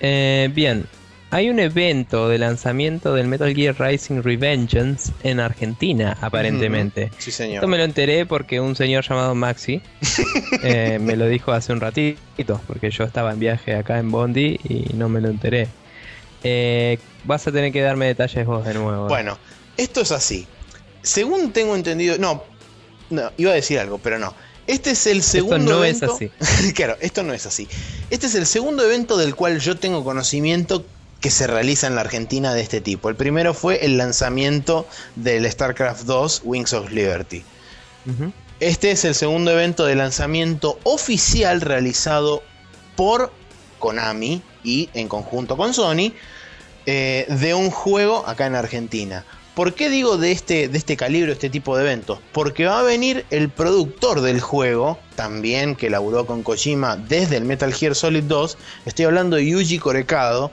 Eh, 0.00 0.48
bien. 0.54 0.86
Hay 1.30 1.50
un 1.50 1.58
evento 1.58 2.28
de 2.28 2.38
lanzamiento 2.38 3.12
del 3.14 3.26
Metal 3.26 3.54
Gear 3.54 3.78
Rising 3.78 4.22
Revengeance 4.22 5.12
en 5.22 5.40
Argentina, 5.40 6.16
aparentemente. 6.22 7.10
Sí, 7.18 7.30
señor. 7.30 7.56
Esto 7.56 7.68
me 7.68 7.76
lo 7.76 7.84
enteré 7.84 8.24
porque 8.24 8.60
un 8.60 8.74
señor 8.74 9.06
llamado 9.06 9.34
Maxi 9.34 9.82
eh, 10.62 10.98
me 10.98 11.16
lo 11.16 11.26
dijo 11.26 11.52
hace 11.52 11.74
un 11.74 11.80
ratito, 11.80 12.60
porque 12.66 12.90
yo 12.90 13.04
estaba 13.04 13.32
en 13.32 13.40
viaje 13.40 13.74
acá 13.74 13.98
en 13.98 14.10
Bondi 14.10 14.58
y 14.64 14.94
no 14.94 15.10
me 15.10 15.20
lo 15.20 15.28
enteré. 15.28 15.68
Eh, 16.44 16.98
vas 17.24 17.46
a 17.46 17.52
tener 17.52 17.72
que 17.72 17.82
darme 17.82 18.06
detalles 18.06 18.46
vos 18.46 18.64
de 18.64 18.72
nuevo. 18.72 19.08
Bueno, 19.08 19.36
esto 19.76 20.00
es 20.00 20.12
así. 20.12 20.46
Según 21.02 21.52
tengo 21.52 21.76
entendido, 21.76 22.16
no, 22.16 22.42
no, 23.10 23.32
iba 23.36 23.50
a 23.50 23.54
decir 23.54 23.78
algo, 23.78 23.98
pero 23.98 24.18
no. 24.18 24.34
Este 24.66 24.92
es 24.92 25.06
el 25.06 25.22
segundo 25.22 25.58
no 25.58 25.84
es 25.84 26.02
así. 26.02 26.30
claro, 26.74 26.96
esto 27.00 27.22
no 27.22 27.34
es 27.34 27.44
así. 27.44 27.68
Este 28.08 28.26
es 28.26 28.34
el 28.34 28.46
segundo 28.46 28.82
evento 28.82 29.18
del 29.18 29.34
cual 29.34 29.60
yo 29.60 29.76
tengo 29.76 30.04
conocimiento 30.04 30.86
que 31.20 31.30
se 31.30 31.46
realiza 31.46 31.86
en 31.86 31.94
la 31.94 32.02
Argentina 32.02 32.54
de 32.54 32.62
este 32.62 32.80
tipo. 32.80 33.08
El 33.08 33.16
primero 33.16 33.54
fue 33.54 33.84
el 33.84 33.96
lanzamiento 33.96 34.86
del 35.16 35.50
StarCraft 35.50 36.02
2 36.04 36.42
Wings 36.44 36.72
of 36.72 36.90
Liberty. 36.90 37.42
Este 38.60 38.90
es 38.90 39.04
el 39.04 39.14
segundo 39.14 39.50
evento 39.50 39.84
de 39.84 39.94
lanzamiento 39.94 40.78
oficial 40.84 41.60
realizado 41.60 42.42
por 42.96 43.32
Konami 43.78 44.42
y 44.64 44.88
en 44.94 45.08
conjunto 45.08 45.56
con 45.56 45.74
Sony 45.74 46.12
eh, 46.86 47.26
de 47.28 47.54
un 47.54 47.70
juego 47.70 48.26
acá 48.26 48.46
en 48.46 48.54
Argentina. 48.54 49.24
¿Por 49.54 49.74
qué 49.74 49.90
digo 49.90 50.16
de 50.16 50.30
este, 50.30 50.68
de 50.68 50.78
este 50.78 50.96
calibre, 50.96 51.32
este 51.32 51.50
tipo 51.50 51.76
de 51.76 51.82
eventos? 51.82 52.20
Porque 52.32 52.66
va 52.66 52.78
a 52.78 52.82
venir 52.82 53.26
el 53.30 53.48
productor 53.48 54.20
del 54.20 54.40
juego, 54.40 54.98
también 55.16 55.74
que 55.74 55.90
laburó 55.90 56.26
con 56.26 56.44
Kojima 56.44 56.96
desde 56.96 57.36
el 57.36 57.44
Metal 57.44 57.74
Gear 57.74 57.96
Solid 57.96 58.22
2. 58.22 58.56
Estoy 58.86 59.04
hablando 59.04 59.36
de 59.36 59.46
Yuji 59.46 59.80
Korekado, 59.80 60.52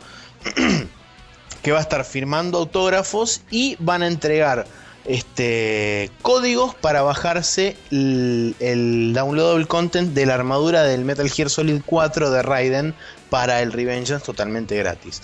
que 1.61 1.71
va 1.71 1.79
a 1.79 1.81
estar 1.81 2.03
firmando 2.05 2.59
autógrafos 2.59 3.41
y 3.49 3.75
van 3.79 4.03
a 4.03 4.07
entregar 4.07 4.65
este, 5.05 6.11
códigos 6.21 6.75
para 6.75 7.01
bajarse 7.01 7.77
el, 7.91 8.55
el 8.59 9.13
downloadable 9.13 9.67
content 9.67 10.13
de 10.13 10.25
la 10.25 10.35
armadura 10.35 10.83
del 10.83 11.05
Metal 11.05 11.29
Gear 11.29 11.49
Solid 11.49 11.81
4 11.85 12.31
de 12.31 12.41
Raiden 12.41 12.95
para 13.29 13.61
el 13.61 13.71
Revengeance 13.71 14.25
totalmente 14.25 14.77
gratis. 14.77 15.21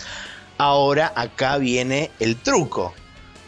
Ahora 0.57 1.11
acá 1.15 1.57
viene 1.57 2.11
el 2.19 2.35
truco. 2.37 2.93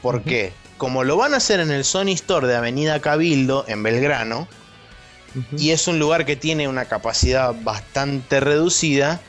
Porque 0.01 0.51
como 0.77 1.03
lo 1.03 1.15
van 1.15 1.33
a 1.33 1.37
hacer 1.37 1.59
en 1.59 1.71
el 1.71 1.85
Sony 1.85 2.09
Store 2.09 2.47
de 2.47 2.55
Avenida 2.55 2.99
Cabildo 2.99 3.65
en 3.67 3.83
Belgrano, 3.83 4.47
y 5.57 5.71
es 5.71 5.87
un 5.87 5.97
lugar 5.97 6.25
que 6.25 6.35
tiene 6.35 6.67
una 6.67 6.85
capacidad 6.85 7.55
bastante 7.63 8.39
reducida, 8.39 9.19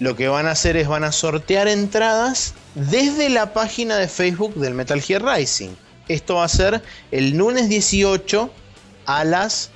lo 0.00 0.16
que 0.16 0.28
van 0.28 0.46
a 0.46 0.52
hacer 0.52 0.76
es 0.76 0.88
van 0.88 1.04
a 1.04 1.12
sortear 1.12 1.68
entradas 1.68 2.54
desde 2.74 3.28
la 3.28 3.52
página 3.52 3.96
de 3.96 4.08
Facebook 4.08 4.54
del 4.54 4.74
Metal 4.74 5.00
Gear 5.00 5.24
Rising. 5.24 5.70
Esto 6.08 6.36
va 6.36 6.44
a 6.44 6.48
ser 6.48 6.82
el 7.10 7.36
lunes 7.36 7.68
18 7.68 8.50
a 9.06 9.24
las 9.24 9.70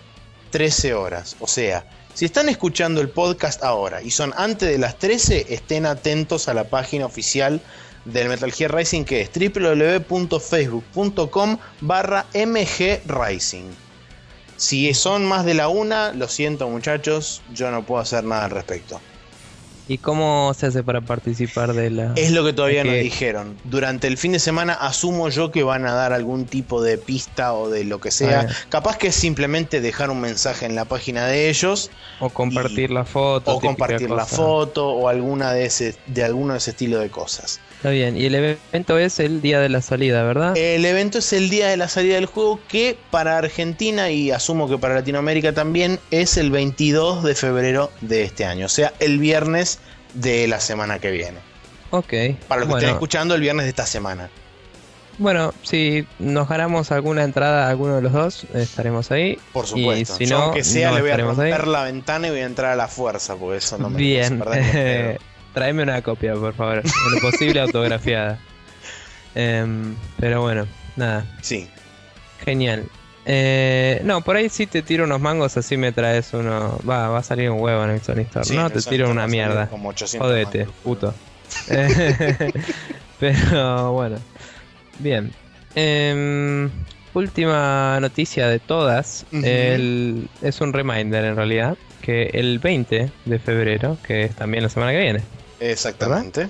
13 0.51 0.95
horas. 0.95 1.37
O 1.41 1.47
sea, 1.47 1.85
si 2.15 2.25
están 2.25 2.49
escuchando 2.49 3.01
el 3.01 3.11
podcast 3.11 3.63
ahora 3.63 4.03
y 4.03 4.11
son 4.11 4.35
antes 4.37 4.69
de 4.69 4.79
las 4.79 4.99
13, 4.99 5.47
estén 5.51 5.87
atentos 5.87 6.49
a 6.49 6.55
la 6.55 6.65
página 6.65 7.07
oficial 7.07 7.61
del 8.05 8.29
Metal 8.29 8.53
Gear 8.53 8.75
Rising 8.75 9.05
que 9.05 9.21
es 9.21 9.31
www.facebook.com 9.33 11.59
barra 11.81 12.27
mgrrising. 12.35 13.71
Si 14.57 14.93
son 14.95 15.27
más 15.27 15.45
de 15.45 15.55
la 15.55 15.69
una, 15.69 16.13
lo 16.13 16.27
siento 16.27 16.69
muchachos, 16.69 17.43
yo 17.55 17.71
no 17.71 17.87
puedo 17.87 18.01
hacer 18.01 18.25
nada 18.25 18.47
al 18.47 18.51
respecto. 18.51 19.01
¿Y 19.89 19.99
cómo 19.99 20.53
se 20.57 20.67
hace 20.67 20.83
para 20.83 21.01
participar 21.01 21.73
de 21.73 21.91
la.? 21.91 22.13
Es 22.17 22.31
lo 22.33 22.45
que 22.45 22.53
todavía 22.53 22.85
nos 22.85 22.93
que- 22.95 23.01
dijeron. 23.03 23.57
Durante 23.65 24.07
el 24.07 24.19
fin 24.19 24.33
de 24.33 24.39
semana 24.39 24.75
asumo 24.75 25.29
yo 25.31 25.51
que 25.51 25.63
van 25.63 25.87
a 25.87 25.93
dar 25.95 26.13
algún 26.13 26.45
tipo 26.45 26.83
de 26.83 26.99
pista 26.99 27.55
o 27.55 27.71
de 27.71 27.85
lo 27.85 27.99
que 28.01 28.11
sea. 28.11 28.47
Ah. 28.51 28.53
Capaz 28.69 28.99
que 28.99 29.09
es 29.09 29.15
simplemente 29.15 29.81
dejar 29.81 30.11
un 30.11 30.21
mensaje 30.21 30.67
en 30.67 30.75
la 30.75 30.85
página 30.85 31.27
de 31.27 31.49
ellos 31.49 31.91
O 32.21 32.29
compartir 32.29 32.91
la 32.91 33.05
foto. 33.05 33.57
o 33.57 33.61
compartir 33.61 34.11
la 34.11 34.27
foto 34.27 34.89
o 34.91 35.09
alguna 35.09 35.53
de 35.53 35.65
ese 35.65 35.97
de 36.07 36.23
alguno 36.25 36.53
de 36.53 36.59
ese 36.59 36.71
estilo 36.71 36.99
de 36.99 37.09
cosas. 37.09 37.61
Está 37.77 37.91
bien. 37.91 38.17
Y 38.17 38.25
el 38.27 38.35
evento 38.35 38.99
es 38.99 39.21
el 39.21 39.41
día 39.41 39.61
de 39.61 39.69
la 39.69 39.81
salida, 39.83 40.25
¿verdad? 40.25 40.57
El 40.57 40.85
evento 40.85 41.19
es 41.19 41.33
el 41.33 41.49
día 41.49 41.69
de 41.69 41.77
la 41.77 41.89
salida 41.89 42.17
del 42.17 42.27
juego 42.27 42.59
que 42.69 42.99
para 43.13 43.39
Argentina 43.39 44.11
y 44.11 44.33
asumo 44.33 44.69
que 44.69 44.79
para 44.79 44.95
Latinoamérica 44.97 45.53
también 45.53 46.01
es 46.11 46.37
el 46.39 46.51
22 46.51 47.23
de 47.23 47.35
febrero 47.37 47.93
de 48.01 48.25
este 48.25 48.45
año, 48.45 48.67
o 48.67 48.69
sea, 48.69 48.93
el 48.99 49.19
viernes 49.21 49.78
de 50.15 50.47
la 50.49 50.61
semana 50.61 50.99
que 50.99 51.11
viene. 51.11 51.39
ok. 51.91 52.13
Para 52.49 52.61
los 52.61 52.67
que 52.67 52.73
bueno, 52.73 52.77
estén 52.79 52.91
escuchando, 52.91 53.35
el 53.35 53.41
viernes 53.41 53.65
de 53.65 53.71
esta 53.71 53.87
semana. 53.87 54.29
bueno, 55.19 55.53
si 55.63 56.07
nos 56.19 56.49
ganamos 56.49 56.91
alguna 56.93 57.25
entrada 57.25 57.67
a 57.67 57.71
alguno 57.71 57.97
de 57.97 58.03
los 58.03 58.13
dos, 58.13 58.47
estaremos 58.55 59.11
ahí. 59.11 59.39
Por 59.53 59.65
Y 59.65 59.69
supuesto. 59.69 60.17
si 60.17 60.27
Yo, 60.27 60.39
no, 60.39 60.45
aunque 60.45 60.65
sea, 60.65 60.91
no 60.91 60.97
le 60.97 61.03
voy 61.03 61.11
a 61.11 61.15
ahí. 61.15 61.21
romper 61.23 61.67
la 61.67 61.83
ventana 61.85 62.29
y 62.29 62.31
voy 62.31 62.41
a 62.41 62.47
entrar 62.47 62.73
a 62.73 62.77
la 62.77 62.89
fuerza, 62.89 63.37
porque 63.37 63.59
eso 63.59 63.79
no 63.79 63.91
me 63.91 63.99
Bien. 63.99 64.39
pedo. 64.41 65.19
Tráeme 65.55 65.83
una 65.83 66.03
copia, 66.03 66.35
por 66.35 66.55
favor. 66.55 66.83
Lo 66.85 67.21
posible 67.21 67.61
autografiada. 67.63 68.39
Em, 69.35 69.95
pero 70.21 70.41
bueno, 70.43 70.67
nada. 70.97 71.25
Sí. 71.43 71.69
Genial. 72.45 72.87
Eh, 73.27 74.01
no, 74.05 74.23
por 74.23 74.37
ahí 74.37 74.49
sí 74.49 74.67
te 74.67 74.83
tiro 74.83 75.05
unos 75.05 75.21
mangos, 75.21 75.57
así 75.57 75.77
me 75.77 75.93
traes 75.93 76.33
uno. 76.33 76.79
Va, 76.89 77.09
va 77.09 77.19
a 77.19 77.23
salir 77.23 77.51
un 77.51 77.61
huevo 77.61 77.85
en 77.85 77.91
el 77.91 78.01
Sony 78.01 78.21
Store. 78.21 78.45
Sí, 78.47 78.57
no, 78.57 78.71
te 78.71 78.81
tiro 78.81 79.11
una 79.11 79.27
mierda. 79.27 79.69
como 79.69 79.91
800 79.91 80.27
Jodete, 80.29 80.59
mangos. 80.61 80.75
puto. 80.83 81.15
Pero 83.21 83.93
bueno. 83.93 84.17
Bien. 84.99 85.33
Em, 85.75 86.71
última 87.15 87.99
noticia 88.01 88.49
de 88.49 88.59
todas. 88.59 89.27
El- 89.33 90.29
es 90.43 90.61
un 90.61 90.73
reminder 90.73 91.25
en 91.25 91.37
realidad. 91.37 91.77
Que 92.01 92.31
el 92.33 92.59
20 92.61 93.11
de 93.25 93.39
febrero, 93.39 93.99
que 94.07 94.25
es 94.25 94.35
también 94.37 94.63
la 94.63 94.71
semana 94.71 94.93
que 94.93 94.99
viene, 95.01 95.21
Exactamente. 95.61 96.49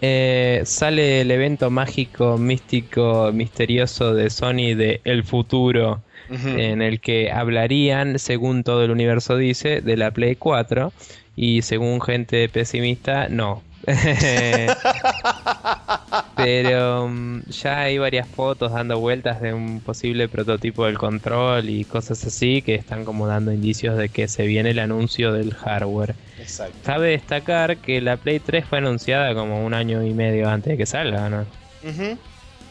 Eh, 0.00 0.62
sale 0.64 1.20
el 1.20 1.30
evento 1.30 1.70
mágico, 1.70 2.38
místico, 2.38 3.30
misterioso 3.32 4.14
de 4.14 4.30
Sony 4.30 4.74
de 4.76 5.00
El 5.04 5.24
Futuro. 5.24 6.02
En 6.32 6.80
el 6.80 7.00
que 7.00 7.32
hablarían, 7.32 8.20
según 8.20 8.62
todo 8.62 8.84
el 8.84 8.92
universo 8.92 9.36
dice, 9.36 9.80
de 9.80 9.96
la 9.96 10.12
Play 10.12 10.36
4 10.36 10.92
y 11.34 11.62
según 11.62 12.00
gente 12.00 12.48
pesimista, 12.48 13.28
no. 13.28 13.64
Pero 16.36 17.08
mm, 17.08 17.42
ya 17.48 17.80
hay 17.80 17.98
varias 17.98 18.28
fotos 18.28 18.72
dando 18.72 18.98
vueltas 19.00 19.40
de 19.40 19.54
un 19.54 19.80
posible 19.80 20.28
prototipo 20.28 20.86
del 20.86 20.98
control 20.98 21.68
y 21.68 21.84
cosas 21.84 22.24
así 22.24 22.62
que 22.62 22.74
están 22.74 23.04
como 23.04 23.26
dando 23.26 23.52
indicios 23.52 23.96
de 23.96 24.08
que 24.08 24.28
se 24.28 24.46
viene 24.46 24.70
el 24.70 24.78
anuncio 24.78 25.32
del 25.32 25.54
hardware. 25.54 26.14
Exacto. 26.40 26.78
Cabe 26.84 27.10
destacar 27.10 27.76
que 27.78 28.00
la 28.00 28.16
Play 28.16 28.40
3 28.40 28.64
fue 28.64 28.78
anunciada 28.78 29.34
como 29.34 29.64
un 29.64 29.74
año 29.74 30.02
y 30.04 30.14
medio 30.14 30.48
antes 30.48 30.72
de 30.72 30.76
que 30.78 30.86
salga, 30.86 31.28
¿no? 31.28 31.46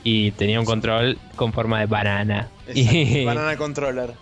Y 0.03 0.32
tenía 0.32 0.59
un 0.59 0.65
control 0.65 1.17
con 1.36 1.53
forma 1.53 1.80
de 1.80 1.86
banana. 1.86 2.49
Y, 2.74 3.26
Banana 3.26 3.57
controller. 3.57 4.13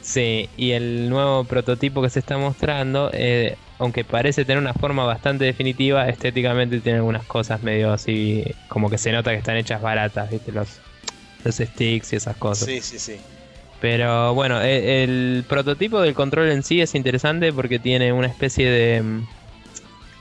sí, 0.00 0.48
y 0.56 0.72
el 0.72 1.08
nuevo 1.08 1.44
prototipo 1.44 2.02
que 2.02 2.10
se 2.10 2.18
está 2.18 2.36
mostrando, 2.38 3.10
eh, 3.12 3.56
aunque 3.78 4.04
parece 4.04 4.44
tener 4.44 4.58
una 4.62 4.74
forma 4.74 5.04
bastante 5.04 5.44
definitiva, 5.44 6.08
estéticamente 6.08 6.80
tiene 6.80 6.98
algunas 6.98 7.24
cosas 7.26 7.62
medio 7.62 7.92
así, 7.92 8.44
como 8.68 8.90
que 8.90 8.98
se 8.98 9.10
nota 9.10 9.30
que 9.30 9.38
están 9.38 9.56
hechas 9.56 9.80
baratas, 9.82 10.30
¿viste? 10.30 10.52
Los, 10.52 10.80
los 11.44 11.56
sticks 11.56 12.12
y 12.12 12.16
esas 12.16 12.36
cosas. 12.36 12.68
Sí, 12.68 12.80
sí, 12.80 12.98
sí. 12.98 13.16
Pero 13.82 14.32
bueno, 14.32 14.62
e- 14.62 15.02
el, 15.02 15.44
prototipo 15.48 16.00
del 16.00 16.14
control 16.14 16.52
en 16.52 16.62
sí 16.62 16.80
es 16.80 16.94
interesante 16.94 17.52
porque 17.52 17.80
tiene 17.80 18.12
una 18.12 18.28
especie 18.28 18.70
de... 18.70 19.02
mm, 19.02 19.22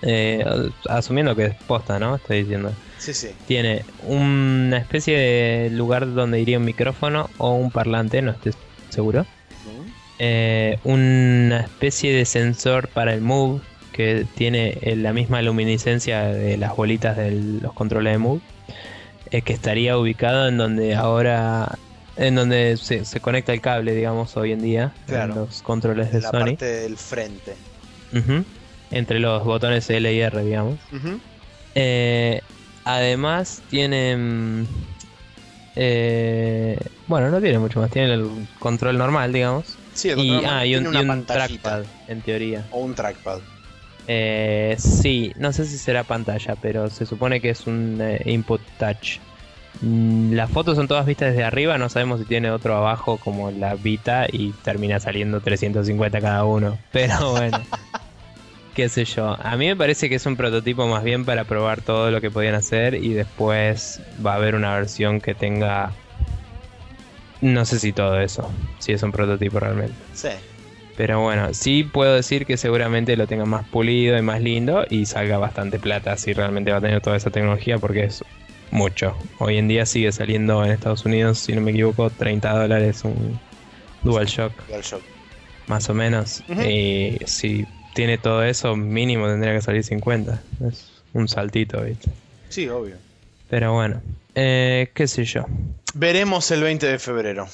eh, 0.01 0.43
asumiendo 0.89 1.36
que 1.36 1.45
es 1.45 1.55
posta, 1.68 1.99
¿no? 1.99 2.16
Estoy 2.16 2.41
diciendo. 2.41 2.74
Sí, 2.97 3.14
sí. 3.14 3.36
Tiene 3.47 3.86
una 4.03 4.78
especie 4.80 5.16
de 5.16 5.70
lugar 5.70 6.12
donde 6.12 6.41
iría 6.41 6.57
un 6.57 6.66
micrófono 6.66 7.30
o 7.38 7.51
un 7.53 7.70
parlante, 7.70 8.24
no 8.24 8.32
estoy 8.32 8.53
seguro. 8.89 9.28
Eh, 10.18 10.80
una 10.84 11.62
especie 11.62 12.14
de 12.14 12.26
sensor 12.26 12.88
para 12.88 13.14
el 13.14 13.22
Move 13.22 13.62
que 13.91 14.26
tiene 14.36 14.78
eh, 14.82 14.95
la 14.95 15.14
misma 15.14 15.41
luminiscencia 15.43 16.24
de 16.26 16.57
las 16.57 16.76
bolitas 16.76 17.16
de 17.18 17.32
los 17.32 17.74
controles 17.74 18.14
de 18.14 18.18
Move. 18.18 18.41
eh, 19.30 19.43
que 19.43 19.53
estaría 19.53 19.99
ubicado 19.99 20.47
en 20.47 20.57
donde 20.57 20.95
ahora. 20.95 21.78
En 22.22 22.36
donde 22.36 22.78
se, 22.78 23.03
se 23.03 23.19
conecta 23.19 23.51
el 23.51 23.61
cable, 23.61 23.95
digamos, 23.95 24.38
hoy 24.38 24.51
en 24.51 24.61
día. 24.61 24.93
Claro. 25.07 25.34
En 25.34 25.39
los 25.39 25.61
controles 25.63 26.11
de 26.11 26.17
En 26.17 26.24
la 26.24 26.30
Sony. 26.30 26.39
parte 26.39 26.65
del 26.65 26.95
frente. 26.97 27.55
Ujú. 28.13 28.45
Entre 28.91 29.19
los 29.19 29.43
botones 29.43 29.89
L 29.89 30.13
y 30.13 30.22
R, 30.22 30.43
digamos. 30.43 30.76
Ujú. 30.91 31.19
Eh, 31.74 32.41
además 32.86 33.63
tiene... 33.69 34.15
mm, 34.15 34.65
eh, 35.76 36.78
bueno, 37.07 37.32
no 37.32 37.41
tiene 37.41 37.57
mucho 37.57 37.80
más. 37.80 37.89
Tiene 37.89 38.13
el 38.13 38.30
control 38.59 38.99
normal, 38.99 39.34
digamos. 39.34 39.78
Sí, 39.93 40.09
el 40.09 40.19
Y, 40.19 40.30
control 40.30 40.51
ah, 40.53 40.65
y 40.65 40.76
un, 40.76 40.84
tiene 40.91 41.03
y 41.03 41.09
un 41.09 41.26
trackpad, 41.26 41.86
en 42.07 42.22
teoría. 42.22 42.67
O 42.69 42.82
un 42.82 42.93
trackpad. 42.93 43.39
Eh, 44.07 44.76
sí, 44.78 45.32
no 45.38 45.51
sé 45.53 45.65
si 45.65 45.78
será 45.80 46.03
pantalla, 46.03 46.55
pero 46.61 46.88
se 46.89 47.05
supone 47.05 47.41
que 47.41 47.49
es 47.49 47.65
un 47.65 47.97
eh, 47.99 48.22
input 48.26 48.61
touch. 48.78 49.19
Mm, 49.80 50.34
Las 50.34 50.51
fotos 50.51 50.76
son 50.76 50.88
todas 50.88 51.05
vistas 51.05 51.30
desde 51.30 51.43
arriba, 51.43 51.78
no 51.78 51.89
sabemos 51.89 52.19
si 52.19 52.26
tiene 52.26 52.51
otro 52.51 52.76
abajo 52.76 53.17
como 53.17 53.51
la 53.51 53.76
Vita 53.76 54.28
y 54.32 54.51
termina 54.63 54.99
saliendo 54.99 55.39
350 55.39 56.19
cada 56.19 56.43
uno. 56.43 56.78
Pero 56.91 57.32
bueno, 57.32 57.59
qué 58.76 58.89
sé 58.89 59.05
yo. 59.05 59.38
A 59.41 59.55
mí 59.57 59.67
me 59.67 59.76
parece 59.76 60.09
que 60.09 60.15
es 60.15 60.26
un 60.26 60.36
prototipo 60.36 60.88
más 60.88 61.03
bien 61.03 61.26
para 61.26 61.45
probar 61.45 61.82
todo 61.82 62.11
lo 62.11 62.22
que 62.22 62.30
podían 62.30 62.55
hacer 62.55 62.95
y 62.95 63.13
después 63.13 64.01
va 64.24 64.34
a 64.34 64.36
haber 64.36 64.55
una 64.55 64.76
versión 64.76 65.22
que 65.22 65.34
tenga... 65.34 65.91
No 67.39 67.65
sé 67.65 67.80
si 67.80 67.91
todo 67.91 68.19
eso, 68.19 68.51
si 68.78 68.91
es 68.91 69.01
un 69.01 69.11
prototipo 69.11 69.59
realmente. 69.59 69.95
Sí. 70.13 70.30
Pero 70.95 71.22
bueno, 71.22 71.55
sí 71.55 71.84
puedo 71.84 72.13
decir 72.13 72.45
que 72.45 72.57
seguramente 72.57 73.17
lo 73.17 73.26
tenga 73.26 73.45
más 73.45 73.65
pulido 73.67 74.15
y 74.15 74.22
más 74.22 74.41
lindo 74.41 74.86
y 74.88 75.07
salga 75.07 75.39
bastante 75.39 75.80
plata 75.80 76.15
si 76.17 76.34
realmente 76.34 76.72
va 76.72 76.78
a 76.78 76.82
tener 76.82 77.01
toda 77.01 77.15
esa 77.15 77.32
tecnología 77.32 77.80
porque 77.80 78.03
es 78.03 78.24
mucho. 78.72 79.15
Hoy 79.39 79.57
en 79.57 79.67
día 79.67 79.86
sigue 79.86 80.11
saliendo 80.11 80.63
en 80.63 80.72
Estados 80.72 81.05
Unidos, 81.05 81.39
si 81.39 81.53
no 81.53 81.61
me 81.61 81.72
equivoco, 81.72 82.09
30 82.09 82.49
dólares 82.57 83.03
un 83.03 83.39
DualShock, 84.03 84.67
DualShock. 84.67 85.01
más 85.67 85.89
o 85.89 85.93
menos. 85.93 86.43
Y 86.67 87.17
si 87.26 87.65
tiene 87.93 88.17
todo 88.17 88.43
eso, 88.43 88.76
mínimo 88.76 89.28
tendría 89.28 89.53
que 89.53 89.61
salir 89.61 89.84
50. 89.84 90.41
Es 90.67 91.03
un 91.13 91.28
saltito, 91.28 91.82
¿viste? 91.82 92.09
Sí, 92.49 92.67
obvio. 92.69 92.95
Pero 93.49 93.74
bueno, 93.74 94.01
eh, 94.36 94.89
qué 94.93 95.07
sé 95.07 95.26
yo. 95.26 95.45
Veremos 95.93 96.49
el 96.51 96.63
20 96.63 96.88
de 96.88 96.99
febrero. 96.99 97.47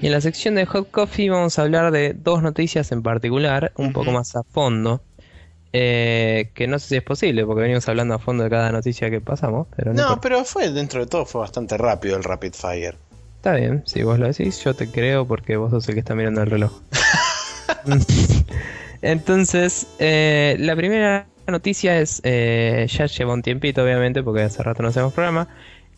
Y 0.00 0.06
en 0.06 0.12
la 0.12 0.20
sección 0.20 0.54
de 0.54 0.64
Hot 0.66 0.90
Coffee 0.90 1.28
vamos 1.30 1.58
a 1.58 1.62
hablar 1.62 1.90
de 1.90 2.14
dos 2.14 2.42
noticias 2.42 2.92
en 2.92 3.02
particular, 3.02 3.72
un 3.76 3.92
poco 3.92 4.12
más 4.12 4.36
a 4.36 4.42
fondo. 4.44 5.02
eh, 5.72 6.50
que 6.54 6.66
no 6.66 6.78
sé 6.78 6.88
si 6.88 6.96
es 6.96 7.02
posible, 7.02 7.44
porque 7.44 7.60
venimos 7.62 7.86
hablando 7.88 8.14
a 8.14 8.18
fondo 8.18 8.42
de 8.44 8.48
cada 8.50 8.72
noticia 8.72 9.10
que 9.10 9.20
pasamos, 9.20 9.66
pero 9.76 9.92
no, 9.92 10.10
No, 10.10 10.20
pero 10.20 10.42
fue 10.44 10.70
dentro 10.70 11.00
de 11.00 11.06
todo 11.06 11.26
fue 11.26 11.42
bastante 11.42 11.76
rápido 11.76 12.16
el 12.16 12.24
Rapid 12.24 12.54
Fire. 12.54 12.96
está 13.36 13.54
bien, 13.54 13.82
si 13.86 14.02
vos 14.02 14.18
lo 14.18 14.26
decís, 14.28 14.62
yo 14.64 14.74
te 14.74 14.90
creo 14.90 15.26
porque 15.26 15.56
vos 15.56 15.70
sos 15.70 15.86
el 15.88 15.94
que 15.94 16.00
está 16.00 16.14
mirando 16.14 16.42
el 16.42 16.50
reloj. 16.50 16.72
Entonces, 19.02 19.86
eh, 19.98 20.56
la 20.58 20.74
primera 20.74 21.26
noticia 21.46 21.98
es, 22.00 22.20
eh, 22.24 22.86
ya 22.90 23.06
lleva 23.06 23.32
un 23.34 23.42
tiempito 23.42 23.82
obviamente, 23.82 24.22
porque 24.22 24.42
hace 24.42 24.62
rato 24.62 24.82
no 24.82 24.88
hacemos 24.88 25.12
programa, 25.12 25.48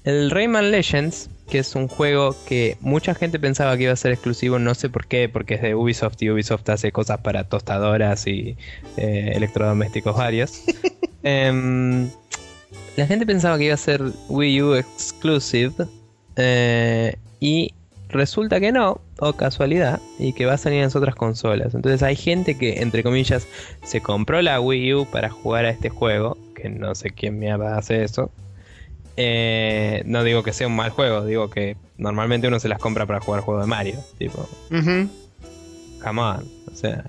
el 0.05 0.31
Rayman 0.31 0.71
Legends, 0.71 1.31
que 1.49 1.59
es 1.59 1.75
un 1.75 1.89
juego 1.89 2.35
que 2.47 2.77
mucha 2.81 3.15
gente 3.15 3.39
pensaba 3.39 3.77
que 3.77 3.85
iba 3.85 3.93
a 3.93 3.97
ser 3.97 4.13
exclusivo, 4.13 4.59
no 4.59 4.75
sé 4.75 4.89
por 4.89 5.07
qué, 5.07 5.29
porque 5.29 5.55
es 5.55 5.63
de 5.63 5.75
Ubisoft 5.75 6.23
y 6.23 6.31
Ubisoft 6.31 6.69
hace 6.71 6.93
cosas 6.93 7.19
para 7.21 7.45
tostadoras 7.45 8.27
y 8.27 8.57
eh, 8.97 9.33
electrodomésticos 9.35 10.17
varios. 10.17 10.63
Em, 11.23 12.09
la 12.97 13.07
gente 13.07 13.27
pensaba 13.27 13.59
que 13.59 13.65
iba 13.65 13.75
a 13.75 13.77
ser 13.77 14.03
Wii 14.31 14.63
U 14.63 14.75
exclusive 14.75 15.75
eh, 16.37 17.15
y 17.41 17.75
resulta 18.09 18.59
que 18.59 18.73
no, 18.73 19.03
o 19.19 19.35
casualidad, 19.35 20.01
y 20.19 20.33
que 20.33 20.47
va 20.47 20.55
a 20.55 20.57
salir 20.57 20.79
en 20.79 20.85
las 20.85 20.97
otras 20.97 21.15
consolas. 21.15 21.75
Entonces 21.75 22.03
hay 22.03 22.17
gente 22.17 22.57
que, 22.57 22.81
entre 22.81 23.03
comillas, 23.03 23.47
se 23.85 24.01
compró 24.01 24.41
la 24.41 24.61
Wii 24.63 24.95
U 24.95 25.07
para 25.11 25.29
jugar 25.29 25.67
a 25.67 25.71
este 25.71 25.91
juego, 25.91 26.39
que 26.55 26.71
no 26.71 26.95
sé 26.95 27.11
quién 27.11 27.39
mierda 27.39 27.77
hace 27.77 28.03
eso. 28.03 28.31
Eh, 29.17 30.03
no 30.07 30.25
digo 30.25 30.43
que 30.43 30.53
sea 30.53 30.67
un 30.67 30.77
mal 30.77 30.91
juego, 30.91 31.25
digo 31.25 31.51
que 31.51 31.77
normalmente 31.99 32.49
uno 32.49 32.59
se 32.61 32.69
las 32.69 32.79
compra 32.79 33.07
para 33.07 33.21
jugar 33.21 33.43
juego 33.43 33.61
de 33.61 33.67
Mario. 33.67 34.05
Tipo, 34.19 34.49
come 36.03 36.21
on. 36.21 36.49
O 36.73 36.77
sea, 36.77 37.05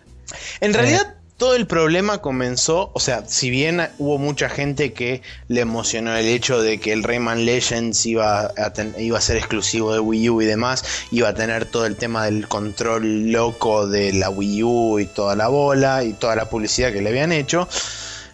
En 0.61 0.71
Eh. 0.71 0.73
realidad 0.73 1.15
todo 1.37 1.55
el 1.55 1.65
problema 1.65 2.19
comenzó, 2.19 2.91
o 2.93 2.99
sea, 2.99 3.25
si 3.27 3.49
bien 3.49 3.81
hubo 3.97 4.17
mucha 4.19 4.47
gente 4.47 4.93
que 4.93 5.21
le 5.47 5.61
emocionó 5.61 6.15
el 6.15 6.27
hecho 6.27 6.61
de 6.61 6.79
que 6.79 6.93
el 6.93 7.01
Rayman 7.03 7.45
Legends 7.45 8.05
iba 8.05 8.51
a, 8.55 8.73
ten- 8.73 8.93
iba 8.99 9.17
a 9.17 9.21
ser 9.21 9.37
exclusivo 9.37 9.91
de 9.91 9.99
Wii 9.99 10.29
U 10.29 10.41
y 10.41 10.45
demás, 10.45 10.85
iba 11.11 11.29
a 11.29 11.33
tener 11.33 11.65
todo 11.65 11.85
el 11.87 11.95
tema 11.95 12.25
del 12.25 12.47
control 12.47 13.31
loco 13.31 13.87
de 13.87 14.13
la 14.13 14.29
Wii 14.29 14.63
U 14.63 14.99
y 14.99 15.05
toda 15.07 15.35
la 15.35 15.47
bola 15.47 16.03
y 16.03 16.13
toda 16.13 16.35
la 16.35 16.45
publicidad 16.49 16.93
que 16.93 17.01
le 17.01 17.09
habían 17.09 17.31
hecho, 17.31 17.67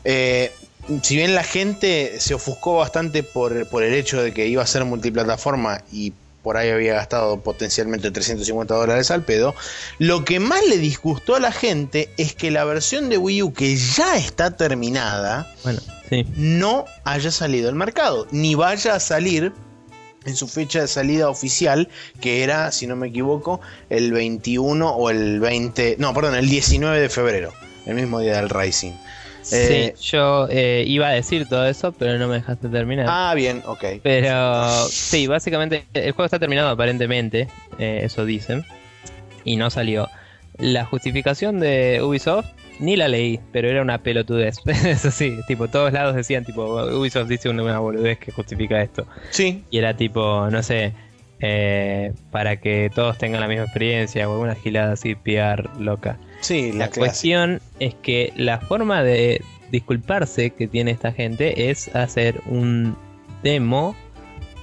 eh, 0.04 0.52
si 1.02 1.16
bien 1.16 1.36
la 1.36 1.44
gente 1.44 2.20
se 2.20 2.34
ofuscó 2.34 2.78
bastante 2.78 3.24
por, 3.24 3.68
por 3.68 3.84
el 3.84 3.94
hecho 3.94 4.22
de 4.22 4.34
que 4.34 4.48
iba 4.48 4.64
a 4.64 4.68
ser 4.68 4.86
multiplataforma 4.86 5.84
y 5.92 6.14
por 6.44 6.56
ahí 6.56 6.70
había 6.70 6.94
gastado 6.94 7.42
potencialmente 7.42 8.10
350 8.10 8.74
dólares 8.74 9.12
al 9.12 9.24
pedo, 9.24 9.54
lo 10.00 10.24
que 10.24 10.40
más 10.40 10.66
le 10.66 10.78
disgustó 10.78 11.36
a 11.36 11.42
la 11.42 11.52
gente 11.52 12.10
es 12.18 12.34
que 12.36 12.52
la 12.52 12.64
versión 12.64 13.10
de 13.10 13.18
Wii 13.18 13.44
U 13.44 13.54
que 13.54 13.76
ya 13.76 14.16
está 14.16 14.56
terminada 14.56 15.54
bueno, 15.64 15.82
sí. 16.10 16.26
no 16.38 16.86
haya 17.04 17.32
salido 17.32 17.68
al 17.68 17.76
mercado, 17.76 18.28
ni 18.32 18.56
vaya 18.56 18.96
a 18.96 19.00
salir 19.02 19.52
en 20.26 20.36
su 20.36 20.48
fecha 20.48 20.82
de 20.82 20.88
salida 20.88 21.30
oficial, 21.30 21.90
que 22.22 22.44
era, 22.44 22.72
si 22.72 22.86
no 22.86 22.96
me 22.96 23.08
equivoco, 23.08 23.62
el 23.90 24.12
21 24.12 24.90
o 24.90 25.10
el 25.10 25.40
20, 25.40 25.98
no, 26.00 26.14
perdón, 26.14 26.36
el 26.36 26.50
19 26.50 27.00
de 27.00 27.10
febrero, 27.10 27.54
el 27.86 27.96
mismo 27.96 28.20
día 28.20 28.38
del 28.38 28.50
Rising. 28.50 28.94
Eh, 29.52 29.94
sí, 29.96 30.12
yo 30.12 30.48
eh, 30.50 30.84
iba 30.88 31.08
a 31.08 31.12
decir 31.12 31.48
todo 31.48 31.66
eso, 31.68 31.92
pero 31.92 32.18
no 32.18 32.28
me 32.28 32.36
dejaste 32.36 32.70
terminar. 32.70 33.06
Ah, 33.10 33.34
bien, 33.36 33.64
ok. 33.66 33.84
Pero 34.04 34.88
sí, 34.90 35.28
básicamente 35.28 35.86
el 35.94 36.12
juego 36.12 36.26
está 36.26 36.40
terminado 36.40 36.70
aparentemente, 36.70 37.48
eh, 37.80 38.02
eso 38.04 38.26
dicen, 38.26 38.66
y 39.44 39.56
no 39.56 39.70
salió. 39.70 40.10
La 40.58 40.86
justificación 40.86 41.60
de 41.60 42.02
Ubisoft 42.02 42.48
ni 42.80 42.96
la 42.96 43.08
leí, 43.08 43.40
pero 43.52 43.70
era 43.70 43.82
una 43.82 44.00
pelotudez. 44.00 44.58
eso 44.66 45.12
sí, 45.12 45.38
tipo, 45.48 45.68
todos 45.68 45.94
lados 45.94 46.16
decían, 46.16 46.44
tipo, 46.44 46.66
Ubisoft 46.66 47.28
dice 47.28 47.50
una, 47.50 47.80
boludez 47.80 48.20
que 48.20 48.32
justifica 48.32 48.82
esto. 48.82 49.08
Sí, 49.30 49.64
Y 49.70 49.78
era 49.78 49.96
tipo, 49.96 50.50
no 50.50 50.64
sé, 50.64 50.94
eh, 51.40 52.14
para 52.32 52.58
que 52.58 52.92
todos 52.94 53.18
tengan 53.18 53.42
la 53.42 53.48
misma 53.48 53.64
experiencia 53.64 54.28
o 54.28 54.34
alguna 54.34 54.56
gilada 54.56 54.94
así, 54.94 55.16
PR 55.16 55.70
loca. 55.80 56.18
Sí, 56.42 56.72
la, 56.72 56.90
cuestión 56.90 57.62
es 57.80 57.96
que 57.96 58.34
la 58.36 58.60
forma 58.60 59.04
de 59.04 59.42
disculparse 59.72 60.52
que 60.52 60.68
tiene 60.68 60.92
esta 60.92 61.12
gente 61.12 61.70
es 61.70 61.94
hacer 61.96 62.42
un 62.46 62.96
demo 63.44 63.96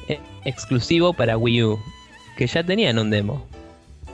eh, 0.08 0.20
exclusivo 0.44 1.12
para 1.12 1.36
Wii 1.36 1.64
U. 1.64 1.78
Que 2.36 2.46
ya 2.46 2.64
tenían 2.64 2.98
un 2.98 3.10
demo. 3.10 3.46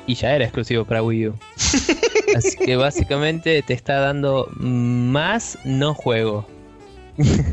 Y 0.07 0.15
ya 0.15 0.35
era 0.35 0.45
exclusivo 0.45 0.85
para 0.85 1.03
Wii 1.03 1.29
U. 1.29 1.39
Así 2.37 2.57
que 2.57 2.77
básicamente 2.77 3.63
te 3.63 3.75
está 3.75 4.01
dando 4.01 4.49
más 4.57 5.59
no 5.65 5.95
juego. 5.95 6.47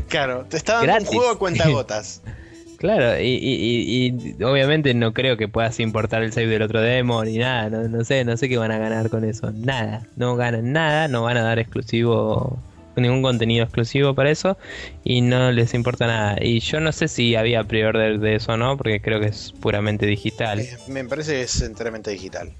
Claro, 0.08 0.46
te 0.48 0.56
está 0.56 0.84
dando 0.84 1.10
un 1.10 1.16
juego 1.16 1.30
a 1.30 1.38
cuentagotas. 1.38 2.22
Claro, 2.78 3.20
y, 3.20 4.36
obviamente 4.40 4.94
no 4.94 5.12
creo 5.12 5.36
que 5.36 5.48
puedas 5.48 5.80
importar 5.80 6.22
el 6.22 6.32
save 6.32 6.46
del 6.46 6.62
otro 6.62 6.80
demo 6.80 7.24
ni 7.24 7.36
nada, 7.36 7.68
no, 7.70 8.04
sé, 8.04 8.24
no 8.24 8.36
sé 8.36 8.48
qué 8.48 8.56
van 8.56 8.70
a 8.70 8.78
ganar 8.78 9.10
con 9.10 9.24
eso, 9.24 9.50
nada, 9.50 10.06
no 10.14 10.36
ganan 10.36 10.72
nada, 10.72 11.08
no 11.08 11.24
van 11.24 11.38
a 11.38 11.42
dar 11.42 11.58
exclusivo, 11.58 12.56
ningún 12.94 13.20
contenido 13.22 13.64
exclusivo 13.64 14.14
para 14.14 14.30
eso 14.30 14.56
y 15.02 15.22
no 15.22 15.50
les 15.50 15.74
importa 15.74 16.06
nada. 16.06 16.36
Y 16.40 16.60
yo 16.60 16.78
no 16.78 16.92
sé 16.92 17.08
si 17.08 17.34
había 17.34 17.64
pre-order 17.64 18.20
de 18.20 18.36
eso 18.36 18.52
o 18.52 18.56
no, 18.56 18.76
porque 18.76 19.00
creo 19.00 19.18
que 19.18 19.26
es 19.26 19.52
puramente 19.60 20.06
digital. 20.06 20.60
Eh, 20.60 20.76
me 20.86 21.04
parece 21.04 21.32
que 21.32 21.42
es 21.42 21.60
enteramente 21.62 22.12
digital. 22.12 22.52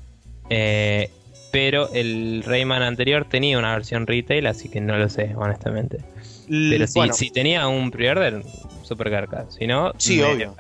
Eh, 0.51 1.11
pero 1.53 1.93
el 1.93 2.43
Rayman 2.45 2.83
anterior 2.83 3.25
tenía 3.25 3.59
una 3.59 3.73
versión 3.73 4.07
retail, 4.07 4.47
así 4.47 4.69
que 4.69 4.81
no 4.81 4.99
lo 4.99 5.09
sé, 5.09 5.33
honestamente. 5.37 5.99
Pero 6.49 6.87
si, 7.12 7.31
tenía 7.31 7.69
un 7.69 7.91
pre-order, 7.91 8.43
super 8.89 9.11
garca. 9.11 9.47
Si 9.51 9.66
no, 9.66 9.93
sí, 9.99 10.20
obvio. 10.22 10.55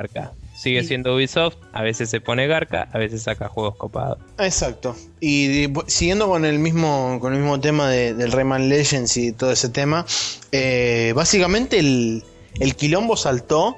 Sigue 0.56 0.82
siendo 0.84 1.14
Ubisoft, 1.14 1.56
a 1.72 1.82
veces 1.82 2.10
se 2.10 2.20
pone 2.20 2.46
garca, 2.46 2.88
a 2.92 2.98
veces 2.98 3.22
saca 3.22 3.48
juegos 3.48 3.76
copados. 3.76 4.18
Exacto. 4.38 4.96
Y 5.20 5.68
siguiendo 5.86 6.26
con 6.28 6.44
el 6.44 6.58
mismo, 6.58 7.18
con 7.20 7.32
el 7.32 7.40
mismo 7.40 7.60
tema 7.60 7.88
del 7.90 8.32
Rayman 8.32 8.68
Legends 8.68 9.16
y 9.16 9.32
todo 9.32 9.52
ese 9.52 9.68
tema, 9.68 10.04
eh, 10.50 11.12
básicamente 11.14 11.78
el, 11.78 12.24
el 12.58 12.74
quilombo 12.74 13.16
saltó 13.16 13.76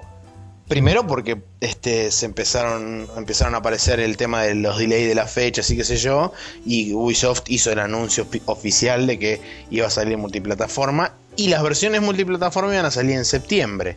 Primero 0.70 1.04
porque 1.04 1.36
este, 1.60 2.12
se 2.12 2.26
empezaron, 2.26 3.08
empezaron 3.16 3.56
a 3.56 3.58
aparecer 3.58 3.98
el 3.98 4.16
tema 4.16 4.44
de 4.44 4.54
los 4.54 4.78
delays 4.78 5.08
de 5.08 5.16
la 5.16 5.26
fecha, 5.26 5.62
así 5.62 5.76
que 5.76 5.82
sé 5.82 5.96
yo, 5.96 6.32
y 6.64 6.92
Ubisoft 6.92 7.42
hizo 7.48 7.72
el 7.72 7.80
anuncio 7.80 8.24
oficial 8.46 9.08
de 9.08 9.18
que 9.18 9.40
iba 9.72 9.88
a 9.88 9.90
salir 9.90 10.16
multiplataforma 10.16 11.12
y 11.34 11.48
las 11.48 11.64
versiones 11.64 12.02
multiplataforma 12.02 12.72
iban 12.72 12.86
a 12.86 12.92
salir 12.92 13.16
en 13.16 13.24
septiembre. 13.24 13.96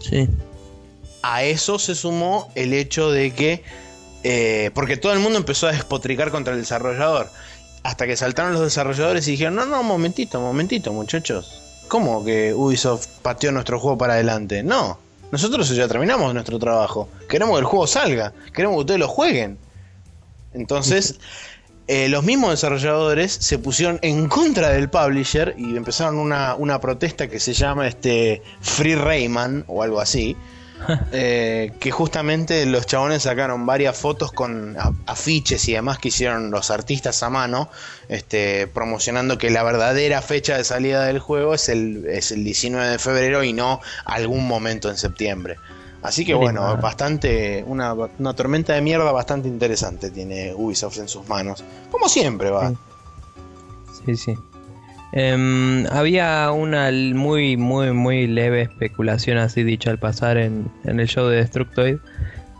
Sí. 0.00 0.28
A 1.22 1.42
eso 1.42 1.78
se 1.78 1.94
sumó 1.94 2.50
el 2.54 2.72
hecho 2.72 3.10
de 3.10 3.32
que, 3.32 3.62
eh, 4.22 4.70
porque 4.74 4.96
todo 4.96 5.12
el 5.12 5.18
mundo 5.18 5.38
empezó 5.38 5.66
a 5.66 5.72
despotricar 5.72 6.30
contra 6.30 6.54
el 6.54 6.60
desarrollador, 6.60 7.30
hasta 7.82 8.06
que 8.06 8.16
saltaron 8.16 8.52
los 8.52 8.62
desarrolladores 8.62 9.26
y 9.28 9.32
dijeron, 9.32 9.54
no, 9.54 9.66
no, 9.66 9.82
momentito, 9.82 10.40
momentito, 10.40 10.92
muchachos. 10.92 11.62
¿Cómo 11.88 12.24
que 12.24 12.52
Ubisoft 12.52 13.06
pateó 13.22 13.50
nuestro 13.50 13.80
juego 13.80 13.96
para 13.96 14.14
adelante? 14.14 14.62
No 14.62 14.98
nosotros 15.30 15.68
ya 15.74 15.88
terminamos 15.88 16.32
nuestro 16.32 16.58
trabajo. 16.58 17.08
Queremos 17.28 17.56
que 17.56 17.60
el 17.60 17.66
juego 17.66 17.86
salga. 17.86 18.32
Queremos 18.54 18.76
que 18.76 18.80
ustedes 18.80 19.00
lo 19.00 19.08
jueguen. 19.08 19.58
Entonces, 20.54 21.18
eh, 21.88 22.08
los 22.08 22.22
mismos 22.22 22.50
desarrolladores 22.50 23.32
se 23.32 23.58
pusieron 23.58 23.98
en 24.02 24.28
contra 24.28 24.68
del 24.70 24.88
publisher 24.88 25.54
y 25.58 25.76
empezaron 25.76 26.18
una, 26.18 26.54
una 26.54 26.80
protesta 26.80 27.28
que 27.28 27.40
se 27.40 27.54
llama 27.54 27.88
este 27.88 28.42
Free 28.60 28.94
Rayman 28.94 29.64
o 29.66 29.82
algo 29.82 30.00
así 30.00 30.36
Eh, 31.12 31.72
que 31.80 31.90
justamente 31.90 32.64
los 32.66 32.86
chabones 32.86 33.22
sacaron 33.22 33.66
varias 33.66 33.96
fotos 33.96 34.32
con 34.32 34.76
afiches 35.06 35.66
y 35.68 35.72
demás 35.72 35.98
que 35.98 36.08
hicieron 36.08 36.50
los 36.50 36.70
artistas 36.70 37.22
a 37.22 37.30
mano, 37.30 37.70
este, 38.08 38.66
promocionando 38.68 39.38
que 39.38 39.50
la 39.50 39.62
verdadera 39.62 40.22
fecha 40.22 40.56
de 40.56 40.64
salida 40.64 41.04
del 41.04 41.18
juego 41.18 41.54
es 41.54 41.68
el, 41.68 42.06
es 42.06 42.30
el 42.30 42.44
19 42.44 42.88
de 42.88 42.98
febrero 42.98 43.42
y 43.42 43.52
no 43.52 43.80
algún 44.04 44.46
momento 44.46 44.90
en 44.90 44.96
septiembre. 44.96 45.56
Así 46.02 46.24
que 46.24 46.34
bueno, 46.34 46.76
bastante, 46.76 47.64
una, 47.66 47.92
una, 47.92 48.34
tormenta 48.34 48.72
de 48.72 48.80
mierda 48.80 49.10
bastante 49.10 49.48
interesante 49.48 50.10
tiene 50.10 50.54
Ubisoft 50.54 50.98
en 50.98 51.08
sus 51.08 51.28
manos. 51.28 51.64
Como 51.90 52.08
siempre 52.08 52.50
va. 52.50 52.72
Sí, 54.06 54.16
sí. 54.16 54.38
Em, 55.12 55.86
había 55.90 56.50
una 56.52 56.90
muy, 56.92 57.56
muy, 57.56 57.92
muy 57.92 58.26
leve 58.26 58.62
especulación, 58.62 59.38
así 59.38 59.62
dicho 59.64 59.90
al 59.90 59.98
pasar, 59.98 60.36
en, 60.36 60.70
el 60.84 61.08
show 61.08 61.26
de 61.26 61.36
Destructoid, 61.36 61.96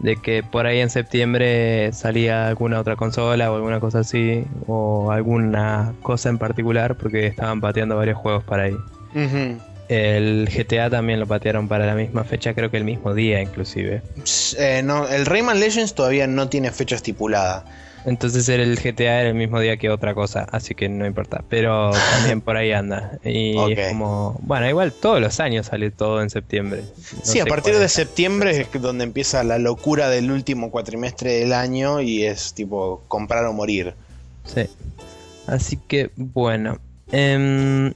de 0.01 0.17
que 0.17 0.43
por 0.43 0.67
ahí 0.67 0.81
en 0.81 0.91
septiembre 0.91 1.93
salía 1.93 2.49
alguna 2.49 2.81
otra 2.81 2.97
consola 2.97 3.53
o 3.53 3.57
alguna 3.57 3.81
cosa 3.81 4.01
así, 4.01 4.45
o 4.67 5.13
alguna 5.13 5.93
cosa 6.03 6.31
en 6.31 6.39
particular, 6.39 6.97
porque 6.97 7.27
estaban 7.27 7.61
pateando 7.61 7.97
varios 7.97 8.19
juegos 8.19 8.45
para 8.45 8.65
ahí. 8.65 8.77
El 9.89 10.51
GTA 10.55 10.91
también 10.91 11.19
lo 11.19 11.27
patearon 11.27 11.67
para 11.67 11.87
la 11.87 11.95
misma 11.95 12.25
fecha, 12.25 12.55
creo 12.55 12.71
que 12.71 12.77
el 12.77 12.85
mismo 12.85 13.15
día 13.15 13.41
inclusive. 13.41 14.03
Eh, 14.59 14.83
no, 14.85 15.09
el 15.09 15.25
Rayman 15.25 15.59
Legends 15.59 15.95
todavía 15.95 16.27
no 16.27 16.49
tiene 16.49 16.71
fecha 16.71 16.97
estipulada. 16.97 17.65
Entonces 18.05 18.49
el 18.49 18.79
GTA 18.79 19.21
era 19.21 19.29
el 19.29 19.35
mismo 19.35 19.61
día 19.61 19.77
que 19.77 19.91
otra 19.91 20.15
cosa, 20.15 20.47
así 20.51 20.75
que 20.75 20.89
no 20.89 21.07
importa. 21.07 21.43
Pero 21.49 21.91
también 22.13 22.41
por 22.41 22.57
ahí 22.57 22.73
anda. 22.73 23.19
Y 23.25 23.57
es 23.73 23.89
como. 23.93 24.39
Bueno, 24.43 24.69
igual 24.69 24.93
todos 24.93 25.21
los 25.21 25.41
años 25.41 25.67
sale 25.67 25.91
todo 25.91 26.23
en 26.23 26.31
septiembre. 26.31 26.85
sí, 27.23 27.41
a 27.41 27.47
partir 27.47 27.77
de 27.77 27.89
septiembre 27.89 28.59
es 28.61 28.69
donde 28.81 29.05
empieza 29.05 29.43
la 29.45 29.59
locura 29.59 30.09
del 30.11 30.31
último 30.31 30.71
cuatrimestre 30.71 31.33
del 31.35 31.53
año 31.53 32.01
y 32.01 32.25
es 32.25 32.55
tipo 32.55 33.03
comprar 33.09 33.45
o 33.47 33.53
morir. 33.53 33.95
Sí. 34.45 34.67
Así 35.47 35.77
que 35.77 36.11
bueno. 36.17 36.79
Eh, 37.11 37.93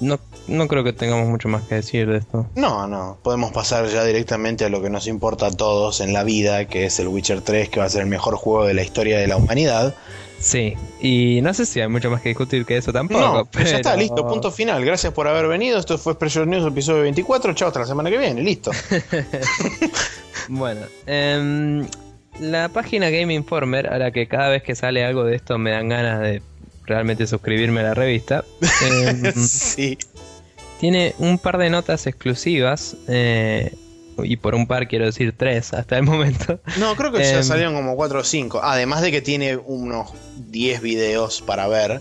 no, 0.00 0.20
no 0.48 0.68
creo 0.68 0.84
que 0.84 0.92
tengamos 0.92 1.28
mucho 1.28 1.48
más 1.48 1.62
que 1.64 1.76
decir 1.76 2.08
de 2.08 2.18
esto. 2.18 2.46
No, 2.54 2.86
no. 2.86 3.18
Podemos 3.22 3.52
pasar 3.52 3.88
ya 3.88 4.04
directamente 4.04 4.64
a 4.64 4.68
lo 4.68 4.82
que 4.82 4.90
nos 4.90 5.06
importa 5.06 5.46
a 5.46 5.50
todos 5.50 6.00
en 6.00 6.12
la 6.12 6.24
vida, 6.24 6.66
que 6.66 6.86
es 6.86 6.98
el 7.00 7.08
Witcher 7.08 7.40
3, 7.40 7.68
que 7.68 7.80
va 7.80 7.86
a 7.86 7.90
ser 7.90 8.02
el 8.02 8.08
mejor 8.08 8.36
juego 8.36 8.66
de 8.66 8.74
la 8.74 8.82
historia 8.82 9.18
de 9.18 9.26
la 9.26 9.36
humanidad. 9.36 9.94
Sí, 10.38 10.74
y 11.00 11.40
no 11.42 11.54
sé 11.54 11.64
si 11.64 11.80
hay 11.80 11.88
mucho 11.88 12.10
más 12.10 12.20
que 12.20 12.28
discutir 12.28 12.64
que 12.66 12.76
eso 12.76 12.92
tampoco. 12.92 13.20
No, 13.20 13.44
pero... 13.46 13.64
ya 13.64 13.76
está, 13.76 13.96
listo, 13.96 14.26
punto 14.28 14.50
final. 14.50 14.84
Gracias 14.84 15.12
por 15.12 15.26
haber 15.26 15.48
venido. 15.48 15.78
Esto 15.78 15.96
fue 15.98 16.18
Pressure 16.18 16.46
News, 16.46 16.66
episodio 16.66 17.02
24. 17.02 17.54
Chao, 17.54 17.68
hasta 17.68 17.80
la 17.80 17.86
semana 17.86 18.10
que 18.10 18.18
viene, 18.18 18.42
listo. 18.42 18.70
bueno, 20.48 20.82
em, 21.06 21.86
la 22.38 22.68
página 22.68 23.08
Game 23.10 23.32
Informer, 23.32 23.88
a 23.88 23.98
la 23.98 24.10
que 24.10 24.28
cada 24.28 24.50
vez 24.50 24.62
que 24.62 24.74
sale 24.74 25.04
algo 25.04 25.24
de 25.24 25.36
esto 25.36 25.58
me 25.58 25.70
dan 25.70 25.88
ganas 25.88 26.20
de 26.20 26.42
realmente 26.84 27.26
suscribirme 27.26 27.80
a 27.80 27.84
la 27.84 27.94
revista. 27.94 28.44
Em, 28.86 29.32
sí. 29.32 29.98
Tiene 30.80 31.14
un 31.18 31.38
par 31.38 31.58
de 31.58 31.70
notas 31.70 32.06
exclusivas. 32.06 32.96
Eh, 33.08 33.74
y 34.18 34.36
por 34.38 34.54
un 34.54 34.66
par 34.66 34.88
quiero 34.88 35.04
decir 35.04 35.34
tres 35.36 35.74
hasta 35.74 35.96
el 35.98 36.02
momento. 36.04 36.58
No, 36.78 36.96
creo 36.96 37.12
que 37.12 37.22
ya 37.22 37.38
em, 37.38 37.42
salieron 37.42 37.74
como 37.74 37.96
cuatro 37.96 38.20
o 38.20 38.24
cinco. 38.24 38.60
Además 38.62 39.02
de 39.02 39.10
que 39.10 39.20
tiene 39.20 39.56
unos 39.56 40.12
10 40.48 40.80
videos 40.80 41.42
para 41.42 41.68
ver. 41.68 42.00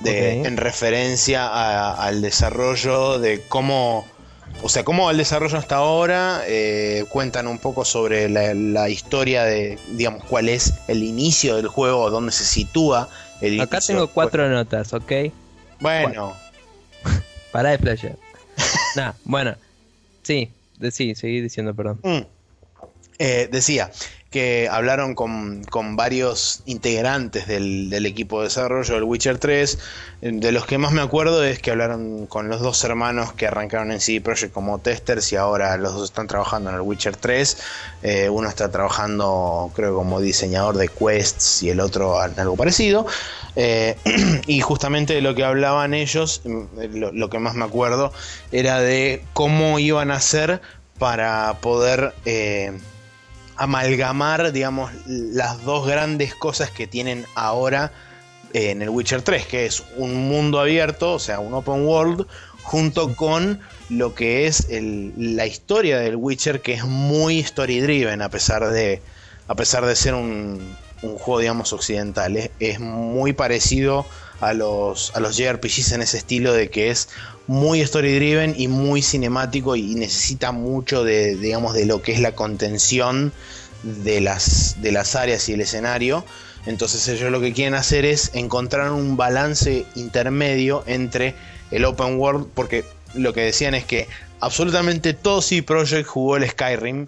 De, 0.00 0.42
En 0.42 0.58
referencia 0.58 1.94
al 1.94 2.20
desarrollo 2.20 3.18
de 3.18 3.42
cómo. 3.48 4.06
O 4.62 4.68
sea, 4.68 4.84
cómo 4.84 5.10
el 5.10 5.16
desarrollo 5.16 5.56
hasta 5.56 5.76
ahora. 5.76 6.42
Eh, 6.46 7.04
cuentan 7.08 7.46
un 7.46 7.58
poco 7.58 7.84
sobre 7.84 8.28
la, 8.28 8.52
la, 8.54 8.88
historia 8.90 9.44
de. 9.44 9.78
Digamos, 9.92 10.24
cuál 10.24 10.48
es 10.48 10.74
el 10.88 11.02
inicio 11.02 11.56
del 11.56 11.68
juego, 11.68 12.10
dónde 12.10 12.32
se 12.32 12.44
sitúa 12.44 13.08
Acá 13.60 13.80
tengo 13.80 14.08
cuatro 14.08 14.48
notas, 14.48 14.92
¿ok? 14.92 15.12
Bueno. 15.80 16.34
Para 17.52 17.70
de 17.70 17.78
flashear. 17.78 18.16
nah, 18.96 19.12
bueno. 19.24 19.54
Sí, 20.22 20.50
de, 20.78 20.90
sí, 20.90 21.14
seguí 21.14 21.40
diciendo, 21.40 21.74
perdón. 21.74 22.00
Mm. 22.02 22.26
Eh, 23.18 23.48
decía 23.50 23.90
que 24.30 24.68
hablaron 24.70 25.14
con, 25.14 25.62
varios 25.96 26.62
integrantes 26.66 27.46
del, 27.46 28.06
equipo 28.06 28.40
de 28.40 28.48
desarrollo 28.48 28.94
del 28.94 29.04
Witcher 29.04 29.38
3. 29.38 29.78
De 30.20 30.52
los 30.52 30.66
que 30.66 30.78
más 30.78 30.92
me 30.92 31.00
acuerdo 31.00 31.44
es 31.44 31.60
que 31.60 31.70
hablaron 31.70 32.26
con 32.26 32.48
los 32.48 32.60
dos 32.60 32.82
hermanos 32.84 33.32
que 33.32 33.46
arrancaron 33.46 33.92
en 33.92 34.00
CD 34.00 34.20
Projekt 34.20 34.52
como 34.52 34.78
testers 34.78 35.32
y 35.32 35.36
ahora 35.36 35.76
los 35.76 35.94
dos 35.94 36.04
están 36.10 36.26
trabajando 36.26 36.70
en 36.70 36.76
el 36.76 36.82
Witcher 36.82 37.16
3. 37.16 37.58
Eh, 38.02 38.28
uno 38.28 38.48
está 38.48 38.70
trabajando, 38.70 39.70
creo, 39.74 39.94
como 39.94 40.20
diseñador 40.20 40.76
de 40.76 40.88
quests 40.88 41.62
y 41.62 41.70
el 41.70 41.80
otro 41.80 42.22
en 42.24 42.38
algo 42.38 42.56
parecido. 42.56 43.06
Eh, 43.54 43.96
y 44.46 44.60
justamente 44.60 45.14
de 45.14 45.20
lo 45.22 45.34
que 45.34 45.44
hablaban 45.44 45.94
ellos, 45.94 46.42
mm, 46.44 46.94
lo, 46.94 47.12
lo, 47.12 47.30
que 47.30 47.38
más 47.38 47.54
me 47.54 47.64
acuerdo, 47.64 48.12
era 48.50 48.80
de 48.80 49.24
cómo 49.34 49.78
iban 49.78 50.10
a 50.10 50.16
hacer 50.16 50.60
para 50.98 51.58
poder 51.60 52.14
amalgamar, 53.56 54.52
digamos, 54.52 54.92
las 55.06 55.62
dos 55.64 55.86
grandes 55.86 56.34
cosas 56.34 56.70
que 56.70 56.86
tienen 56.86 57.26
ahora 57.34 57.92
eh, 58.52 58.70
en 58.70 58.82
el 58.82 58.88
Witcher 58.88 59.22
3, 59.22 59.46
que 59.46 59.66
es 59.66 59.82
un 59.96 60.28
mundo 60.28 60.60
abierto, 60.60 61.14
o 61.14 61.18
sea, 61.18 61.40
un 61.40 61.54
open 61.54 61.86
world, 61.86 62.26
junto 62.62 63.14
con 63.14 63.60
lo 63.88 64.14
que 64.14 64.46
es 64.46 64.68
la 64.70 65.46
historia 65.46 65.98
del 65.98 66.16
Witcher, 66.16 66.60
que 66.60 66.74
es 66.74 66.84
muy 66.84 67.40
story 67.40 67.80
driven, 67.80 68.22
a 68.22 68.28
pesar 68.28 68.68
de, 68.70 69.00
a 69.46 69.54
pesar 69.54 69.86
de 69.86 69.94
ser 69.94 70.14
un, 70.14 70.76
juego, 71.00 71.40
digamos, 71.40 71.72
occidental. 71.72 72.50
Es, 72.58 72.80
muy 72.80 73.32
parecido 73.32 74.06
a 74.40 74.52
los, 74.52 75.14
a 75.14 75.20
los 75.20 75.36
JRPGs 75.36 75.92
en 75.92 76.02
ese 76.02 76.18
estilo 76.18 76.52
de 76.52 76.68
que 76.70 76.90
es 76.90 77.08
muy 77.46 77.80
story 77.80 78.14
driven 78.14 78.54
y 78.56 78.68
muy 78.68 79.02
cinemático 79.02 79.76
y 79.76 79.94
necesita 79.94 80.52
mucho 80.52 81.04
de, 81.04 81.36
digamos, 81.36 81.74
de 81.74 81.86
lo 81.86 82.02
que 82.02 82.12
es 82.12 82.20
la 82.20 82.32
contención 82.32 83.32
de 83.82 84.20
las, 84.20 84.76
de 84.82 84.92
las 84.92 85.14
áreas 85.14 85.48
y 85.48 85.52
el 85.52 85.60
escenario. 85.60 86.24
Entonces 86.66 87.06
ellos 87.08 87.30
lo 87.30 87.40
que 87.40 87.52
quieren 87.52 87.74
hacer 87.74 88.04
es 88.04 88.32
encontrar 88.34 88.90
un 88.90 89.16
balance 89.16 89.86
intermedio 89.94 90.82
entre 90.86 91.34
el 91.70 91.84
open 91.84 92.18
world, 92.18 92.48
porque 92.54 92.84
lo 93.14 93.32
que 93.32 93.42
decían 93.42 93.74
es 93.74 93.84
que 93.84 94.08
absolutamente 94.40 95.14
todo 95.14 95.40
CD 95.40 95.62
Projekt 95.62 96.08
jugó 96.08 96.36
el 96.36 96.48
Skyrim 96.48 97.06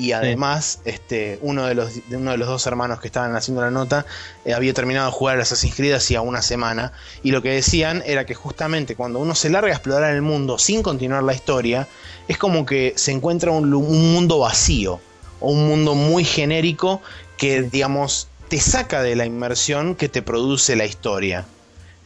y 0.00 0.12
además 0.12 0.80
este, 0.86 1.38
uno, 1.42 1.66
de 1.66 1.74
los, 1.74 1.92
uno 2.10 2.30
de 2.30 2.38
los 2.38 2.48
dos 2.48 2.66
hermanos 2.66 3.00
que 3.00 3.08
estaban 3.08 3.36
haciendo 3.36 3.60
la 3.60 3.70
nota 3.70 4.06
eh, 4.46 4.54
había 4.54 4.72
terminado 4.72 5.04
de 5.04 5.12
jugar 5.12 5.38
a 5.38 5.42
Assassin's 5.42 5.74
Creed 5.74 5.92
hacía 5.92 6.22
una 6.22 6.40
semana 6.40 6.92
y 7.22 7.32
lo 7.32 7.42
que 7.42 7.50
decían 7.50 8.02
era 8.06 8.24
que 8.24 8.34
justamente 8.34 8.96
cuando 8.96 9.18
uno 9.18 9.34
se 9.34 9.50
larga 9.50 9.68
a 9.68 9.74
explorar 9.74 10.14
el 10.14 10.22
mundo 10.22 10.56
sin 10.56 10.82
continuar 10.82 11.22
la 11.22 11.34
historia 11.34 11.86
es 12.28 12.38
como 12.38 12.64
que 12.64 12.94
se 12.96 13.12
encuentra 13.12 13.50
un, 13.50 13.74
un 13.74 14.14
mundo 14.14 14.38
vacío 14.38 15.00
o 15.38 15.52
un 15.52 15.68
mundo 15.68 15.94
muy 15.94 16.24
genérico 16.24 17.02
que 17.36 17.60
digamos 17.60 18.28
te 18.48 18.58
saca 18.58 19.02
de 19.02 19.16
la 19.16 19.26
inmersión 19.26 19.96
que 19.96 20.08
te 20.08 20.22
produce 20.22 20.76
la 20.76 20.86
historia. 20.86 21.44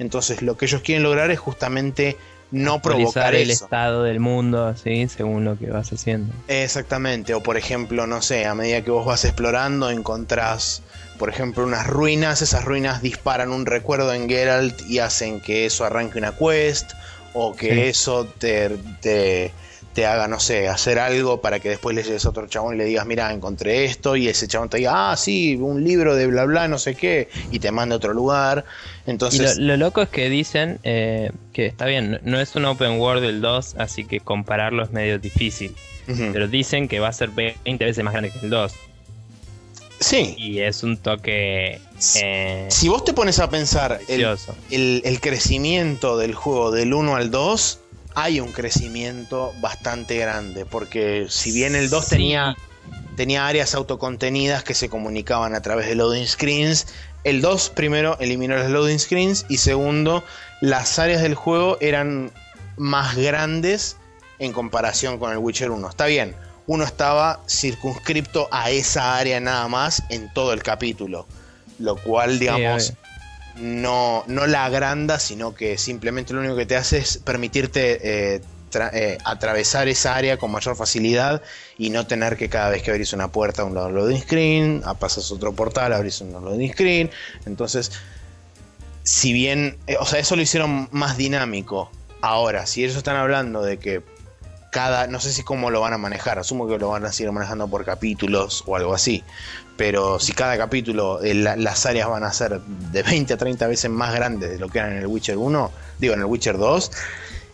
Entonces 0.00 0.42
lo 0.42 0.56
que 0.56 0.66
ellos 0.66 0.82
quieren 0.82 1.04
lograr 1.04 1.30
es 1.30 1.38
justamente 1.38 2.16
no 2.54 2.80
provocar 2.80 3.34
el 3.34 3.50
estado 3.50 4.04
del 4.04 4.20
mundo, 4.20 4.66
así, 4.66 5.08
según 5.08 5.44
lo 5.44 5.58
que 5.58 5.66
vas 5.66 5.92
haciendo. 5.92 6.32
Exactamente, 6.48 7.34
o 7.34 7.42
por 7.42 7.56
ejemplo, 7.56 8.06
no 8.06 8.22
sé, 8.22 8.46
a 8.46 8.54
medida 8.54 8.82
que 8.82 8.90
vos 8.90 9.04
vas 9.04 9.24
explorando 9.24 9.90
encontrás, 9.90 10.82
por 11.18 11.28
ejemplo, 11.28 11.64
unas 11.64 11.86
ruinas, 11.86 12.42
esas 12.42 12.64
ruinas 12.64 13.02
disparan 13.02 13.50
un 13.50 13.66
recuerdo 13.66 14.14
en 14.14 14.28
Geralt 14.28 14.80
y 14.88 15.00
hacen 15.00 15.40
que 15.40 15.66
eso 15.66 15.84
arranque 15.84 16.18
una 16.18 16.32
quest, 16.32 16.92
o 17.34 17.54
que 17.54 17.88
eso 17.88 18.26
te, 18.38 18.70
te 19.00 19.52
te 19.94 20.06
haga, 20.06 20.26
no 20.28 20.40
sé, 20.40 20.68
hacer 20.68 20.98
algo 20.98 21.40
para 21.40 21.60
que 21.60 21.68
después 21.68 21.94
le 21.94 22.02
llegues 22.02 22.26
a 22.26 22.30
otro 22.30 22.46
chabón 22.48 22.74
y 22.74 22.78
le 22.78 22.84
digas, 22.84 23.06
mira, 23.06 23.32
encontré 23.32 23.84
esto, 23.84 24.16
y 24.16 24.28
ese 24.28 24.48
chabón 24.48 24.68
te 24.68 24.78
diga, 24.78 25.12
ah, 25.12 25.16
sí, 25.16 25.56
un 25.56 25.84
libro 25.84 26.16
de 26.16 26.26
bla 26.26 26.44
bla, 26.44 26.66
no 26.68 26.78
sé 26.78 26.96
qué, 26.96 27.28
y 27.52 27.60
te 27.60 27.70
manda 27.70 27.94
a 27.94 27.98
otro 27.98 28.12
lugar. 28.12 28.64
Entonces... 29.06 29.56
Y 29.56 29.62
lo, 29.62 29.76
loco 29.76 30.02
es 30.02 30.08
que 30.08 30.28
dicen 30.28 30.80
eh, 30.82 31.30
que 31.52 31.66
está 31.66 31.86
bien, 31.86 32.20
no 32.24 32.40
es 32.40 32.56
un 32.56 32.64
open 32.64 32.98
world 32.98 33.24
el 33.24 33.40
2, 33.40 33.76
así 33.78 34.04
que 34.04 34.20
compararlo 34.20 34.82
es 34.82 34.90
medio 34.90 35.18
difícil. 35.18 35.74
Pero 36.06 36.48
dicen 36.48 36.86
que 36.86 37.00
va 37.00 37.08
a 37.08 37.12
ser 37.14 37.30
20 37.30 37.82
veces 37.82 38.04
más 38.04 38.12
grande 38.12 38.30
que 38.30 38.40
el 38.40 38.50
2. 38.50 38.74
Sí. 40.00 40.34
Y 40.36 40.60
es 40.60 40.82
un 40.82 40.98
toque. 40.98 41.80
Eh, 42.22 42.66
si 42.68 42.88
vos 42.88 43.04
te 43.04 43.14
pones 43.14 43.38
a 43.38 43.48
pensar 43.48 44.00
el, 44.08 44.26
el, 44.70 45.02
el, 45.02 45.20
crecimiento 45.20 46.18
del 46.18 46.34
juego 46.34 46.70
del 46.72 46.92
1 46.92 47.16
al 47.16 47.30
2, 47.30 47.78
hay 48.14 48.40
un 48.40 48.52
crecimiento 48.52 49.52
bastante 49.60 50.16
grande, 50.16 50.64
porque 50.64 51.26
si 51.28 51.52
bien 51.52 51.74
el 51.74 51.90
2 51.90 52.08
tenía, 52.08 52.56
tenía 53.16 53.46
áreas 53.46 53.74
autocontenidas 53.74 54.64
que 54.64 54.74
se 54.74 54.88
comunicaban 54.88 55.54
a 55.54 55.62
través 55.62 55.86
de 55.86 55.94
loading 55.94 56.26
screens, 56.26 56.86
el 57.24 57.40
2 57.40 57.70
primero 57.70 58.16
eliminó 58.20 58.56
los 58.56 58.70
loading 58.70 58.98
screens 58.98 59.46
y 59.48 59.56
segundo, 59.56 60.22
las 60.60 60.98
áreas 60.98 61.22
del 61.22 61.34
juego 61.34 61.78
eran 61.80 62.30
más 62.76 63.16
grandes 63.16 63.96
en 64.38 64.52
comparación 64.52 65.18
con 65.18 65.32
el 65.32 65.38
Witcher 65.38 65.70
1. 65.70 65.88
Está 65.88 66.06
bien, 66.06 66.36
uno 66.66 66.84
estaba 66.84 67.40
circunscripto 67.48 68.48
a 68.50 68.70
esa 68.70 69.16
área 69.16 69.40
nada 69.40 69.68
más 69.68 70.02
en 70.10 70.32
todo 70.32 70.52
el 70.52 70.62
capítulo, 70.62 71.26
lo 71.78 71.96
cual 71.96 72.38
digamos 72.38 72.94
no, 73.56 74.24
no 74.26 74.46
la 74.46 74.64
agranda, 74.64 75.18
sino 75.18 75.54
que 75.54 75.78
simplemente 75.78 76.32
lo 76.32 76.40
único 76.40 76.56
que 76.56 76.66
te 76.66 76.76
hace 76.76 76.98
es 76.98 77.18
permitirte 77.18 78.34
eh, 78.34 78.40
eh, 78.92 79.18
atravesar 79.24 79.86
esa 79.88 80.16
área 80.16 80.36
con 80.36 80.50
mayor 80.50 80.76
facilidad 80.76 81.42
y 81.78 81.90
no 81.90 82.06
tener 82.06 82.36
que 82.36 82.48
cada 82.48 82.70
vez 82.70 82.82
que 82.82 82.90
abrís 82.90 83.12
una 83.12 83.28
puerta 83.28 83.64
un 83.64 83.74
loading 83.74 84.20
screen, 84.20 84.82
a 84.84 84.94
pasas 84.94 85.30
otro 85.30 85.52
portal, 85.52 85.92
abrís 85.92 86.20
un 86.20 86.32
loading 86.32 86.72
screen. 86.72 87.10
Entonces, 87.46 87.92
si 89.04 89.32
bien, 89.32 89.78
eh, 89.86 89.96
o 90.00 90.06
sea, 90.06 90.18
eso 90.18 90.34
lo 90.34 90.42
hicieron 90.42 90.88
más 90.90 91.16
dinámico. 91.16 91.90
Ahora, 92.20 92.66
si 92.66 92.82
ellos 92.82 92.96
están 92.96 93.16
hablando 93.16 93.62
de 93.62 93.78
que 93.78 94.02
cada, 94.72 95.06
no 95.06 95.20
sé 95.20 95.32
si 95.32 95.44
cómo 95.44 95.70
lo 95.70 95.80
van 95.80 95.92
a 95.92 95.98
manejar, 95.98 96.40
asumo 96.40 96.66
que 96.66 96.78
lo 96.78 96.88
van 96.88 97.04
a 97.04 97.12
seguir 97.12 97.30
manejando 97.30 97.68
por 97.68 97.84
capítulos 97.84 98.64
o 98.66 98.74
algo 98.74 98.92
así, 98.92 99.22
pero 99.76 100.18
si 100.20 100.32
cada 100.32 100.56
capítulo 100.56 101.22
eh, 101.22 101.34
las 101.34 101.86
áreas 101.86 102.08
van 102.08 102.24
a 102.24 102.32
ser 102.32 102.60
de 102.60 103.02
20 103.02 103.34
a 103.34 103.36
30 103.36 103.66
veces 103.66 103.90
más 103.90 104.14
grandes 104.14 104.50
de 104.50 104.58
lo 104.58 104.68
que 104.68 104.78
eran 104.78 104.92
en 104.92 104.98
el 104.98 105.06
Witcher 105.06 105.36
1, 105.36 105.72
digo 105.98 106.14
en 106.14 106.20
el 106.20 106.26
Witcher 106.26 106.58
2, 106.58 106.90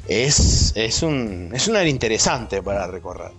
es, 0.09 0.73
es, 0.77 1.03
un, 1.03 1.51
es 1.55 1.68
un 1.68 1.77
área 1.77 1.89
interesante 1.89 2.62
para 2.62 2.87
recorrer. 2.87 3.33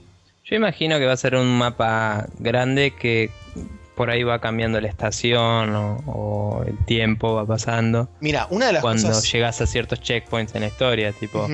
Yo 0.43 0.55
imagino 0.55 0.97
que 0.99 1.05
va 1.05 1.13
a 1.13 1.17
ser 1.17 1.35
un 1.35 1.57
mapa 1.57 2.27
grande 2.39 2.93
que 2.95 3.29
por 3.95 4.09
ahí 4.09 4.23
va 4.23 4.39
cambiando 4.39 4.81
la 4.81 4.87
estación 4.87 5.75
o, 5.75 6.63
el 6.65 6.77
tiempo 6.85 7.35
va 7.35 7.45
pasando. 7.45 8.09
Mira, 8.19 8.47
una 8.49 8.67
de 8.67 8.73
las 8.73 8.81
cuando 8.81 9.21
llegas 9.21 9.61
a 9.61 9.67
ciertos 9.67 10.01
checkpoints 10.01 10.55
en 10.55 10.61
la 10.61 10.67
historia, 10.67 11.11
tipo, 11.11 11.47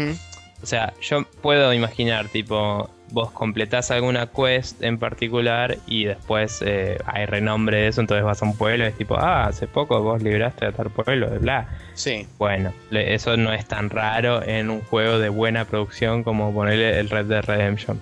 o 0.62 0.66
sea, 0.66 0.94
yo 1.02 1.24
puedo 1.42 1.74
imaginar, 1.74 2.30
tipo, 2.30 2.90
vos 3.12 3.32
completás 3.32 3.92
alguna 3.92 4.28
quest 4.28 4.82
en 4.84 4.98
particular 4.98 5.78
y 5.88 6.06
después 6.06 6.62
eh, 6.66 6.98
hay 7.06 7.26
renombre 7.26 7.78
de 7.78 7.88
eso, 7.88 8.02
entonces 8.02 8.24
vas 8.24 8.42
a 8.42 8.46
un 8.46 8.58
pueblo 8.58 8.86
y 8.86 8.88
es 8.88 8.96
tipo, 8.96 9.18
ah, 9.18 9.46
hace 9.46 9.68
poco 9.68 10.02
vos 10.02 10.22
libraste 10.22 10.66
a 10.66 10.72
tal 10.72 10.90
pueblo, 10.90 11.30
de 11.30 11.40
bla. 11.40 11.68
Sí. 11.94 12.28
Bueno, 12.38 12.74
eso 12.92 13.38
no 13.38 13.54
es 13.54 13.66
tan 13.66 13.90
raro 13.90 14.44
en 14.44 14.70
un 14.70 14.82
juego 14.82 15.20
de 15.20 15.30
buena 15.30 15.66
producción 15.66 16.24
como 16.24 16.54
ponerle 16.54 17.00
el 17.00 17.10
Red 17.10 17.26
Dead 17.26 17.44
Redemption 17.44 18.00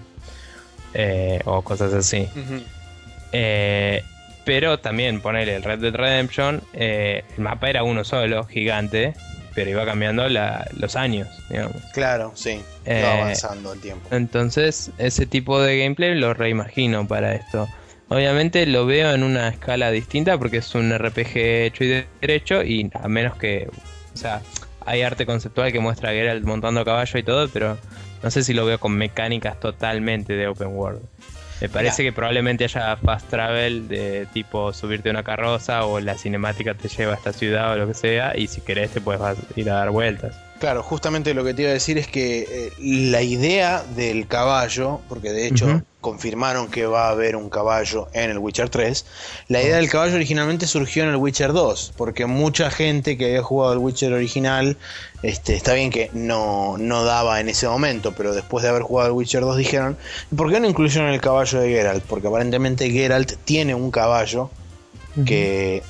eh, 0.93 1.39
o 1.45 1.61
cosas 1.61 1.93
así. 1.93 2.27
Eh, 3.31 4.03
pero 4.43 4.79
también 4.79 5.21
ponerle 5.21 5.55
el 5.55 5.63
Red 5.63 5.79
Dead 5.79 5.95
Redemption, 5.95 6.61
el 6.73 7.23
mapa 7.37 7.69
era 7.69 7.83
uno 7.83 8.03
solo, 8.03 8.45
gigante 8.45 9.13
pero 9.55 9.69
iba 9.71 9.85
cambiando 9.85 10.27
los 10.27 10.95
años, 10.95 11.27
digamos. 11.49 11.81
Claro, 11.93 12.33
sí, 12.35 12.61
iba 12.85 12.95
eh, 12.95 13.21
avanzando 13.21 13.73
el 13.73 13.79
tiempo. 13.79 14.07
Entonces, 14.11 14.91
ese 14.97 15.25
tipo 15.25 15.59
de 15.61 15.79
gameplay 15.79 16.13
lo 16.13 16.33
reimagino 16.33 17.07
para 17.07 17.33
esto. 17.33 17.67
Obviamente 18.09 18.65
lo 18.67 18.85
veo 18.85 19.13
en 19.13 19.23
una 19.23 19.47
escala 19.47 19.89
distinta 19.89 20.37
porque 20.37 20.57
es 20.57 20.75
un 20.75 20.95
RPG 20.95 21.37
hecho 21.37 21.83
y 21.85 22.05
derecho 22.21 22.61
y 22.61 22.91
a 22.93 23.07
menos 23.07 23.35
que, 23.37 23.67
o 24.13 24.17
sea, 24.17 24.41
hay 24.85 25.01
arte 25.01 25.25
conceptual 25.25 25.71
que 25.71 25.79
muestra 25.79 26.09
a 26.09 26.13
Geralt 26.13 26.43
montando 26.43 26.81
a 26.81 26.85
caballo 26.85 27.17
y 27.17 27.23
todo, 27.23 27.49
pero 27.49 27.77
no 28.21 28.29
sé 28.29 28.43
si 28.43 28.53
lo 28.53 28.65
veo 28.65 28.79
con 28.79 28.95
mecánicas 28.95 29.59
totalmente 29.59 30.33
de 30.33 30.47
open 30.47 30.75
world. 30.75 31.01
Me 31.61 31.69
parece 31.69 32.03
que 32.03 32.11
probablemente 32.11 32.65
haya 32.65 32.95
fast 32.97 33.29
travel 33.29 33.87
de 33.87 34.27
tipo 34.33 34.73
subirte 34.73 35.09
a 35.09 35.11
una 35.11 35.23
carroza 35.23 35.85
o 35.85 35.99
la 35.99 36.17
cinemática 36.17 36.73
te 36.73 36.89
lleva 36.89 37.13
a 37.13 37.15
esta 37.15 37.31
ciudad 37.31 37.73
o 37.73 37.77
lo 37.77 37.87
que 37.87 37.93
sea 37.93 38.37
y 38.37 38.47
si 38.47 38.61
querés 38.61 38.91
te 38.91 39.01
puedes 39.01 39.21
ir 39.55 39.69
a 39.69 39.75
dar 39.75 39.91
vueltas. 39.91 40.35
Claro, 40.65 40.81
justamente 40.81 41.35
lo 41.35 41.43
que 41.43 41.53
te 41.53 41.61
iba 41.61 41.69
a 41.69 41.75
decir 41.75 41.99
es 41.99 42.07
que 42.07 42.39
eh, 42.49 42.73
la 42.79 43.21
idea 43.21 43.83
del 43.83 44.25
caballo, 44.25 44.99
porque 45.07 45.31
de 45.31 45.45
hecho 45.45 45.83
confirmaron 46.01 46.69
que 46.69 46.87
va 46.87 47.05
a 47.05 47.09
haber 47.11 47.35
un 47.35 47.51
caballo 47.51 48.07
en 48.13 48.31
el 48.31 48.39
Witcher 48.39 48.69
3, 48.69 49.05
la 49.47 49.61
idea 49.61 49.75
del 49.75 49.91
caballo 49.91 50.15
originalmente 50.15 50.65
surgió 50.65 51.03
en 51.03 51.09
el 51.09 51.17
Witcher 51.17 51.53
2, 51.53 51.93
porque 51.95 52.25
mucha 52.25 52.71
gente 52.71 53.15
que 53.15 53.25
había 53.25 53.43
jugado 53.43 53.73
el 53.73 53.77
Witcher 53.77 54.11
original, 54.11 54.75
este, 55.21 55.53
está 55.53 55.75
bien 55.75 55.91
que 55.91 56.09
no, 56.13 56.79
no 56.79 57.03
daba 57.03 57.39
en 57.39 57.47
ese 57.47 57.67
momento, 57.67 58.13
pero 58.17 58.33
después 58.33 58.63
de 58.63 58.69
haber 58.69 58.81
jugado 58.81 59.09
el 59.09 59.13
Witcher 59.13 59.41
2 59.41 59.57
dijeron, 59.57 59.99
¿por 60.35 60.51
qué 60.51 60.59
no 60.59 60.67
incluyeron 60.67 61.09
el 61.09 61.21
caballo 61.21 61.59
de 61.59 61.69
Geralt? 61.69 62.03
Porque 62.05 62.27
aparentemente 62.27 62.89
Geralt 62.89 63.33
tiene 63.45 63.75
un 63.75 63.91
caballo 63.91 64.49
que, 65.25 65.83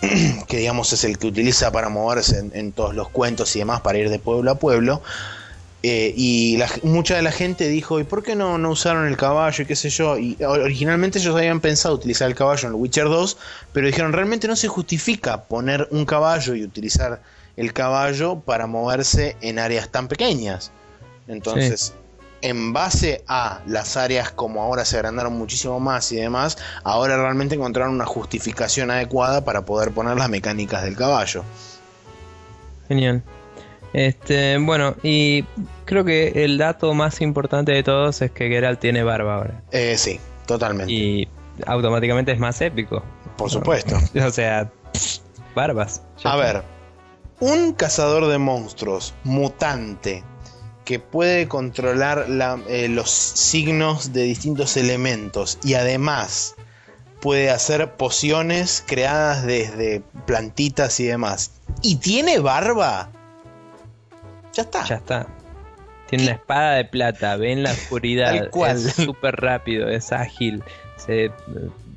digamos 0.50 0.94
es 0.94 1.04
el 1.04 1.18
que 1.18 1.28
utiliza 1.28 1.72
para 1.72 1.90
moverse 1.90 2.44
en, 2.54 2.72
todos 2.72 2.94
los 2.94 3.10
cuentos 3.10 3.56
y 3.56 3.60
demás 3.60 3.82
para 3.82 3.98
ir 3.98 4.10
de 4.10 4.20
pueblo 4.20 4.52
a 4.52 4.56
pueblo. 4.56 5.02
Eh, 5.88 6.14
y 6.18 6.58
mucha 6.82 7.16
de 7.16 7.22
la 7.22 7.32
gente 7.32 7.68
dijo, 7.68 8.00
¿y 8.00 8.04
por 8.04 8.24
qué 8.24 8.36
no, 8.36 8.58
no 8.58 8.72
usaron 8.72 9.06
el 9.06 9.18
caballo 9.18 9.64
y 9.64 9.68
qué 9.68 9.76
sé 9.76 9.90
yo? 9.90 10.18
Y 10.18 10.36
originalmente 10.44 11.20
ellos 11.20 11.36
habían 11.36 11.60
pensado 11.60 11.94
utilizar 11.94 12.28
el 12.28 12.34
caballo 12.34 12.68
en 12.68 12.74
el 12.74 12.80
Witcher 12.80 13.06
2, 13.06 13.38
pero 13.72 13.86
dijeron, 13.86 14.12
realmente 14.12 14.48
no 14.48 14.56
se 14.56 14.68
justifica 14.68 15.44
poner 15.44 15.88
un 15.92 16.06
caballo 16.06 16.56
y 16.56 16.64
utilizar 16.64 17.22
el 17.56 17.72
caballo 17.72 18.40
para 18.40 18.66
moverse 18.66 19.38
en 19.42 19.60
áreas 19.60 19.90
tan 19.90 20.08
pequeñas. 20.08 20.72
Entonces, 21.28 21.94
en 22.42 22.74
base 22.74 23.24
a 23.28 23.62
las 23.66 23.98
áreas 23.98 24.32
como 24.32 24.62
ahora 24.62 24.86
se 24.86 24.98
agrandaron 24.98 25.34
muchísimo 25.34 25.80
más 25.80 26.12
y 26.12 26.18
demás, 26.18 26.58
ahora 26.84 27.18
realmente 27.18 27.56
encontraron 27.56 27.94
una 27.94 28.06
justificación 28.06 28.92
adecuada 28.92 29.44
para 29.44 29.66
poder 29.66 29.92
poner 29.92 30.18
las 30.18 30.30
mecánicas 30.30 30.84
del 30.84 30.96
caballo. 30.96 31.44
Genial. 32.88 33.24
Este, 33.94 34.58
bueno, 34.58 34.96
y 35.04 35.46
creo 35.86 36.04
que 36.04 36.44
el 36.44 36.58
dato 36.58 36.94
más 36.94 37.22
importante 37.22 37.72
de 37.72 37.82
todos 37.82 38.22
es 38.22 38.32
que 38.32 38.50
Geralt 38.50 38.80
tiene 38.80 39.04
barba 39.04 39.36
ahora. 39.36 39.64
Eh, 39.72 39.96
sí, 39.98 40.20
totalmente. 40.46 40.92
Y 40.92 41.28
automáticamente 41.66 42.34
es 42.34 42.40
más 42.40 42.60
épico. 42.62 43.04
Por 43.38 43.50
supuesto. 43.50 43.96
o 44.26 44.32
sea, 44.32 44.70
barbas. 45.56 46.02
A 46.26 46.36
ver, 46.36 46.64
un 47.40 47.74
cazador 47.74 48.28
de 48.28 48.38
monstruos 48.38 49.14
mutante 49.24 50.24
que 50.86 51.00
puede 51.00 51.48
controlar 51.48 52.30
la- 52.30 52.60
eh, 52.68 52.88
los 52.88 53.10
signos 53.10 54.14
de 54.14 54.22
distintos 54.24 54.78
elementos 54.78 55.58
y 55.64 55.74
además 55.74 56.56
puede 57.22 57.50
hacer 57.50 57.94
pociones 57.96 58.84
creadas 58.86 59.44
desde 59.46 60.02
plantitas 60.28 61.00
y 61.00 61.06
demás. 61.06 61.52
¿Y 61.82 61.96
tiene 61.98 62.40
barba? 62.40 63.10
Ya 64.54 64.62
está. 64.64 64.86
Ya 64.86 64.96
está. 64.96 65.28
Tiene 66.08 66.26
una 66.26 66.34
espada 66.34 66.76
de 66.76 66.86
plata, 66.86 67.36
ve 67.36 67.52
en 67.52 67.64
la 67.64 67.72
oscuridad, 67.74 68.32
Tal 68.38 68.50
cual. 68.52 68.78
es 68.78 68.94
súper 68.94 69.36
rápido, 69.38 69.90
es 69.90 70.12
ágil, 70.12 70.64
se 70.98 71.26
eh, 71.26 71.32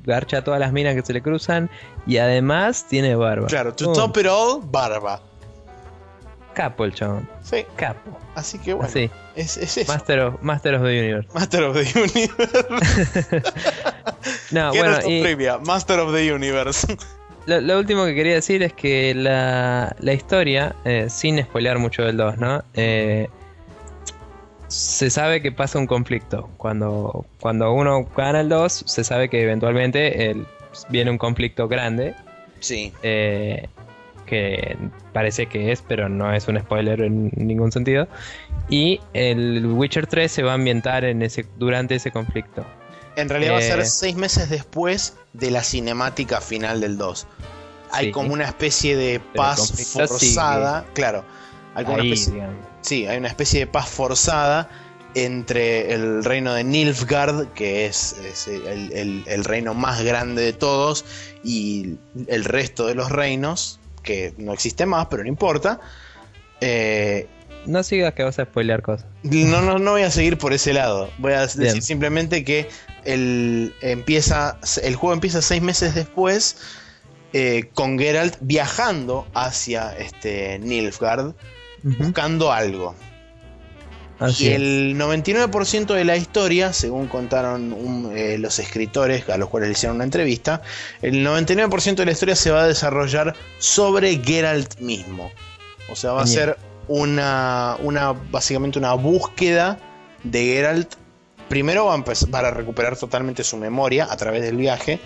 garcha 0.03 0.43
todas 0.43 0.59
las 0.59 0.71
minas 0.73 0.95
que 0.95 1.03
se 1.03 1.13
le 1.13 1.21
cruzan 1.21 1.69
y 2.07 2.17
además 2.17 2.85
tiene 2.89 3.13
barba. 3.15 3.45
Claro, 3.47 3.75
to 3.75 3.93
top 3.93 4.17
it 4.17 4.25
all, 4.25 4.61
barba. 4.65 5.21
Capo 6.59 6.83
el 6.83 6.93
chabón, 6.93 7.27
Sí, 7.41 7.65
capo. 7.77 8.19
así 8.35 8.59
que 8.59 8.73
bueno, 8.73 8.89
Así, 8.89 9.09
es, 9.35 9.55
es 9.57 9.77
eso. 9.77 9.91
Master 9.93 10.19
of, 10.19 10.41
Master 10.41 10.75
of 10.75 10.81
the 10.83 10.99
Universe. 10.99 11.29
Master 11.33 11.63
of 11.63 11.73
the 11.77 11.99
Universe. 11.99 13.41
No, 14.51 14.71
¿Qué 14.73 14.79
bueno, 14.79 14.97
y 15.07 15.21
trivia? 15.21 15.57
Master 15.59 15.99
of 15.99 16.13
the 16.13 16.33
Universe. 16.33 16.85
lo, 17.45 17.61
lo 17.61 17.79
último 17.79 18.03
que 18.05 18.13
quería 18.13 18.33
decir 18.33 18.61
es 18.63 18.73
que 18.73 19.13
la, 19.15 19.95
la 19.99 20.13
historia, 20.13 20.75
eh, 20.83 21.07
sin 21.09 21.41
spoilear 21.41 21.79
mucho 21.79 22.03
del 22.03 22.17
2, 22.17 22.37
¿no? 22.37 22.63
Eh, 22.73 23.29
se 24.67 25.09
sabe 25.09 25.41
que 25.41 25.51
pasa 25.51 25.79
un 25.79 25.87
conflicto. 25.87 26.49
Cuando, 26.57 27.25
cuando 27.39 27.71
uno 27.71 28.05
gana 28.15 28.41
el 28.41 28.49
2, 28.49 28.83
se 28.85 29.03
sabe 29.03 29.29
que 29.29 29.41
eventualmente 29.41 30.29
el- 30.29 30.45
viene 30.89 31.09
un 31.09 31.17
conflicto 31.17 31.67
grande. 31.67 32.13
sí. 32.59 32.93
eh, 33.01 33.67
que 34.29 34.77
parece 35.13 35.47
que 35.47 35.71
es, 35.71 35.81
pero 35.81 36.07
no 36.07 36.33
es 36.33 36.47
un 36.47 36.59
spoiler 36.59 37.01
en 37.01 37.31
ningún 37.35 37.71
sentido. 37.71 38.07
Y 38.69 38.99
el 39.13 39.65
Witcher 39.65 40.05
3 40.07 40.31
se 40.31 40.43
va 40.43 40.51
a 40.51 40.55
ambientar 40.55 41.03
en 41.03 41.21
ese, 41.23 41.45
durante 41.57 41.95
ese 41.95 42.11
conflicto. 42.11 42.65
En 43.15 43.27
realidad 43.27 43.53
va 43.53 43.57
a 43.57 43.61
ser 43.61 43.79
Eh, 43.79 43.85
seis 43.85 44.15
meses 44.15 44.49
después 44.49 45.15
de 45.33 45.51
la 45.51 45.63
cinemática 45.63 46.39
final 46.41 46.79
del 46.79 46.97
2. 46.97 47.25
Hay 47.91 48.05
Sí. 48.07 48.11
como 48.11 48.31
una 48.33 48.45
especie 48.45 48.95
de 48.95 49.19
paz 49.19 49.73
forzada. 49.91 50.85
Claro. 50.93 51.25
Hay 51.75 51.83
como 51.85 51.95
una 51.97 52.03
especie- 52.05 52.43
sí, 52.81 53.07
hay 53.07 53.17
una 53.17 53.27
especie 53.29 53.61
de 53.61 53.67
paz 53.67 53.89
forzada 53.89 54.69
entre 55.15 55.91
el 55.93 56.23
reino 56.23 56.53
de 56.53 56.63
Nilfgaard, 56.63 57.47
que 57.53 57.87
es, 57.87 58.13
es 58.23 58.47
el, 58.47 58.91
el- 58.93 59.23
el 59.25 59.43
reino 59.43 59.73
más 59.73 60.03
grande 60.03 60.43
de 60.43 60.53
todos, 60.53 61.03
y 61.43 61.95
el 62.27 62.45
resto 62.45 62.85
de 62.85 62.93
los 62.93 63.11
reinos, 63.11 63.78
que 63.99 64.33
no 64.37 64.53
existe 64.53 64.85
más, 64.85 65.07
pero 65.07 65.23
no 65.23 65.29
importa. 65.29 65.79
Eh, 66.61 67.27
No 67.65 67.83
sigas 67.83 68.13
que 68.13 68.23
vas 68.23 68.39
a 68.39 68.45
spoilear 68.45 68.81
cosas. 68.81 69.05
no, 69.23 69.61
no, 69.61 69.79
no 69.79 69.91
voy 69.91 70.03
a 70.03 70.11
seguir 70.11 70.37
por 70.37 70.53
ese 70.53 70.73
lado. 70.73 71.09
Voy 71.17 71.33
a 71.33 71.41
decir 71.41 71.61
Bien. 71.61 71.81
simplemente 71.81 72.43
que 72.43 72.69
el, 73.05 73.73
empieza, 73.81 74.57
el 74.83 74.95
juego 74.95 75.13
empieza 75.13 75.41
seis 75.41 75.61
meses 75.61 75.95
después 75.95 76.57
eh, 77.33 77.69
con 77.73 77.97
Geralt 77.99 78.35
viajando 78.41 79.27
hacia 79.33 79.95
este, 79.97 80.59
Nilfgaard 80.59 81.33
buscando 81.83 82.51
algo. 82.51 82.95
Así 84.19 84.45
y 84.45 84.49
el 84.49 84.95
99% 84.97 85.93
de 85.93 86.03
la 86.03 86.17
historia, 86.17 86.73
según 86.73 87.07
contaron 87.07 87.71
un- 87.73 88.11
eh, 88.15 88.37
los 88.37 88.59
escritores 88.59 89.29
a 89.29 89.37
los 89.37 89.47
cuales 89.49 89.69
le 89.69 89.73
hicieron 89.73 89.95
una 89.95 90.03
entrevista, 90.03 90.61
el 91.01 91.23
99% 91.23 92.01
de 92.01 92.05
la 92.05 92.11
historia 92.11 92.35
se 92.35 92.51
va 92.51 92.63
a 92.63 92.67
desarrollar 92.67 93.33
sobre 93.59 94.17
Geralt 94.23 94.77
mismo. 94.79 95.31
O 95.89 95.95
sea, 95.95 96.11
va 96.11 96.23
a 96.23 96.27
ser 96.27 96.57
una, 96.87 97.77
una 97.81 98.11
básicamente 98.11 98.77
una 98.77 98.93
búsqueda 98.93 99.79
de 100.23 100.43
Geralt. 100.45 100.95
Primero 101.47 101.85
va 101.85 101.93
a 101.93 101.95
empezar 101.95 102.29
para 102.29 102.51
recuperar 102.51 102.97
totalmente 102.97 103.43
su 103.43 103.57
memoria 103.57 104.07
a 104.11 104.17
través 104.17 104.41
del 104.43 104.57
viaje 104.57 104.99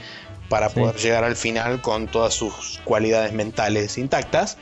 para 0.50 0.70
Sí. 0.70 0.80
poder 0.80 0.96
llegar 0.98 1.24
al 1.24 1.36
final 1.36 1.82
con 1.82 2.08
todas 2.08 2.34
sus 2.34 2.82
cualidades 2.84 3.32
mentales 3.32 3.98
intactas. 3.98 4.58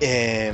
Eh, 0.00 0.52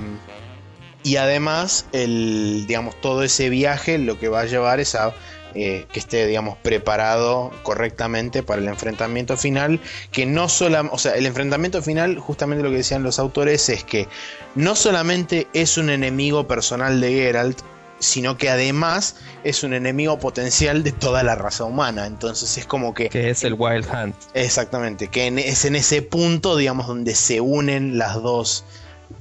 y 1.07 1.16
además, 1.18 1.86
el, 1.92 2.64
digamos, 2.66 3.00
todo 3.00 3.22
ese 3.22 3.48
viaje 3.48 3.98
lo 3.98 4.18
que 4.18 4.28
va 4.28 4.40
a 4.40 4.44
llevar 4.46 4.80
es 4.80 4.94
a 4.96 5.14
eh, 5.54 5.86
que 5.92 6.00
esté, 6.00 6.26
digamos, 6.26 6.59
preparado 6.59 7.50
correctamente 7.62 8.42
para 8.42 8.61
el 8.61 8.66
enfrentamiento 8.68 9.36
final. 9.36 9.80
Que 10.11 10.26
no 10.26 10.48
solamente, 10.48 10.94
o 10.94 10.98
sea, 10.98 11.12
el 11.14 11.24
enfrentamiento 11.24 11.80
final, 11.80 12.18
justamente 12.18 12.64
lo 12.64 12.70
que 12.70 12.78
decían 12.78 13.04
los 13.04 13.18
autores, 13.20 13.68
es 13.68 13.84
que 13.84 14.09
no 14.57 14.74
solamente 14.74 15.46
es 15.54 15.78
un 15.78 15.90
enemigo 15.90 16.46
personal 16.48 17.00
de 17.00 17.12
Geralt, 17.12 17.59
sino 18.00 18.36
que 18.36 18.50
además 18.50 19.16
es 19.44 19.62
un 19.62 19.72
enemigo 19.72 20.18
potencial 20.18 20.82
de 20.82 20.92
toda 20.92 21.22
la 21.22 21.36
raza 21.36 21.64
humana. 21.64 22.07
Entonces 22.07 22.59
es 22.59 22.66
como 22.66 22.92
que 22.92 23.09
Que 23.09 23.30
es 23.30 23.44
el 23.44 23.54
Wild 23.54 23.86
Hunt. 23.90 24.16
Exactamente, 24.34 25.07
que 25.09 25.26
en- 25.26 25.38
es 25.38 25.64
en 25.64 25.76
ese 25.76 26.02
punto, 26.02 26.57
digamos, 26.57 26.86
donde 26.88 27.14
se 27.14 27.40
unen 27.40 27.96
las 27.96 28.14
dos. 28.16 28.64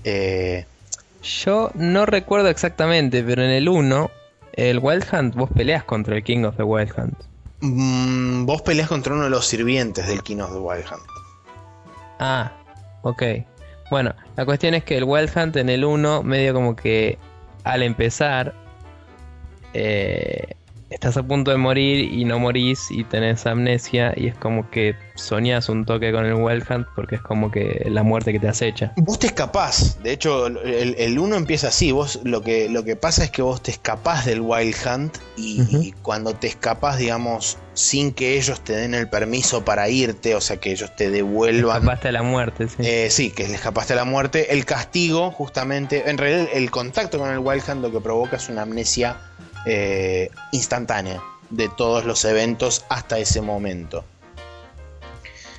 eh, 0.04 0.66
Yo 1.26 1.72
no 1.74 2.06
recuerdo 2.06 2.50
exactamente, 2.50 3.24
pero 3.24 3.44
en 3.44 3.50
el 3.50 3.68
1, 3.68 4.12
el 4.54 4.78
Wild 4.80 5.06
Hunt, 5.12 5.34
vos 5.34 5.50
peleas 5.50 5.84
contra 5.84 6.16
el 6.16 6.24
King 6.24 6.44
of 6.44 6.56
the 6.56 6.64
Wild 6.64 6.92
Hunt. 6.96 7.16
mm, 7.62 8.46
vos 8.46 8.62
peleas 8.62 8.88
contra 8.88 9.14
uno 9.16 9.24
de 9.24 9.32
los 9.32 9.48
sirvientes 9.48 10.06
del 10.08 10.22
King 10.22 10.38
of 10.38 10.52
the 10.52 10.60
Wild 10.60 10.86
Hunt. 10.92 11.02
Ah, 12.20 12.52
ok. 13.02 13.24
Bueno, 13.90 14.14
la 14.36 14.46
cuestión 14.46 14.76
es 14.76 14.84
que 14.84 14.98
el 14.98 15.04
Wild 15.04 15.32
Hunt 15.36 15.56
en 15.56 15.70
el 15.70 15.84
1, 15.84 16.22
medio 16.22 16.54
como 16.54 16.76
que 16.76 17.18
al 17.64 17.82
empezar, 17.82 18.54
eh, 19.74 20.54
estás 20.90 21.18
a 21.18 21.24
punto 21.24 21.52
de 21.52 21.58
morir 21.58 22.14
y 22.14 22.26
no 22.26 22.40
morís 22.40 22.92
y 22.92 23.04
tenés 23.04 23.46
amnesia 23.46 24.14
y 24.16 24.28
es 24.28 24.36
como 24.36 24.70
que 24.70 24.96
soñás 25.16 25.70
un 25.70 25.86
toque 25.86 26.12
con 26.12 26.26
el 26.26 26.36
Wild 26.36 26.66
Hunt 26.70 26.88
porque 26.96 27.16
es 27.16 27.22
como 27.22 27.52
que 27.52 27.86
la 27.90 28.04
muerte 28.04 28.32
que 28.32 28.40
te 28.40 28.48
acecha. 28.48 28.94
Vos 28.98 29.20
te 29.20 29.28
escapás, 29.28 30.02
de 30.04 30.14
hecho, 30.14 30.48
el, 30.48 30.96
el 30.98 31.20
uno 31.20 31.36
empieza 31.36 31.70
así. 31.70 31.92
Vos 31.92 32.20
lo 32.24 32.42
que, 32.42 32.70
lo 32.70 32.84
que 32.84 32.96
pasa 32.96 33.24
es 33.24 33.32
que 33.32 33.42
vos 33.42 33.62
te 33.62 33.72
escapás 33.72 34.26
del 34.26 34.42
Wild 34.42 34.76
Hunt 34.86 35.18
y 35.38 35.92
cuando 36.02 36.34
te 36.34 36.48
escapás, 36.48 36.98
digamos, 36.98 37.58
sin 37.74 38.14
que 38.14 38.38
ellos 38.38 38.62
te 38.62 38.74
den 38.74 38.94
el 38.94 39.10
permiso 39.10 39.66
para 39.66 39.90
irte, 39.90 40.36
o 40.36 40.42
sea, 40.42 40.58
que 40.58 40.72
ellos 40.72 40.96
te 40.96 41.10
devuelvan. 41.10 41.78
Escapaste 41.78 42.08
a 42.08 42.12
la 42.14 42.24
muerte, 42.24 42.68
sí. 42.68 42.76
Eh, 42.80 43.10
sí, 43.10 43.32
que 43.32 43.48
le 43.48 43.56
escapaste 43.56 43.94
a 43.94 43.96
la 43.98 44.06
muerte. 44.06 44.54
El 44.54 44.66
castigo, 44.66 45.32
justamente, 45.32 46.10
en 46.10 46.18
realidad 46.18 46.48
el 46.54 46.72
contacto 46.72 47.20
con 47.20 47.30
el 47.30 47.40
Wild 47.40 47.64
Hunt 47.68 47.82
lo 47.82 47.92
que 47.92 48.00
provoca 48.00 48.38
es 48.38 48.50
una 48.50 48.62
amnesia 48.62 49.18
eh, 49.66 50.30
instantánea 50.52 51.22
de 51.50 51.70
todos 51.70 52.06
los 52.06 52.26
eventos 52.26 52.86
hasta 52.90 53.20
ese 53.20 53.42
momento. 53.42 54.04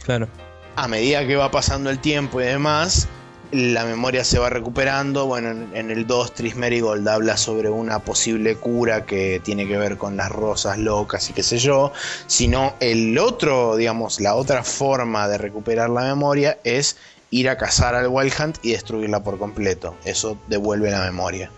Claro. 0.04 0.28
A 0.76 0.88
medida 0.88 1.26
que 1.26 1.36
va 1.36 1.50
pasando 1.50 1.90
el 1.90 1.98
tiempo 1.98 2.40
y 2.40 2.44
demás, 2.44 3.08
la 3.50 3.84
memoria 3.84 4.24
se 4.24 4.38
va 4.38 4.50
recuperando. 4.50 5.26
Bueno, 5.26 5.50
en, 5.50 5.90
el 5.90 6.06
2 6.06 6.34
Tris 6.34 6.56
Merigold 6.56 7.08
habla 7.08 7.36
sobre 7.36 7.70
una 7.70 8.00
posible 8.00 8.56
cura 8.56 9.06
que 9.06 9.40
tiene 9.44 9.66
que 9.66 9.76
ver 9.76 9.96
con 9.96 10.16
las 10.16 10.30
rosas 10.30 10.78
locas 10.78 11.30
y 11.30 11.32
qué 11.32 11.42
sé 11.42 11.58
yo. 11.58 11.92
Sino 12.26 12.74
el 12.80 13.16
otro, 13.18 13.76
digamos, 13.76 14.20
la 14.20 14.34
otra 14.34 14.62
forma 14.62 15.28
de 15.28 15.38
recuperar 15.38 15.90
la 15.90 16.02
memoria 16.02 16.58
es 16.64 16.96
ir 17.30 17.48
a 17.48 17.56
cazar 17.56 17.94
al 17.94 18.08
Wild 18.08 18.32
Hunt 18.38 18.58
y 18.62 18.72
destruirla 18.72 19.22
por 19.22 19.38
completo. 19.38 19.96
Eso 20.04 20.38
devuelve 20.48 20.90
la 20.90 21.02
memoria. 21.02 21.50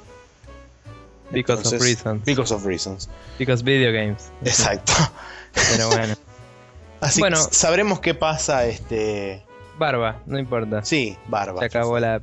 Because 1.31 1.75
of 1.75 1.83
reasons. 1.83 2.25
Because 2.25 2.55
of 2.55 2.65
reasons. 2.65 3.09
Because 3.39 3.63
video 3.63 3.93
games. 3.93 4.31
Exacto. 4.43 4.93
Pero 5.73 5.89
bueno. 5.89 6.15
Así 7.01 7.21
Bueno. 7.21 7.37
que 7.49 7.55
sabremos 7.55 8.01
qué 8.01 8.15
pasa. 8.15 8.67
Este. 8.67 9.43
Barba, 9.79 10.21
no 10.27 10.39
importa. 10.39 10.85
Sí, 10.85 11.17
barba. 11.29 11.61
Se 11.61 11.67
acabó 11.67 11.99
la. 12.01 12.21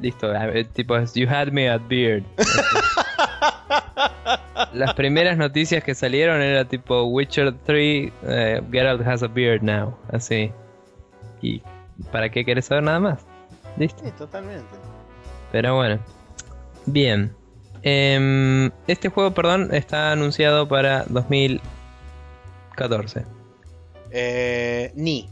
Listo, 0.00 0.32
eh, 0.32 0.64
tipo, 0.72 0.96
es, 0.96 1.14
you 1.14 1.26
had 1.28 1.48
me 1.48 1.68
at 1.68 1.80
beard. 1.88 2.22
Las 4.72 4.94
primeras 4.94 5.36
noticias 5.36 5.82
que 5.82 5.94
salieron 5.94 6.40
era 6.40 6.64
tipo 6.64 7.04
Witcher 7.04 7.54
3, 7.64 8.12
eh, 8.22 8.62
Geralt 8.70 9.06
has 9.06 9.22
a 9.22 9.28
beard 9.28 9.62
now. 9.62 9.96
Así. 10.12 10.52
¿Y 11.40 11.62
para 12.12 12.30
qué 12.30 12.44
querés 12.44 12.66
saber 12.66 12.84
nada 12.84 13.00
más? 13.00 13.20
Listo. 13.76 14.02
Sí, 14.04 14.10
totalmente. 14.12 14.64
Pero 15.50 15.74
bueno. 15.74 15.98
Bien. 16.86 17.34
Em, 17.82 18.70
este 18.86 19.08
juego, 19.08 19.34
perdón, 19.34 19.74
está 19.74 20.12
anunciado 20.12 20.68
para 20.68 21.04
2014. 21.08 23.24
Eh, 24.10 24.92
ni. 24.94 25.28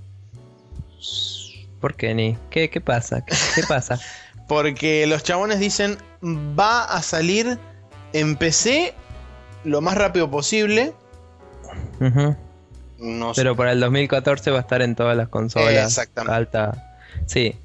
¿Por 1.80 1.94
qué 1.94 2.14
ni? 2.14 2.36
¿Qué, 2.51 2.70
qué 2.70 2.80
pasa? 2.80 3.24
¿Qué, 3.24 3.36
qué 3.55 3.62
pasa? 3.68 4.01
Porque 4.48 5.07
los 5.07 5.22
chabones 5.22 5.61
dicen 5.61 5.96
va 6.22 6.84
a 6.84 7.03
salir 7.03 7.59
en 8.12 8.36
PC 8.36 8.94
lo 9.64 9.80
más 9.80 9.96
rápido 9.96 10.30
posible. 10.30 10.92
No 12.98 13.34
sé. 13.34 13.40
Pero 13.40 13.57
para 13.57 13.72
el 13.72 13.80
2014 13.80 14.51
va 14.51 14.59
a 14.59 14.61
estar 14.61 14.82
en 14.82 14.94
todas 14.96 15.16
las 15.16 15.28
consolas. 15.28 15.86
Exactamente. 15.86 16.34
Alta. 16.34 16.96
Sí. 17.26 17.57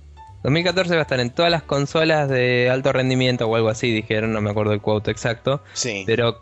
2014 0.45 0.93
va 0.93 0.99
a 0.99 1.01
estar 1.01 1.19
en 1.19 1.31
todas 1.31 1.49
las 1.49 1.63
consolas 1.63 2.29
de 2.29 2.69
alto 2.69 2.93
rendimiento 2.93 3.47
o 3.47 3.55
algo 3.55 3.69
así, 3.69 3.91
dijeron, 3.91 4.31
no 4.31 4.41
me 4.41 4.51
acuerdo 4.51 4.73
el 4.73 4.81
quote 4.81 5.09
exacto. 5.09 5.63
Sí. 5.73 6.03
Pero 6.05 6.39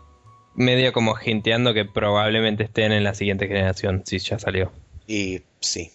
medio 0.54 0.92
como 0.92 1.14
hinteando 1.24 1.72
que 1.72 1.86
probablemente 1.86 2.64
estén 2.64 2.92
en 2.92 3.02
la 3.02 3.14
siguiente 3.14 3.48
generación, 3.48 4.02
si 4.04 4.18
ya 4.18 4.38
salió. 4.38 4.70
Y 5.06 5.40
sí. 5.60 5.90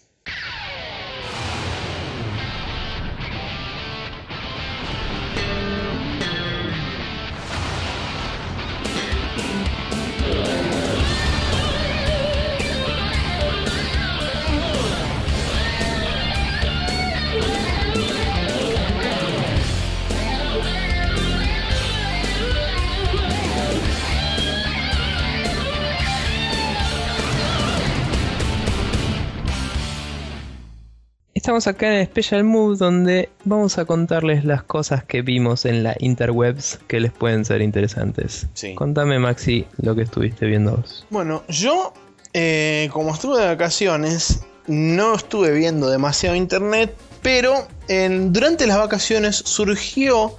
Estamos 31.50 31.66
acá 31.66 31.98
en 31.98 32.06
Special 32.06 32.44
Move 32.44 32.76
donde 32.76 33.28
vamos 33.42 33.76
a 33.78 33.84
contarles 33.84 34.44
las 34.44 34.62
cosas 34.62 35.02
que 35.02 35.20
vimos 35.22 35.64
en 35.64 35.82
la 35.82 35.96
interwebs 35.98 36.78
que 36.86 37.00
les 37.00 37.10
pueden 37.10 37.44
ser 37.44 37.60
interesantes. 37.60 38.46
Sí. 38.54 38.76
Contame 38.76 39.18
Maxi 39.18 39.66
lo 39.82 39.96
que 39.96 40.02
estuviste 40.02 40.46
viendo 40.46 40.76
vos. 40.76 41.04
Bueno, 41.10 41.42
yo, 41.48 41.92
eh, 42.34 42.88
como 42.92 43.12
estuve 43.12 43.40
de 43.40 43.46
vacaciones, 43.48 44.42
no 44.68 45.16
estuve 45.16 45.50
viendo 45.50 45.90
demasiado 45.90 46.36
internet, 46.36 46.94
pero 47.20 47.66
en- 47.88 48.32
durante 48.32 48.68
las 48.68 48.78
vacaciones 48.78 49.34
surgió 49.34 50.36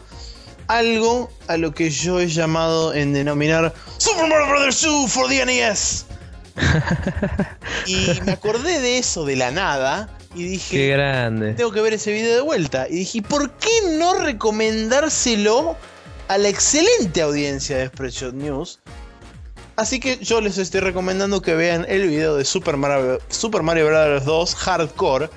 algo 0.67 1.29
a 1.49 1.57
lo 1.57 1.73
que 1.73 1.89
yo 1.89 2.21
he 2.21 2.27
llamado 2.29 2.93
en 2.93 3.11
denominar 3.11 3.73
Super 3.97 4.29
Mario 4.29 4.47
Bros. 4.47 4.81
2 4.81 5.11
for 5.11 5.27
the 5.27 5.45
NES. 5.45 6.05
y 7.85 8.07
me 8.25 8.31
acordé 8.31 8.79
de 8.79 8.97
eso 8.97 9.25
de 9.25 9.35
la 9.35 9.51
nada 9.51 10.09
y 10.33 10.43
Qué 10.43 10.49
dije, 10.49 10.87
grande. 10.89 11.53
tengo 11.53 11.71
que 11.71 11.81
ver 11.81 11.93
ese 11.93 12.11
video 12.11 12.35
de 12.35 12.41
vuelta. 12.41 12.87
Y 12.89 12.95
dije, 12.97 13.21
¿por 13.21 13.51
qué 13.51 13.69
no 13.97 14.13
recomendárselo 14.15 15.75
a 16.27 16.37
la 16.37 16.49
excelente 16.49 17.21
audiencia 17.21 17.77
de 17.77 17.87
Spreadshot 17.87 18.33
News? 18.33 18.79
Así 19.75 19.99
que 19.99 20.17
yo 20.17 20.41
les 20.41 20.57
estoy 20.57 20.81
recomendando 20.81 21.41
que 21.41 21.55
vean 21.55 21.85
el 21.89 22.07
video 22.07 22.35
de 22.35 22.45
Super 22.45 22.77
Mario, 22.77 23.19
Super 23.29 23.63
Mario 23.63 23.87
Bros. 23.87 24.25
2 24.25 24.55
Hardcore. 24.55 25.29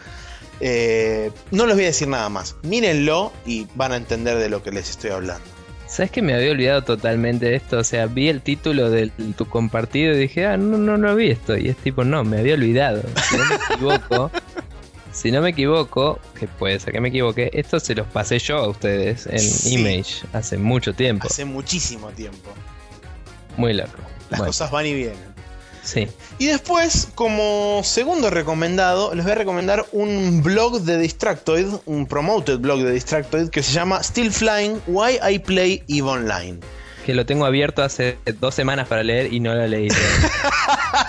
Eh, 0.61 1.31
no 1.51 1.67
les 1.67 1.75
voy 1.75 1.85
a 1.85 1.89
decir 1.89 2.09
nada 2.09 2.29
más. 2.29 2.57
Mírenlo 2.63 3.33
y 3.47 3.67
van 3.75 3.93
a 3.93 3.97
entender 3.97 4.39
de 4.39 4.49
lo 4.49 4.63
que 4.63 4.71
les 4.71 4.91
estoy 4.91 5.11
hablando. 5.11 5.45
¿Sabes 5.87 6.11
que 6.11 6.23
me 6.23 6.35
había 6.35 6.51
olvidado 6.51 6.83
totalmente 6.83 7.47
de 7.47 7.57
esto? 7.57 7.79
O 7.79 7.85
sea, 7.85 8.07
vi 8.07 8.29
el 8.29 8.41
título 8.43 8.91
de 8.91 9.11
tu 9.37 9.47
compartido 9.47 10.13
y 10.15 10.19
dije, 10.19 10.47
ah, 10.47 10.57
no, 10.57 10.77
no, 10.79 10.97
no 10.97 11.15
vi 11.15 11.31
esto. 11.31 11.57
Y 11.57 11.69
es 11.69 11.77
tipo, 11.77 12.05
no, 12.05 12.25
me 12.25 12.39
había 12.39 12.55
olvidado. 12.55 13.03
Si 13.31 13.37
no 13.37 13.45
me 13.45 13.55
equivoco, 13.55 14.31
si 15.15 15.31
no 15.31 15.41
me 15.41 15.51
equivoco, 15.51 16.19
que 16.39 16.47
puede 16.49 16.79
ser 16.81 16.93
que 16.93 17.01
me 17.01 17.09
equivoque, 17.09 17.49
esto 17.55 17.81
se 17.81 17.95
los 17.95 18.07
pasé 18.09 18.39
yo 18.39 18.59
a 18.59 18.69
ustedes 18.69 19.27
en 19.27 19.39
Sí. 19.39 19.75
Image 19.75 20.27
hace 20.33 20.59
mucho 20.59 20.93
tiempo. 20.93 21.27
Hace 21.31 21.45
muchísimo 21.47 22.11
tiempo. 22.11 22.51
Muy 23.57 23.73
loco. 23.73 23.97
Las 24.31 24.41
Bueno, 24.41 24.47
cosas 24.47 24.71
van 24.71 24.87
y 24.87 24.93
vienen. 24.95 25.35
sí. 25.83 26.09
Y 26.39 26.47
después, 26.47 27.09
como 27.15 27.81
segundo 27.85 28.29
recomendado, 28.29 29.15
les 29.15 29.25
voy 29.25 29.33
a 29.33 29.37
recomendar 29.37 29.87
un 29.93 30.43
blog 30.43 30.81
de 30.81 30.99
Distractoid, 30.99 31.69
un 31.87 32.07
promoted 32.07 32.59
blog 32.59 32.81
de 32.83 32.91
Distractoid 32.93 33.51
que 33.51 33.63
se 33.63 33.73
llama 33.73 34.03
Still 34.03 34.33
Flying 34.33 34.81
Why 34.89 35.19
I 35.31 35.39
Play 35.39 35.85
EVE 35.89 36.03
Online. 36.03 36.59
Que 37.07 37.15
lo 37.15 37.25
tengo 37.27 37.45
abierto 37.47 37.83
hace 37.85 38.19
dos 38.41 38.55
semanas 38.55 38.89
para 38.89 39.03
leer 39.05 39.33
y 39.33 39.39
no 39.39 39.55
lo 39.55 39.67
leí. 39.67 39.89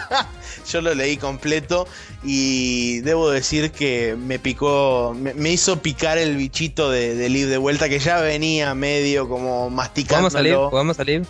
Yo 0.67 0.81
lo 0.81 0.93
leí 0.93 1.17
completo 1.17 1.87
y 2.23 2.99
debo 3.01 3.29
decir 3.29 3.71
que 3.71 4.15
me 4.17 4.39
picó, 4.39 5.15
me, 5.17 5.33
me 5.33 5.51
hizo 5.51 5.81
picar 5.81 6.17
el 6.17 6.35
bichito 6.37 6.89
de, 6.89 7.15
de 7.15 7.29
Live 7.29 7.49
de 7.49 7.57
vuelta 7.57 7.89
que 7.89 7.99
ya 7.99 8.19
venía 8.19 8.73
medio 8.75 9.29
como 9.29 9.69
masticando. 9.69 10.29
¿Podemos 10.29 10.33
salir? 10.33 10.55
¿Podemos 10.71 10.97
salir? 10.97 11.25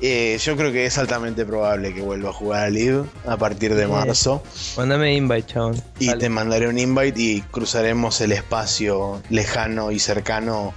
Eh, 0.00 0.38
yo 0.40 0.56
creo 0.56 0.70
que 0.70 0.86
es 0.86 0.96
altamente 0.96 1.44
probable 1.44 1.92
que 1.92 2.00
vuelva 2.02 2.30
a 2.30 2.32
jugar 2.32 2.64
a 2.66 2.70
Live 2.70 3.04
a 3.26 3.36
partir 3.36 3.74
de 3.74 3.86
Bien. 3.86 3.98
marzo. 3.98 4.42
Mándame 4.76 5.14
invite, 5.14 5.54
chabón. 5.54 5.82
Y 5.98 6.06
Dale. 6.06 6.20
te 6.20 6.28
mandaré 6.28 6.68
un 6.68 6.78
invite 6.78 7.20
y 7.20 7.40
cruzaremos 7.40 8.20
el 8.20 8.30
espacio 8.32 9.20
lejano 9.28 9.90
y 9.90 9.98
cercano 9.98 10.72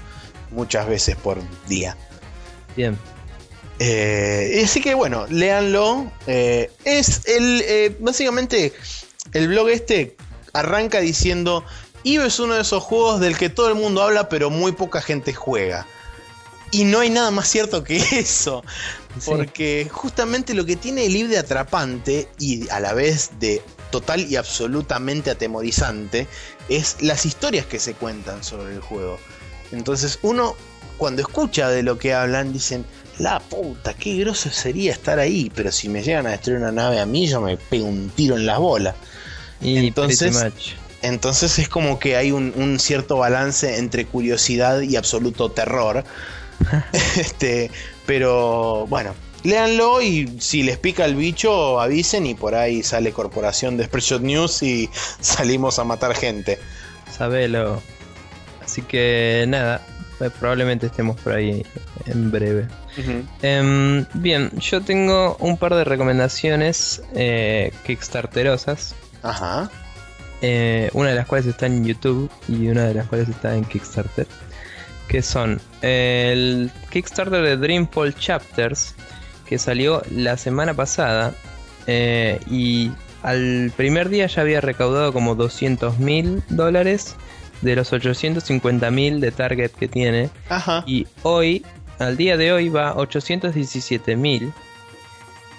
muchas 0.49 0.87
veces 0.87 1.15
por 1.15 1.37
día. 1.67 1.95
Bien. 2.75 2.97
Eh, 3.83 4.61
así 4.63 4.79
que 4.79 4.93
bueno, 4.93 5.25
léanlo. 5.29 6.11
Eh, 6.27 6.69
es 6.85 7.25
el. 7.25 7.63
eh, 7.65 7.97
básicamente, 7.99 8.73
el 9.33 9.47
blog 9.47 9.69
este 9.69 10.15
arranca 10.53 10.99
diciendo. 10.99 11.65
Eve 12.03 12.27
es 12.27 12.39
uno 12.39 12.55
de 12.55 12.61
esos 12.61 12.83
juegos 12.83 13.19
del 13.19 13.37
que 13.37 13.49
todo 13.49 13.69
el 13.69 13.75
mundo 13.75 14.03
habla, 14.03 14.29
pero 14.29 14.51
muy 14.51 14.71
poca 14.71 15.01
gente 15.01 15.33
juega. 15.33 15.87
Y 16.71 16.83
no 16.83 16.99
hay 16.99 17.09
nada 17.09 17.31
más 17.31 17.47
cierto 17.47 17.83
que 17.83 17.97
eso. 18.11 18.63
Sí. 19.19 19.25
Porque 19.25 19.87
justamente 19.91 20.53
lo 20.53 20.65
que 20.65 20.75
tiene 20.75 21.07
el 21.07 21.15
Eve 21.15 21.29
de 21.29 21.37
atrapante 21.39 22.27
y 22.37 22.69
a 22.69 22.79
la 22.79 22.93
vez 22.93 23.31
de 23.39 23.63
total 23.89 24.31
y 24.31 24.35
absolutamente 24.35 25.31
atemorizante 25.31 26.27
es 26.69 26.97
las 27.01 27.25
historias 27.25 27.65
que 27.65 27.79
se 27.79 27.95
cuentan 27.95 28.43
sobre 28.43 28.73
el 28.73 28.79
juego. 28.79 29.19
Entonces 29.71 30.19
uno 30.21 30.55
cuando 31.01 31.23
escucha 31.23 31.69
de 31.69 31.81
lo 31.81 31.97
que 31.97 32.13
hablan 32.13 32.53
dicen, 32.53 32.85
la 33.21 33.39
puta, 33.39 33.93
qué 33.93 34.15
groso 34.17 34.49
sería 34.49 34.91
estar 34.91 35.19
ahí, 35.19 35.51
pero 35.53 35.71
si 35.71 35.89
me 35.89 36.01
llegan 36.01 36.25
a 36.25 36.31
destruir 36.31 36.59
una 36.59 36.71
nave 36.71 36.99
a 36.99 37.05
mí 37.05 37.27
yo 37.27 37.39
me 37.39 37.55
pego 37.55 37.85
un 37.85 38.09
tiro 38.09 38.35
en 38.35 38.45
las 38.45 38.57
bolas. 38.57 38.95
Y 39.61 39.77
Entonces-. 39.77 40.75
Entonces 41.03 41.57
es 41.57 41.67
como 41.67 41.99
que 41.99 42.15
hay 42.15 42.31
un, 42.31 42.53
un 42.55 42.79
cierto 42.79 43.17
balance 43.17 43.77
entre 43.77 44.05
curiosidad 44.05 44.81
y 44.81 44.95
absoluto 44.95 45.49
terror. 45.49 46.03
este, 47.17 47.71
pero 48.05 48.85
bueno, 48.87 49.15
léanlo 49.43 50.01
y 50.01 50.37
si 50.39 50.61
les 50.63 50.77
pica 50.77 51.05
el 51.05 51.15
bicho 51.15 51.79
avisen 51.79 52.27
y 52.27 52.35
por 52.35 52.53
ahí 52.53 52.83
sale 52.83 53.11
Corporación 53.11 53.77
de 53.77 53.85
Spreadshot 53.85 54.21
News 54.21 54.61
y 54.61 54.89
salimos 55.19 55.79
a 55.79 55.83
matar 55.83 56.15
gente. 56.15 56.59
Sabelo. 57.15 57.81
Así 58.63 58.83
que 58.83 59.45
nada, 59.47 59.85
probablemente 60.29 60.85
estemos 60.87 61.19
por 61.19 61.33
ahí 61.33 61.65
en 62.05 62.31
breve. 62.31 62.67
Em, 63.41 64.05
bien, 64.13 64.51
yo 64.59 64.81
tengo 64.81 65.35
un 65.39 65.57
par 65.57 65.73
de 65.75 65.83
recomendaciones 65.83 67.01
eh, 67.15 67.71
Kickstarterosas. 67.85 68.95
Ajá. 69.23 69.69
eh, 70.41 70.89
una 70.93 71.09
de 71.09 71.15
las 71.15 71.27
cuales 71.27 71.45
está 71.47 71.67
en 71.67 71.85
YouTube 71.85 72.29
y 72.47 72.67
una 72.67 72.85
de 72.85 72.93
las 72.95 73.07
cuales 73.07 73.29
está 73.29 73.55
en 73.55 73.63
Kickstarter. 73.65 74.27
Que 75.07 75.21
son 75.21 75.59
el 75.81 76.71
Kickstarter 76.89 77.41
de 77.43 77.57
Dreamfall 77.57 78.15
Chapters, 78.15 78.95
que 79.45 79.57
salió 79.57 80.01
la 80.11 80.37
semana 80.37 80.73
pasada. 80.73 81.33
eh, 81.87 82.39
y 82.49 82.91
al 83.23 83.71
primer 83.77 84.09
día 84.09 84.25
ya 84.27 84.41
había 84.41 84.61
recaudado 84.61 85.13
como 85.13 85.35
200 85.35 85.99
mil 85.99 86.41
dólares 86.49 87.15
de 87.61 87.75
los 87.75 87.91
850 87.93 88.91
mil 88.91 89.21
de 89.21 89.31
target 89.31 89.71
que 89.71 89.87
tiene. 89.87 90.29
Ajá. 90.49 90.83
Y 90.85 91.07
hoy, 91.23 91.65
al 91.99 92.17
día 92.17 92.37
de 92.37 92.51
hoy, 92.51 92.69
va 92.69 92.95
817 92.95 94.15
mil. 94.15 94.51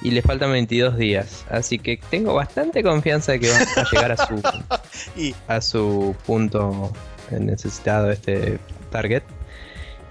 Y 0.03 0.11
le 0.11 0.21
faltan 0.21 0.51
22 0.51 0.97
días. 0.97 1.45
Así 1.49 1.79
que 1.79 2.01
tengo 2.11 2.35
bastante 2.35 2.83
confianza 2.83 3.33
de 3.33 3.41
que 3.41 3.51
va 3.51 3.59
a 3.59 3.85
llegar 3.93 4.13
a 4.13 4.17
su, 4.17 4.43
Y 5.17 5.35
a 5.47 5.61
su 5.61 6.17
punto 6.27 6.93
necesitado 7.31 8.11
este 8.11 8.59
target. 8.91 9.23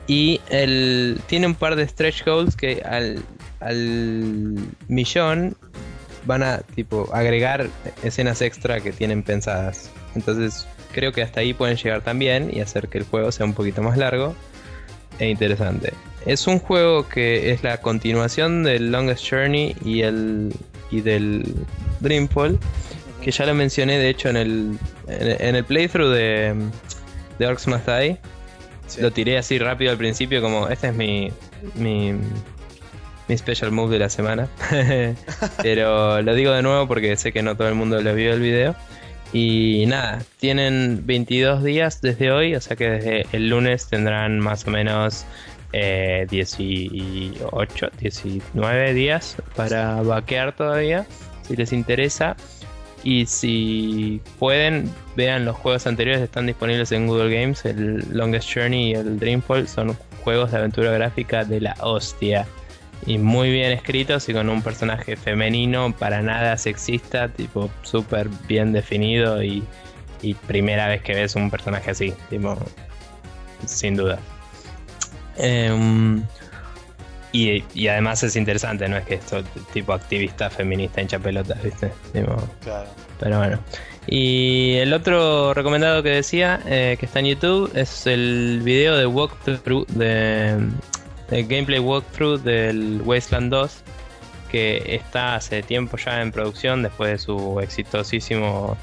Y 0.07 0.41
el, 0.49 1.21
tiene 1.27 1.47
un 1.47 1.55
par 1.55 1.75
de 1.75 1.87
stretch 1.87 2.25
goals 2.25 2.55
que 2.55 2.81
al, 2.85 3.23
al 3.59 4.55
millón 4.87 5.55
van 6.25 6.43
a 6.43 6.59
tipo 6.59 7.09
agregar 7.13 7.67
escenas 8.03 8.41
extra 8.41 8.81
que 8.81 8.91
tienen 8.91 9.23
pensadas. 9.23 9.89
Entonces 10.15 10.67
creo 10.91 11.11
que 11.11 11.21
hasta 11.21 11.39
ahí 11.39 11.53
pueden 11.53 11.77
llegar 11.77 12.01
también 12.01 12.49
y 12.53 12.61
hacer 12.61 12.87
que 12.87 12.99
el 12.99 13.05
juego 13.05 13.31
sea 13.31 13.45
un 13.45 13.53
poquito 13.53 13.81
más 13.81 13.97
largo 13.97 14.35
e 15.19 15.29
interesante. 15.29 15.93
Es 16.25 16.47
un 16.47 16.59
juego 16.59 17.07
que 17.07 17.51
es 17.51 17.63
la 17.63 17.81
continuación 17.81 18.63
del 18.63 18.91
Longest 18.91 19.27
Journey 19.29 19.75
y 19.83 20.01
el 20.01 20.53
y 20.91 21.01
del 21.01 21.43
Dreamfall, 21.99 22.59
que 23.21 23.31
ya 23.31 23.45
lo 23.45 23.53
mencioné 23.53 23.97
de 23.97 24.09
hecho 24.09 24.29
en 24.29 24.37
el 24.37 24.77
en, 25.07 25.47
en 25.47 25.55
el 25.55 25.63
playthrough 25.63 26.11
de, 26.13 26.55
de 27.39 27.47
Orcs 27.47 27.67
Must 27.67 27.87
Die. 27.87 28.17
Sí. 28.87 29.01
Lo 29.01 29.11
tiré 29.11 29.37
así 29.37 29.57
rápido 29.57 29.91
al 29.91 29.97
principio 29.97 30.41
como 30.41 30.67
este 30.67 30.89
es 30.89 30.95
mi 30.95 31.31
mi 31.75 32.13
mi 33.27 33.37
special 33.37 33.71
move 33.71 33.93
de 33.93 33.99
la 33.99 34.09
semana. 34.09 34.49
Pero 35.63 36.21
lo 36.21 36.35
digo 36.35 36.51
de 36.51 36.61
nuevo 36.61 36.87
porque 36.87 37.15
sé 37.15 37.31
que 37.31 37.41
no 37.41 37.55
todo 37.55 37.69
el 37.69 37.75
mundo 37.75 38.01
lo 38.01 38.13
vio 38.13 38.33
el 38.33 38.41
video. 38.41 38.75
Y 39.33 39.85
nada, 39.87 40.23
tienen 40.39 41.05
22 41.05 41.63
días 41.63 42.01
desde 42.01 42.31
hoy, 42.31 42.55
o 42.55 42.61
sea 42.61 42.75
que 42.75 42.89
desde 42.89 43.25
el 43.31 43.49
lunes 43.49 43.87
tendrán 43.87 44.39
más 44.39 44.67
o 44.67 44.71
menos 44.71 45.25
eh, 45.71 46.27
18, 46.29 47.89
19 47.97 48.93
días 48.93 49.37
para 49.55 50.01
vaquear 50.01 50.53
todavía, 50.55 51.05
si 51.47 51.55
les 51.55 51.71
interesa. 51.71 52.35
Y 53.03 53.25
si 53.25 54.21
pueden, 54.37 54.93
vean 55.15 55.45
los 55.45 55.55
juegos 55.55 55.87
anteriores, 55.87 56.21
están 56.21 56.45
disponibles 56.45 56.91
en 56.91 57.07
Google 57.07 57.33
Games. 57.33 57.65
El 57.65 58.05
Longest 58.11 58.53
Journey 58.53 58.91
y 58.91 58.93
el 58.93 59.17
Dreamfall 59.17 59.67
son 59.67 59.97
juegos 60.23 60.51
de 60.51 60.57
aventura 60.57 60.91
gráfica 60.91 61.43
de 61.43 61.61
la 61.61 61.75
hostia. 61.79 62.45
Y 63.05 63.17
muy 63.17 63.51
bien 63.51 63.71
escritos 63.71 64.29
y 64.29 64.33
con 64.33 64.47
un 64.49 64.61
personaje 64.61 65.15
femenino 65.15 65.91
para 65.97 66.21
nada 66.21 66.55
sexista, 66.57 67.29
tipo 67.29 67.69
súper 67.81 68.29
bien 68.47 68.73
definido 68.73 69.41
y, 69.41 69.63
y 70.21 70.33
primera 70.35 70.87
vez 70.87 71.01
que 71.01 71.13
ves 71.15 71.35
un 71.35 71.49
personaje 71.49 71.91
así, 71.91 72.13
tipo, 72.29 72.57
sin 73.65 73.95
duda. 73.95 74.19
Em, 75.37 76.23
y, 77.31 77.63
y 77.73 77.87
además 77.87 78.21
es 78.23 78.35
interesante, 78.35 78.87
no 78.87 78.97
es 78.97 79.05
que 79.05 79.15
esto 79.15 79.41
tipo 79.73 79.93
activista 79.93 80.49
feminista 80.49 81.01
hincha 81.01 81.17
pelotas, 81.17 81.61
¿viste? 81.63 81.91
Tipo, 82.13 82.35
Claro. 82.63 82.87
pero 83.19 83.37
bueno. 83.39 83.59
Y 84.07 84.75
el 84.77 84.93
otro 84.93 85.53
recomendado 85.53 86.03
que 86.03 86.09
decía, 86.09 86.59
eh, 86.65 86.97
que 86.99 87.05
está 87.05 87.19
en 87.19 87.27
YouTube, 87.27 87.71
es 87.75 88.05
el 88.07 88.61
video 88.63 88.97
de 88.97 89.05
walkthrough 89.05 89.85
de, 89.89 90.57
de 91.31 91.43
gameplay 91.43 91.79
walkthrough 91.79 92.41
del 92.41 93.01
Wasteland 93.03 93.51
2, 93.51 93.71
que 94.51 94.83
está 94.85 95.35
hace 95.35 95.63
tiempo 95.63 95.97
ya 95.97 96.21
en 96.21 96.31
producción 96.31 96.83
después 96.83 97.11
de 97.11 97.17
su 97.17 97.59
exitosísimo 97.61 98.77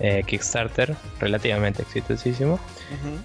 eh, 0.00 0.24
Kickstarter, 0.26 0.96
relativamente 1.20 1.82
exitosísimo. 1.82 2.58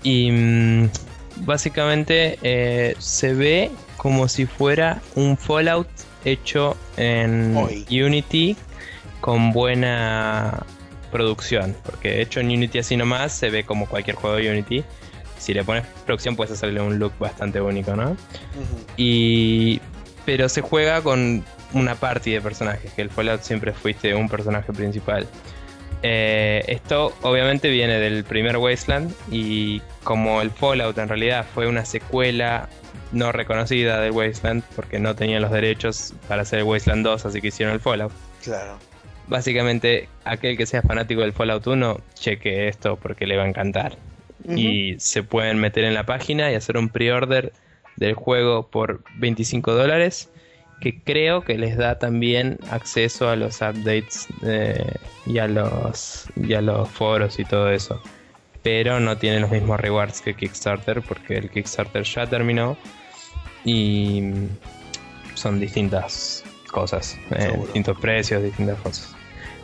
Y 0.03 0.30
mm, 0.32 0.89
básicamente 1.38 2.38
eh, 2.43 2.95
se 2.99 3.34
ve 3.34 3.72
como 3.95 4.28
si 4.28 4.45
fuera 4.45 5.01
un 5.15 5.38
Fallout 5.38 5.88
hecho 6.26 6.76
en 6.97 7.55
Hoy. 7.55 7.86
Unity 7.89 8.55
con 9.22 9.53
buena 9.53 10.65
producción. 11.11 11.76
Porque 11.84 12.22
hecho 12.22 12.41
en 12.41 12.47
Unity 12.47 12.80
así 12.80 12.97
nomás 12.97 13.32
se 13.32 13.49
ve 13.49 13.63
como 13.63 13.88
cualquier 13.88 14.18
juego 14.18 14.36
de 14.36 14.51
Unity. 14.51 14.84
Si 15.38 15.54
le 15.54 15.64
pones 15.64 15.86
producción 16.06 16.36
puedes 16.36 16.54
hacerle 16.54 16.82
un 16.82 17.00
look 17.00 17.14
bastante 17.20 17.62
único, 17.62 17.96
¿no? 17.96 18.18
Y 18.96 19.82
pero 20.26 20.50
se 20.50 20.62
juega 20.62 21.02
con 21.02 21.44
una 21.74 21.96
party 21.96 22.32
de 22.32 22.42
personajes, 22.42 22.92
que 22.94 23.02
el 23.02 23.10
Fallout 23.10 23.42
siempre 23.42 23.72
fuiste 23.72 24.14
un 24.14 24.28
personaje 24.28 24.74
principal. 24.74 25.28
Eh, 26.04 26.64
esto 26.68 27.16
obviamente 27.22 27.70
viene 27.70 27.98
del 28.00 28.24
primer 28.24 28.58
Wasteland 28.58 29.14
y 29.32 29.82
como 30.04 30.42
el 30.42 30.52
Fallout 30.52 30.98
en 30.98 31.08
realidad 31.08 31.46
fue 31.54 31.68
una 31.68 31.86
secuela 31.86 32.70
no 33.12 33.32
reconocida 33.32 34.00
del 34.00 34.12
Wasteland 34.12 34.64
porque 34.76 35.00
no 35.00 35.16
tenían 35.16 35.42
los 35.42 35.52
derechos 35.52 36.14
para 36.28 36.44
hacer 36.44 36.60
el 36.60 36.66
Wasteland 36.66 37.06
2, 37.06 37.26
así 37.26 37.42
que 37.42 37.48
hicieron 37.48 37.74
el 37.74 37.80
Fallout. 37.80 38.12
Claro. 38.44 38.78
Básicamente, 39.28 40.08
aquel 40.24 40.56
que 40.58 40.66
sea 40.66 40.82
fanático 40.82 41.22
del 41.22 41.34
Fallout 41.34 41.66
1, 41.66 42.00
cheque 42.14 42.68
esto 42.68 42.96
porque 42.98 43.26
le 43.26 43.38
va 43.38 43.44
a 43.44 43.48
encantar. 43.48 43.98
Y 44.56 44.96
se 45.00 45.24
pueden 45.24 45.60
meter 45.60 45.84
en 45.84 45.94
la 45.94 46.06
página 46.06 46.52
y 46.52 46.56
hacer 46.56 46.78
un 46.78 46.90
pre-order 46.90 47.54
del 47.96 48.14
juego 48.14 48.68
por 48.68 49.04
25 49.18 49.74
dólares, 49.74 50.30
que 50.80 51.02
creo 51.02 51.42
que 51.42 51.58
les 51.58 51.76
da 51.76 51.98
también 51.98 52.60
acceso 52.70 53.30
a 53.30 53.36
los 53.36 53.62
updates 53.62 54.28
eh, 54.44 54.94
y, 55.26 55.40
a 55.40 55.48
los, 55.48 56.28
y 56.36 56.54
a 56.54 56.62
los 56.62 56.88
foros 56.90 57.40
y 57.40 57.46
todo 57.46 57.72
eso. 57.72 58.02
Pero 58.64 59.00
no 59.00 59.18
tienen 59.18 59.42
los 59.42 59.52
mismos 59.52 59.80
rewards 59.80 60.22
que 60.22 60.36
Kickstarter, 60.36 61.02
porque 61.02 61.38
el 61.38 61.50
Kickstarter 61.50 62.04
ya 62.04 62.28
terminó 62.28 62.78
y 63.66 64.32
son 65.34 65.60
distintas 65.60 66.44
cosas, 66.72 67.18
eh, 67.32 67.58
distintos 67.60 67.98
precios, 68.00 68.44
distintas 68.44 68.80
cosas. 68.82 69.16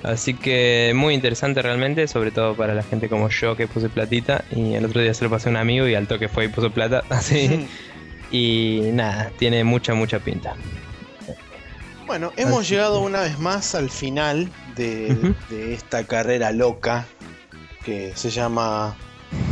Así 0.03 0.33
que 0.33 0.91
muy 0.95 1.13
interesante 1.13 1.61
realmente, 1.61 2.07
sobre 2.09 2.31
todo 2.31 2.55
para 2.55 2.73
la 2.73 2.83
gente 2.83 3.07
como 3.09 3.29
yo 3.29 3.55
que 3.55 3.67
puse 3.67 3.87
platita 3.89 4.43
y 4.51 4.73
el 4.73 4.83
otro 4.85 5.01
día 5.01 5.13
se 5.13 5.23
lo 5.23 5.29
pasé 5.29 5.47
a 5.47 5.51
un 5.51 5.57
amigo 5.57 5.87
y 5.87 5.95
al 5.95 6.07
toque 6.07 6.27
fue 6.27 6.45
y 6.45 6.47
puso 6.49 6.71
plata, 6.71 7.03
así. 7.09 7.67
y 8.31 8.81
nada, 8.93 9.31
tiene 9.37 9.63
mucha, 9.63 9.93
mucha 9.93 10.19
pinta. 10.19 10.55
Bueno, 12.05 12.33
hemos 12.35 12.61
Así 12.61 12.71
llegado 12.73 12.99
que- 12.99 13.05
una 13.05 13.21
vez 13.21 13.39
más 13.39 13.75
al 13.75 13.89
final 13.89 14.49
de, 14.75 15.33
de 15.49 15.73
esta 15.73 16.03
carrera 16.05 16.51
loca 16.51 17.05
que 17.85 18.11
se 18.15 18.29
llama 18.29 18.95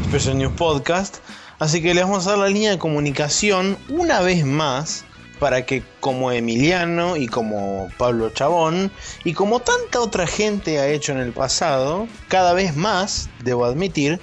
Special 0.05 0.37
News 0.37 0.53
Podcast. 0.53 1.17
Así 1.59 1.81
que 1.81 1.93
les 1.93 2.03
vamos 2.03 2.27
a 2.27 2.31
dar 2.31 2.39
la 2.39 2.47
línea 2.49 2.71
de 2.71 2.77
comunicación 2.77 3.77
una 3.87 4.19
vez 4.21 4.45
más 4.45 5.05
para 5.41 5.65
que 5.65 5.83
como 5.99 6.31
Emiliano 6.31 7.17
y 7.17 7.27
como 7.27 7.89
Pablo 7.97 8.29
Chabón 8.29 8.91
y 9.23 9.33
como 9.33 9.59
tanta 9.59 9.99
otra 9.99 10.27
gente 10.27 10.77
ha 10.77 10.87
hecho 10.87 11.13
en 11.13 11.17
el 11.17 11.31
pasado, 11.31 12.07
cada 12.27 12.53
vez 12.53 12.75
más, 12.75 13.27
debo 13.43 13.65
admitir, 13.65 14.19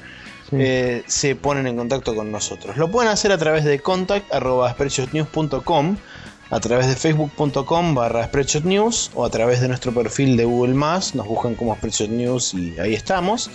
Sí. 0.49 0.57
eh, 0.61 1.03
se 1.09 1.35
ponen 1.35 1.67
en 1.67 1.77
contacto 1.77 2.15
con 2.15 2.31
nosotros. 2.31 2.77
Lo 2.77 2.89
pueden 2.89 3.11
hacer 3.11 3.33
a 3.33 3.39
través 3.39 3.65
de 3.65 3.81
contact.spreadshotnews.com, 3.81 5.97
a 6.51 6.61
través 6.61 6.87
de 6.87 6.95
facebook.com 6.95 7.95
barra 7.97 8.31
News 8.63 9.11
o 9.17 9.25
a 9.25 9.31
través 9.31 9.61
de 9.61 9.67
nuestro 9.67 9.93
perfil 9.93 10.37
de 10.37 10.45
Google 10.45 10.75
Más, 10.75 11.17
nos 11.17 11.27
buscan 11.27 11.57
como 11.57 11.75
Spreadshot 11.75 12.11
News 12.11 12.55
y 12.55 12.79
ahí 12.79 12.95
estamos. 12.95 13.51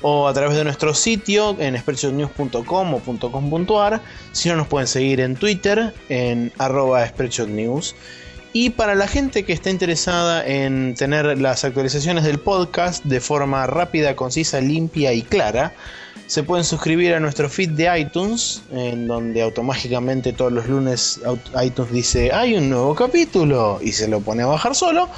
O 0.00 0.28
a 0.28 0.32
través 0.32 0.56
de 0.56 0.64
nuestro 0.64 0.94
sitio 0.94 1.56
en 1.58 1.76
spreadshotnews.com 1.78 2.94
o 2.94 3.00
.com.ar. 3.00 4.00
Si 4.32 4.48
no, 4.48 4.56
nos 4.56 4.68
pueden 4.68 4.86
seguir 4.86 5.20
en 5.20 5.34
Twitter 5.36 5.92
en 6.08 6.52
arroba 6.58 7.06
Spreadshot 7.06 7.48
News. 7.48 7.94
Y 8.52 8.70
para 8.70 8.94
la 8.94 9.06
gente 9.06 9.44
que 9.44 9.52
está 9.52 9.70
interesada 9.70 10.46
en 10.46 10.94
tener 10.94 11.38
las 11.38 11.64
actualizaciones 11.64 12.24
del 12.24 12.38
podcast 12.38 13.04
de 13.04 13.20
forma 13.20 13.66
rápida, 13.66 14.16
concisa, 14.16 14.60
limpia 14.60 15.12
y 15.12 15.22
clara, 15.22 15.74
se 16.26 16.42
pueden 16.42 16.64
suscribir 16.64 17.14
a 17.14 17.20
nuestro 17.20 17.48
feed 17.48 17.70
de 17.70 18.00
iTunes, 18.00 18.62
en 18.70 19.06
donde 19.06 19.42
automáticamente 19.42 20.32
todos 20.32 20.52
los 20.52 20.66
lunes 20.66 21.20
iTunes 21.62 21.90
dice 21.90 22.32
hay 22.32 22.54
un 22.54 22.68
nuevo 22.68 22.94
capítulo 22.94 23.78
y 23.82 23.92
se 23.92 24.08
lo 24.08 24.20
pone 24.20 24.42
a 24.42 24.46
bajar 24.46 24.74
solo. 24.74 25.08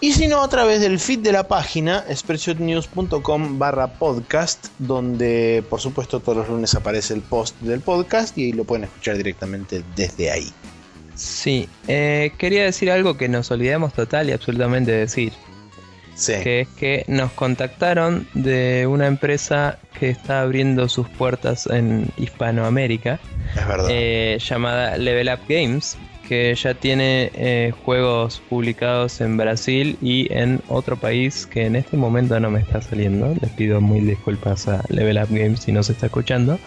Y 0.00 0.12
si 0.12 0.26
no, 0.28 0.42
a 0.42 0.48
través 0.48 0.80
del 0.82 0.98
feed 1.00 1.20
de 1.20 1.32
la 1.32 1.48
página 1.48 2.04
spreadshotnews.com 2.14 3.58
barra 3.58 3.86
podcast, 3.94 4.66
donde 4.78 5.64
por 5.70 5.80
supuesto 5.80 6.20
todos 6.20 6.36
los 6.38 6.48
lunes 6.48 6.74
aparece 6.74 7.14
el 7.14 7.22
post 7.22 7.58
del 7.60 7.80
podcast 7.80 8.36
y 8.36 8.44
ahí 8.44 8.52
lo 8.52 8.64
pueden 8.64 8.84
escuchar 8.84 9.16
directamente 9.16 9.82
desde 9.96 10.30
ahí. 10.30 10.52
Sí, 11.14 11.66
eh, 11.88 12.32
quería 12.36 12.64
decir 12.64 12.90
algo 12.90 13.16
que 13.16 13.28
nos 13.30 13.50
olvidamos 13.50 13.94
total 13.94 14.28
y 14.28 14.32
absolutamente 14.32 14.90
de 14.92 14.98
decir. 14.98 15.32
Sí. 16.14 16.32
que 16.42 16.60
es 16.62 16.68
que 16.68 17.04
nos 17.08 17.30
contactaron 17.32 18.26
de 18.32 18.86
una 18.86 19.06
empresa 19.06 19.78
que 19.98 20.08
está 20.08 20.40
abriendo 20.40 20.88
sus 20.88 21.06
puertas 21.10 21.66
en 21.66 22.10
Hispanoamérica, 22.16 23.20
Es 23.54 23.68
verdad. 23.68 23.86
eh, 23.90 24.38
llamada 24.40 24.96
Level 24.96 25.28
Up 25.28 25.40
Games, 25.46 25.98
que 26.28 26.54
ya 26.54 26.74
tiene 26.74 27.30
eh, 27.34 27.72
juegos 27.84 28.42
publicados 28.48 29.20
en 29.20 29.36
Brasil 29.36 29.96
y 30.02 30.32
en 30.32 30.60
otro 30.68 30.96
país 30.96 31.46
que 31.46 31.66
en 31.66 31.76
este 31.76 31.96
momento 31.96 32.38
no 32.40 32.50
me 32.50 32.60
está 32.60 32.80
saliendo. 32.82 33.34
Les 33.40 33.50
pido 33.50 33.80
mil 33.80 34.06
disculpas 34.06 34.66
a 34.68 34.82
Level 34.88 35.18
Up 35.18 35.28
Games 35.30 35.60
si 35.60 35.72
no 35.72 35.82
se 35.82 35.92
está 35.92 36.06
escuchando. 36.06 36.58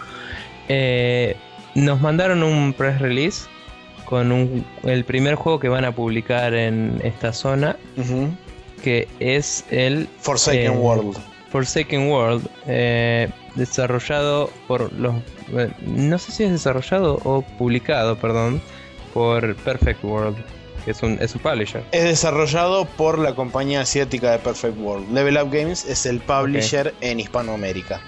Eh, 0.68 1.36
nos 1.74 2.00
mandaron 2.00 2.42
un 2.42 2.72
press 2.72 3.00
release 3.00 3.48
con 4.04 4.32
un- 4.32 4.64
el 4.84 5.04
primer 5.04 5.34
juego 5.36 5.58
que 5.60 5.68
van 5.68 5.84
a 5.84 5.92
publicar 5.92 6.54
en 6.54 7.00
esta 7.04 7.32
zona 7.32 7.76
Ujú. 7.96 8.28
que 8.82 9.06
es 9.20 9.64
el 9.70 10.08
Forsaken 10.18 10.72
eh, 10.72 10.76
World. 10.76 11.16
Forsaken 11.50 12.08
World, 12.08 12.46
eh, 12.66 13.28
desarrollado 13.56 14.50
por 14.68 14.92
los... 14.92 15.14
eh, 15.56 15.68
no 15.86 16.16
sé 16.18 16.32
si 16.32 16.44
es 16.44 16.52
desarrollado 16.52 17.20
o 17.24 17.42
publicado, 17.42 18.16
perdón, 18.16 18.60
por 19.12 19.54
Perfect 19.56 20.02
World, 20.04 20.36
que 20.84 20.92
es 20.92 21.02
un, 21.02 21.18
es 21.20 21.34
un 21.34 21.40
publisher. 21.42 21.82
Es 21.92 22.04
desarrollado 22.04 22.84
por 22.84 23.18
la 23.18 23.34
compañía 23.34 23.82
asiática 23.82 24.32
de 24.32 24.38
Perfect 24.38 24.78
World. 24.78 25.12
Level 25.12 25.36
Up 25.36 25.50
Games 25.52 25.84
es 25.86 26.06
el 26.06 26.20
publisher 26.20 26.94
en 27.00 27.20
Hispanoamérica. 27.20 28.00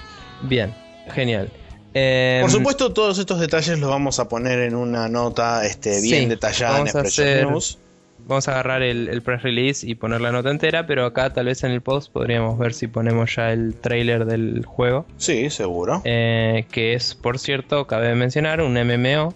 Bien, 0.43 0.75
genial. 1.15 1.51
Eh, 1.95 2.39
Por 2.41 2.51
supuesto, 2.51 2.93
todos 2.95 3.19
estos 3.19 3.39
detalles 3.39 3.79
los 3.79 3.91
vamos 3.91 4.19
a 4.19 4.29
poner 4.29 4.61
en 4.61 4.75
una 4.75 5.09
nota 5.09 5.67
este, 5.67 6.01
bien 6.01 6.23
Sí, 6.23 6.27
detallada 6.27 6.79
en 6.81 6.87
Expression 6.87 7.27
hacer- 7.29 7.47
News. 7.51 7.79
Vamos 8.25 8.47
a 8.47 8.53
agarrar 8.53 8.83
el, 8.83 9.09
el 9.09 9.21
press 9.21 9.43
release 9.43 9.85
y 9.85 9.97
poner 9.97 10.21
la 10.21 10.31
nota 10.31 10.49
entera, 10.51 10.87
pero 10.87 11.05
acá 11.05 11.33
tal 11.33 11.47
vez 11.47 11.65
en 11.65 11.73
el 11.73 11.81
post 11.83 12.13
podríamos 12.13 12.57
ver 12.57 12.73
si 12.73 12.87
ponemos 12.87 13.35
ya 13.35 13.53
el 13.53 13.75
trailer 13.75 14.27
del 14.27 14.65
juego. 14.65 15.05
Sí, 15.17 15.51
seguro. 15.51 16.01
Eh, 16.05 16.65
que 16.71 16.95
es, 16.95 17.17
por 17.17 17.41
cierto, 17.41 17.89
cabe 17.89 18.15
mencionar, 18.15 18.61
un 18.63 18.75
MMO 18.75 19.35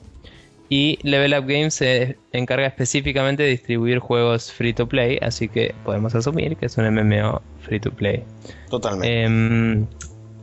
Y 0.69 0.99
Level 1.03 1.35
Up 1.39 1.47
Games 1.47 1.75
se 1.75 2.17
encarga 2.33 2.67
específicamente 2.67 3.45
de 3.45 3.51
distribuir 3.51 3.99
juegos 3.99 4.53
free 4.53 4.73
to 4.73 4.89
play, 4.89 5.19
así 5.23 5.49
que 5.49 5.75
podemos 5.85 6.15
asumir 6.15 6.57
que 6.57 6.67
es 6.67 6.77
un 6.77 6.93
MMO 6.93 7.41
free 7.61 7.81
to 7.81 7.93
play. 7.93 8.25
Totalmente. 8.69 9.23
Em, 9.23 9.87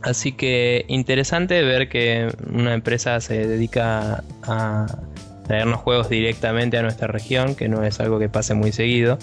así 0.02 0.32
que 0.32 0.84
interesante 0.88 1.62
ver 1.62 1.88
que 1.88 2.28
una 2.50 2.72
empresa 2.72 3.20
se 3.20 3.46
dedica 3.46 4.24
a 4.44 4.86
traernos 5.46 5.80
juegos 5.80 6.08
directamente 6.08 6.78
a 6.78 6.82
nuestra 6.82 7.06
región, 7.06 7.54
que 7.54 7.68
no 7.68 7.84
es 7.84 8.00
algo 8.00 8.18
que 8.18 8.28
pase 8.28 8.54
muy 8.54 8.72
seguido. 8.72 9.18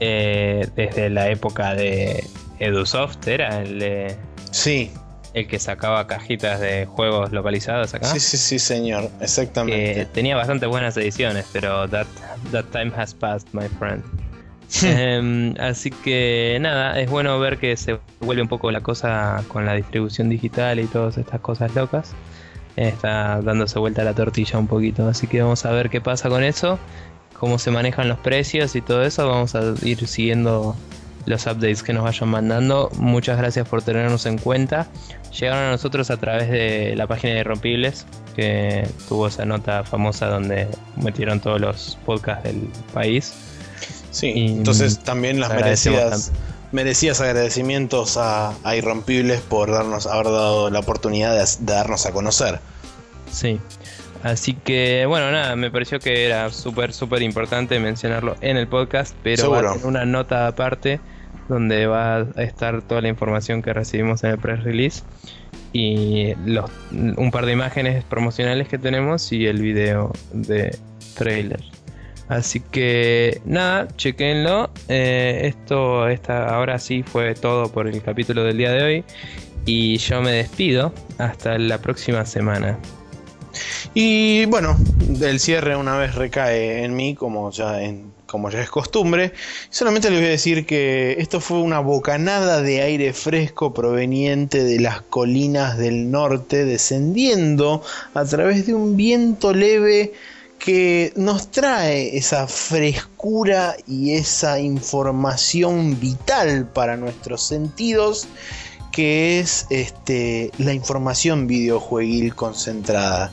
Eh, 0.00 0.68
desde 0.76 1.10
la 1.10 1.28
época 1.28 1.74
de 1.74 2.24
Edusoft, 2.58 3.26
¿era? 3.26 3.60
El 3.60 3.80
de... 3.80 4.16
Sí, 4.50 4.92
el 5.34 5.46
que 5.46 5.58
sacaba 5.58 6.06
cajitas 6.06 6.60
de 6.60 6.86
juegos 6.86 7.32
localizados 7.32 7.94
acá. 7.94 8.06
Sí, 8.06 8.20
sí, 8.20 8.36
sí, 8.36 8.58
señor, 8.58 9.10
exactamente. 9.20 10.06
tenía 10.06 10.36
bastante 10.36 10.66
buenas 10.66 10.96
ediciones, 10.96 11.46
pero 11.52 11.88
that, 11.88 12.06
that 12.50 12.64
time 12.66 12.92
has 12.96 13.14
passed, 13.14 13.48
my 13.52 13.68
friend. 13.78 14.02
Em, 14.82 15.54
así 15.60 15.90
que 15.90 16.56
nada, 16.60 16.98
es 16.98 17.10
bueno 17.10 17.38
ver 17.38 17.58
que 17.58 17.76
se 17.76 17.98
vuelve 18.20 18.42
un 18.42 18.48
poco 18.48 18.70
la 18.70 18.80
cosa 18.80 19.42
con 19.48 19.66
la 19.66 19.74
distribución 19.74 20.28
digital 20.30 20.80
y 20.80 20.86
todas 20.86 21.18
estas 21.18 21.40
cosas 21.40 21.74
locas. 21.74 22.12
Está 22.76 23.42
dándose 23.42 23.78
vuelta 23.78 24.02
la 24.02 24.14
tortilla 24.14 24.58
un 24.58 24.66
poquito, 24.66 25.06
así 25.06 25.26
que 25.26 25.42
vamos 25.42 25.66
a 25.66 25.72
ver 25.72 25.90
qué 25.90 26.00
pasa 26.00 26.30
con 26.30 26.42
eso, 26.42 26.78
cómo 27.38 27.58
se 27.58 27.70
manejan 27.70 28.08
los 28.08 28.18
precios 28.18 28.74
y 28.74 28.80
todo 28.80 29.02
eso. 29.02 29.28
Vamos 29.28 29.54
a 29.54 29.74
ir 29.82 30.06
siguiendo 30.06 30.74
los 31.26 31.46
updates 31.46 31.82
que 31.82 31.92
nos 31.92 32.04
vayan 32.04 32.28
mandando. 32.28 32.90
Muchas 32.96 33.38
gracias 33.38 33.68
por 33.68 33.82
tenernos 33.82 34.26
en 34.26 34.38
cuenta. 34.38 34.88
Llegaron 35.38 35.64
a 35.64 35.70
nosotros 35.70 36.10
a 36.10 36.16
través 36.16 36.50
de 36.50 36.94
la 36.96 37.06
página 37.06 37.34
de 37.34 37.40
Irrompibles, 37.40 38.06
que 38.34 38.86
tuvo 39.08 39.28
esa 39.28 39.44
nota 39.44 39.84
famosa 39.84 40.26
donde 40.26 40.68
metieron 40.96 41.40
todos 41.40 41.60
los 41.60 41.98
podcasts 42.04 42.44
del 42.44 42.68
país. 42.92 43.32
Sí, 44.10 44.32
entonces 44.36 44.98
también 44.98 45.40
las 45.40 45.54
merecidas, 45.54 46.32
merecidas 46.70 47.20
agradecimientos 47.20 48.18
a, 48.18 48.54
Irrompibles 48.76 49.40
por 49.40 49.70
darnos, 49.70 50.06
haber 50.06 50.26
dado 50.26 50.70
la 50.70 50.80
oportunidad 50.80 51.34
de, 51.34 51.44
darnos 51.60 52.04
a 52.04 52.12
conocer. 52.12 52.60
Sí. 53.30 53.58
Así 54.22 54.54
que, 54.54 55.04
bueno, 55.06 55.32
nada, 55.32 55.56
me 55.56 55.70
pareció 55.70 55.98
que 55.98 56.26
era 56.26 56.50
súper, 56.50 56.92
súper 56.92 57.22
importante 57.22 57.80
mencionarlo 57.80 58.36
en 58.40 58.56
el 58.56 58.68
podcast, 58.68 59.16
pero 59.24 59.74
en 59.74 59.84
una 59.84 60.04
nota 60.04 60.46
aparte 60.46 61.00
donde 61.48 61.86
va 61.86 62.16
a 62.16 62.42
estar 62.42 62.82
toda 62.82 63.00
la 63.00 63.08
información 63.08 63.62
que 63.62 63.72
recibimos 63.72 64.24
en 64.24 64.30
el 64.30 64.38
press 64.38 64.62
release 64.62 65.02
y 65.72 66.34
un 66.34 67.30
par 67.32 67.46
de 67.46 67.52
imágenes 67.52 68.04
promocionales 68.04 68.68
que 68.68 68.78
tenemos 68.78 69.32
y 69.32 69.46
el 69.46 69.60
video 69.60 70.12
de 70.32 70.76
trailer. 71.16 71.60
Así 72.28 72.60
que 72.60 73.40
nada, 73.44 73.88
chequenlo. 73.96 74.70
Eh, 74.88 75.42
esto 75.44 76.08
esta, 76.08 76.54
ahora 76.54 76.78
sí 76.78 77.02
fue 77.02 77.34
todo 77.34 77.70
por 77.70 77.88
el 77.88 78.02
capítulo 78.02 78.44
del 78.44 78.56
día 78.56 78.72
de 78.72 78.82
hoy. 78.82 79.04
Y 79.66 79.98
yo 79.98 80.22
me 80.22 80.32
despido. 80.32 80.92
Hasta 81.18 81.58
la 81.58 81.78
próxima 81.78 82.24
semana. 82.24 82.78
Y 83.94 84.46
bueno, 84.46 84.76
el 85.20 85.40
cierre 85.40 85.76
una 85.76 85.96
vez 85.98 86.14
recae 86.14 86.84
en 86.84 86.96
mí, 86.96 87.14
como 87.14 87.50
ya 87.50 87.82
en 87.82 88.11
como 88.32 88.48
ya 88.50 88.62
es 88.62 88.70
costumbre. 88.70 89.32
Solamente 89.68 90.08
les 90.10 90.18
voy 90.18 90.28
a 90.28 90.30
decir 90.30 90.64
que 90.64 91.16
esto 91.18 91.38
fue 91.38 91.58
una 91.58 91.80
bocanada 91.80 92.62
de 92.62 92.80
aire 92.80 93.12
fresco 93.12 93.74
proveniente 93.74 94.64
de 94.64 94.80
las 94.80 95.02
colinas 95.02 95.76
del 95.76 96.10
norte, 96.10 96.64
descendiendo 96.64 97.82
a 98.14 98.24
través 98.24 98.66
de 98.66 98.74
un 98.74 98.96
viento 98.96 99.52
leve 99.52 100.14
que 100.58 101.12
nos 101.14 101.50
trae 101.50 102.16
esa 102.16 102.46
frescura 102.46 103.76
y 103.86 104.14
esa 104.14 104.58
información 104.58 106.00
vital 106.00 106.68
para 106.72 106.96
nuestros 106.96 107.42
sentidos 107.42 108.28
que 108.92 109.40
es 109.40 109.66
este, 109.70 110.52
la 110.58 110.72
información 110.72 111.46
videojueguil 111.46 112.34
concentrada. 112.34 113.32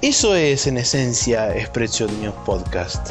Eso 0.00 0.34
es 0.34 0.66
en 0.66 0.78
esencia 0.78 1.52
Spreadshot 1.66 2.10
News 2.12 2.34
Podcast. 2.46 3.10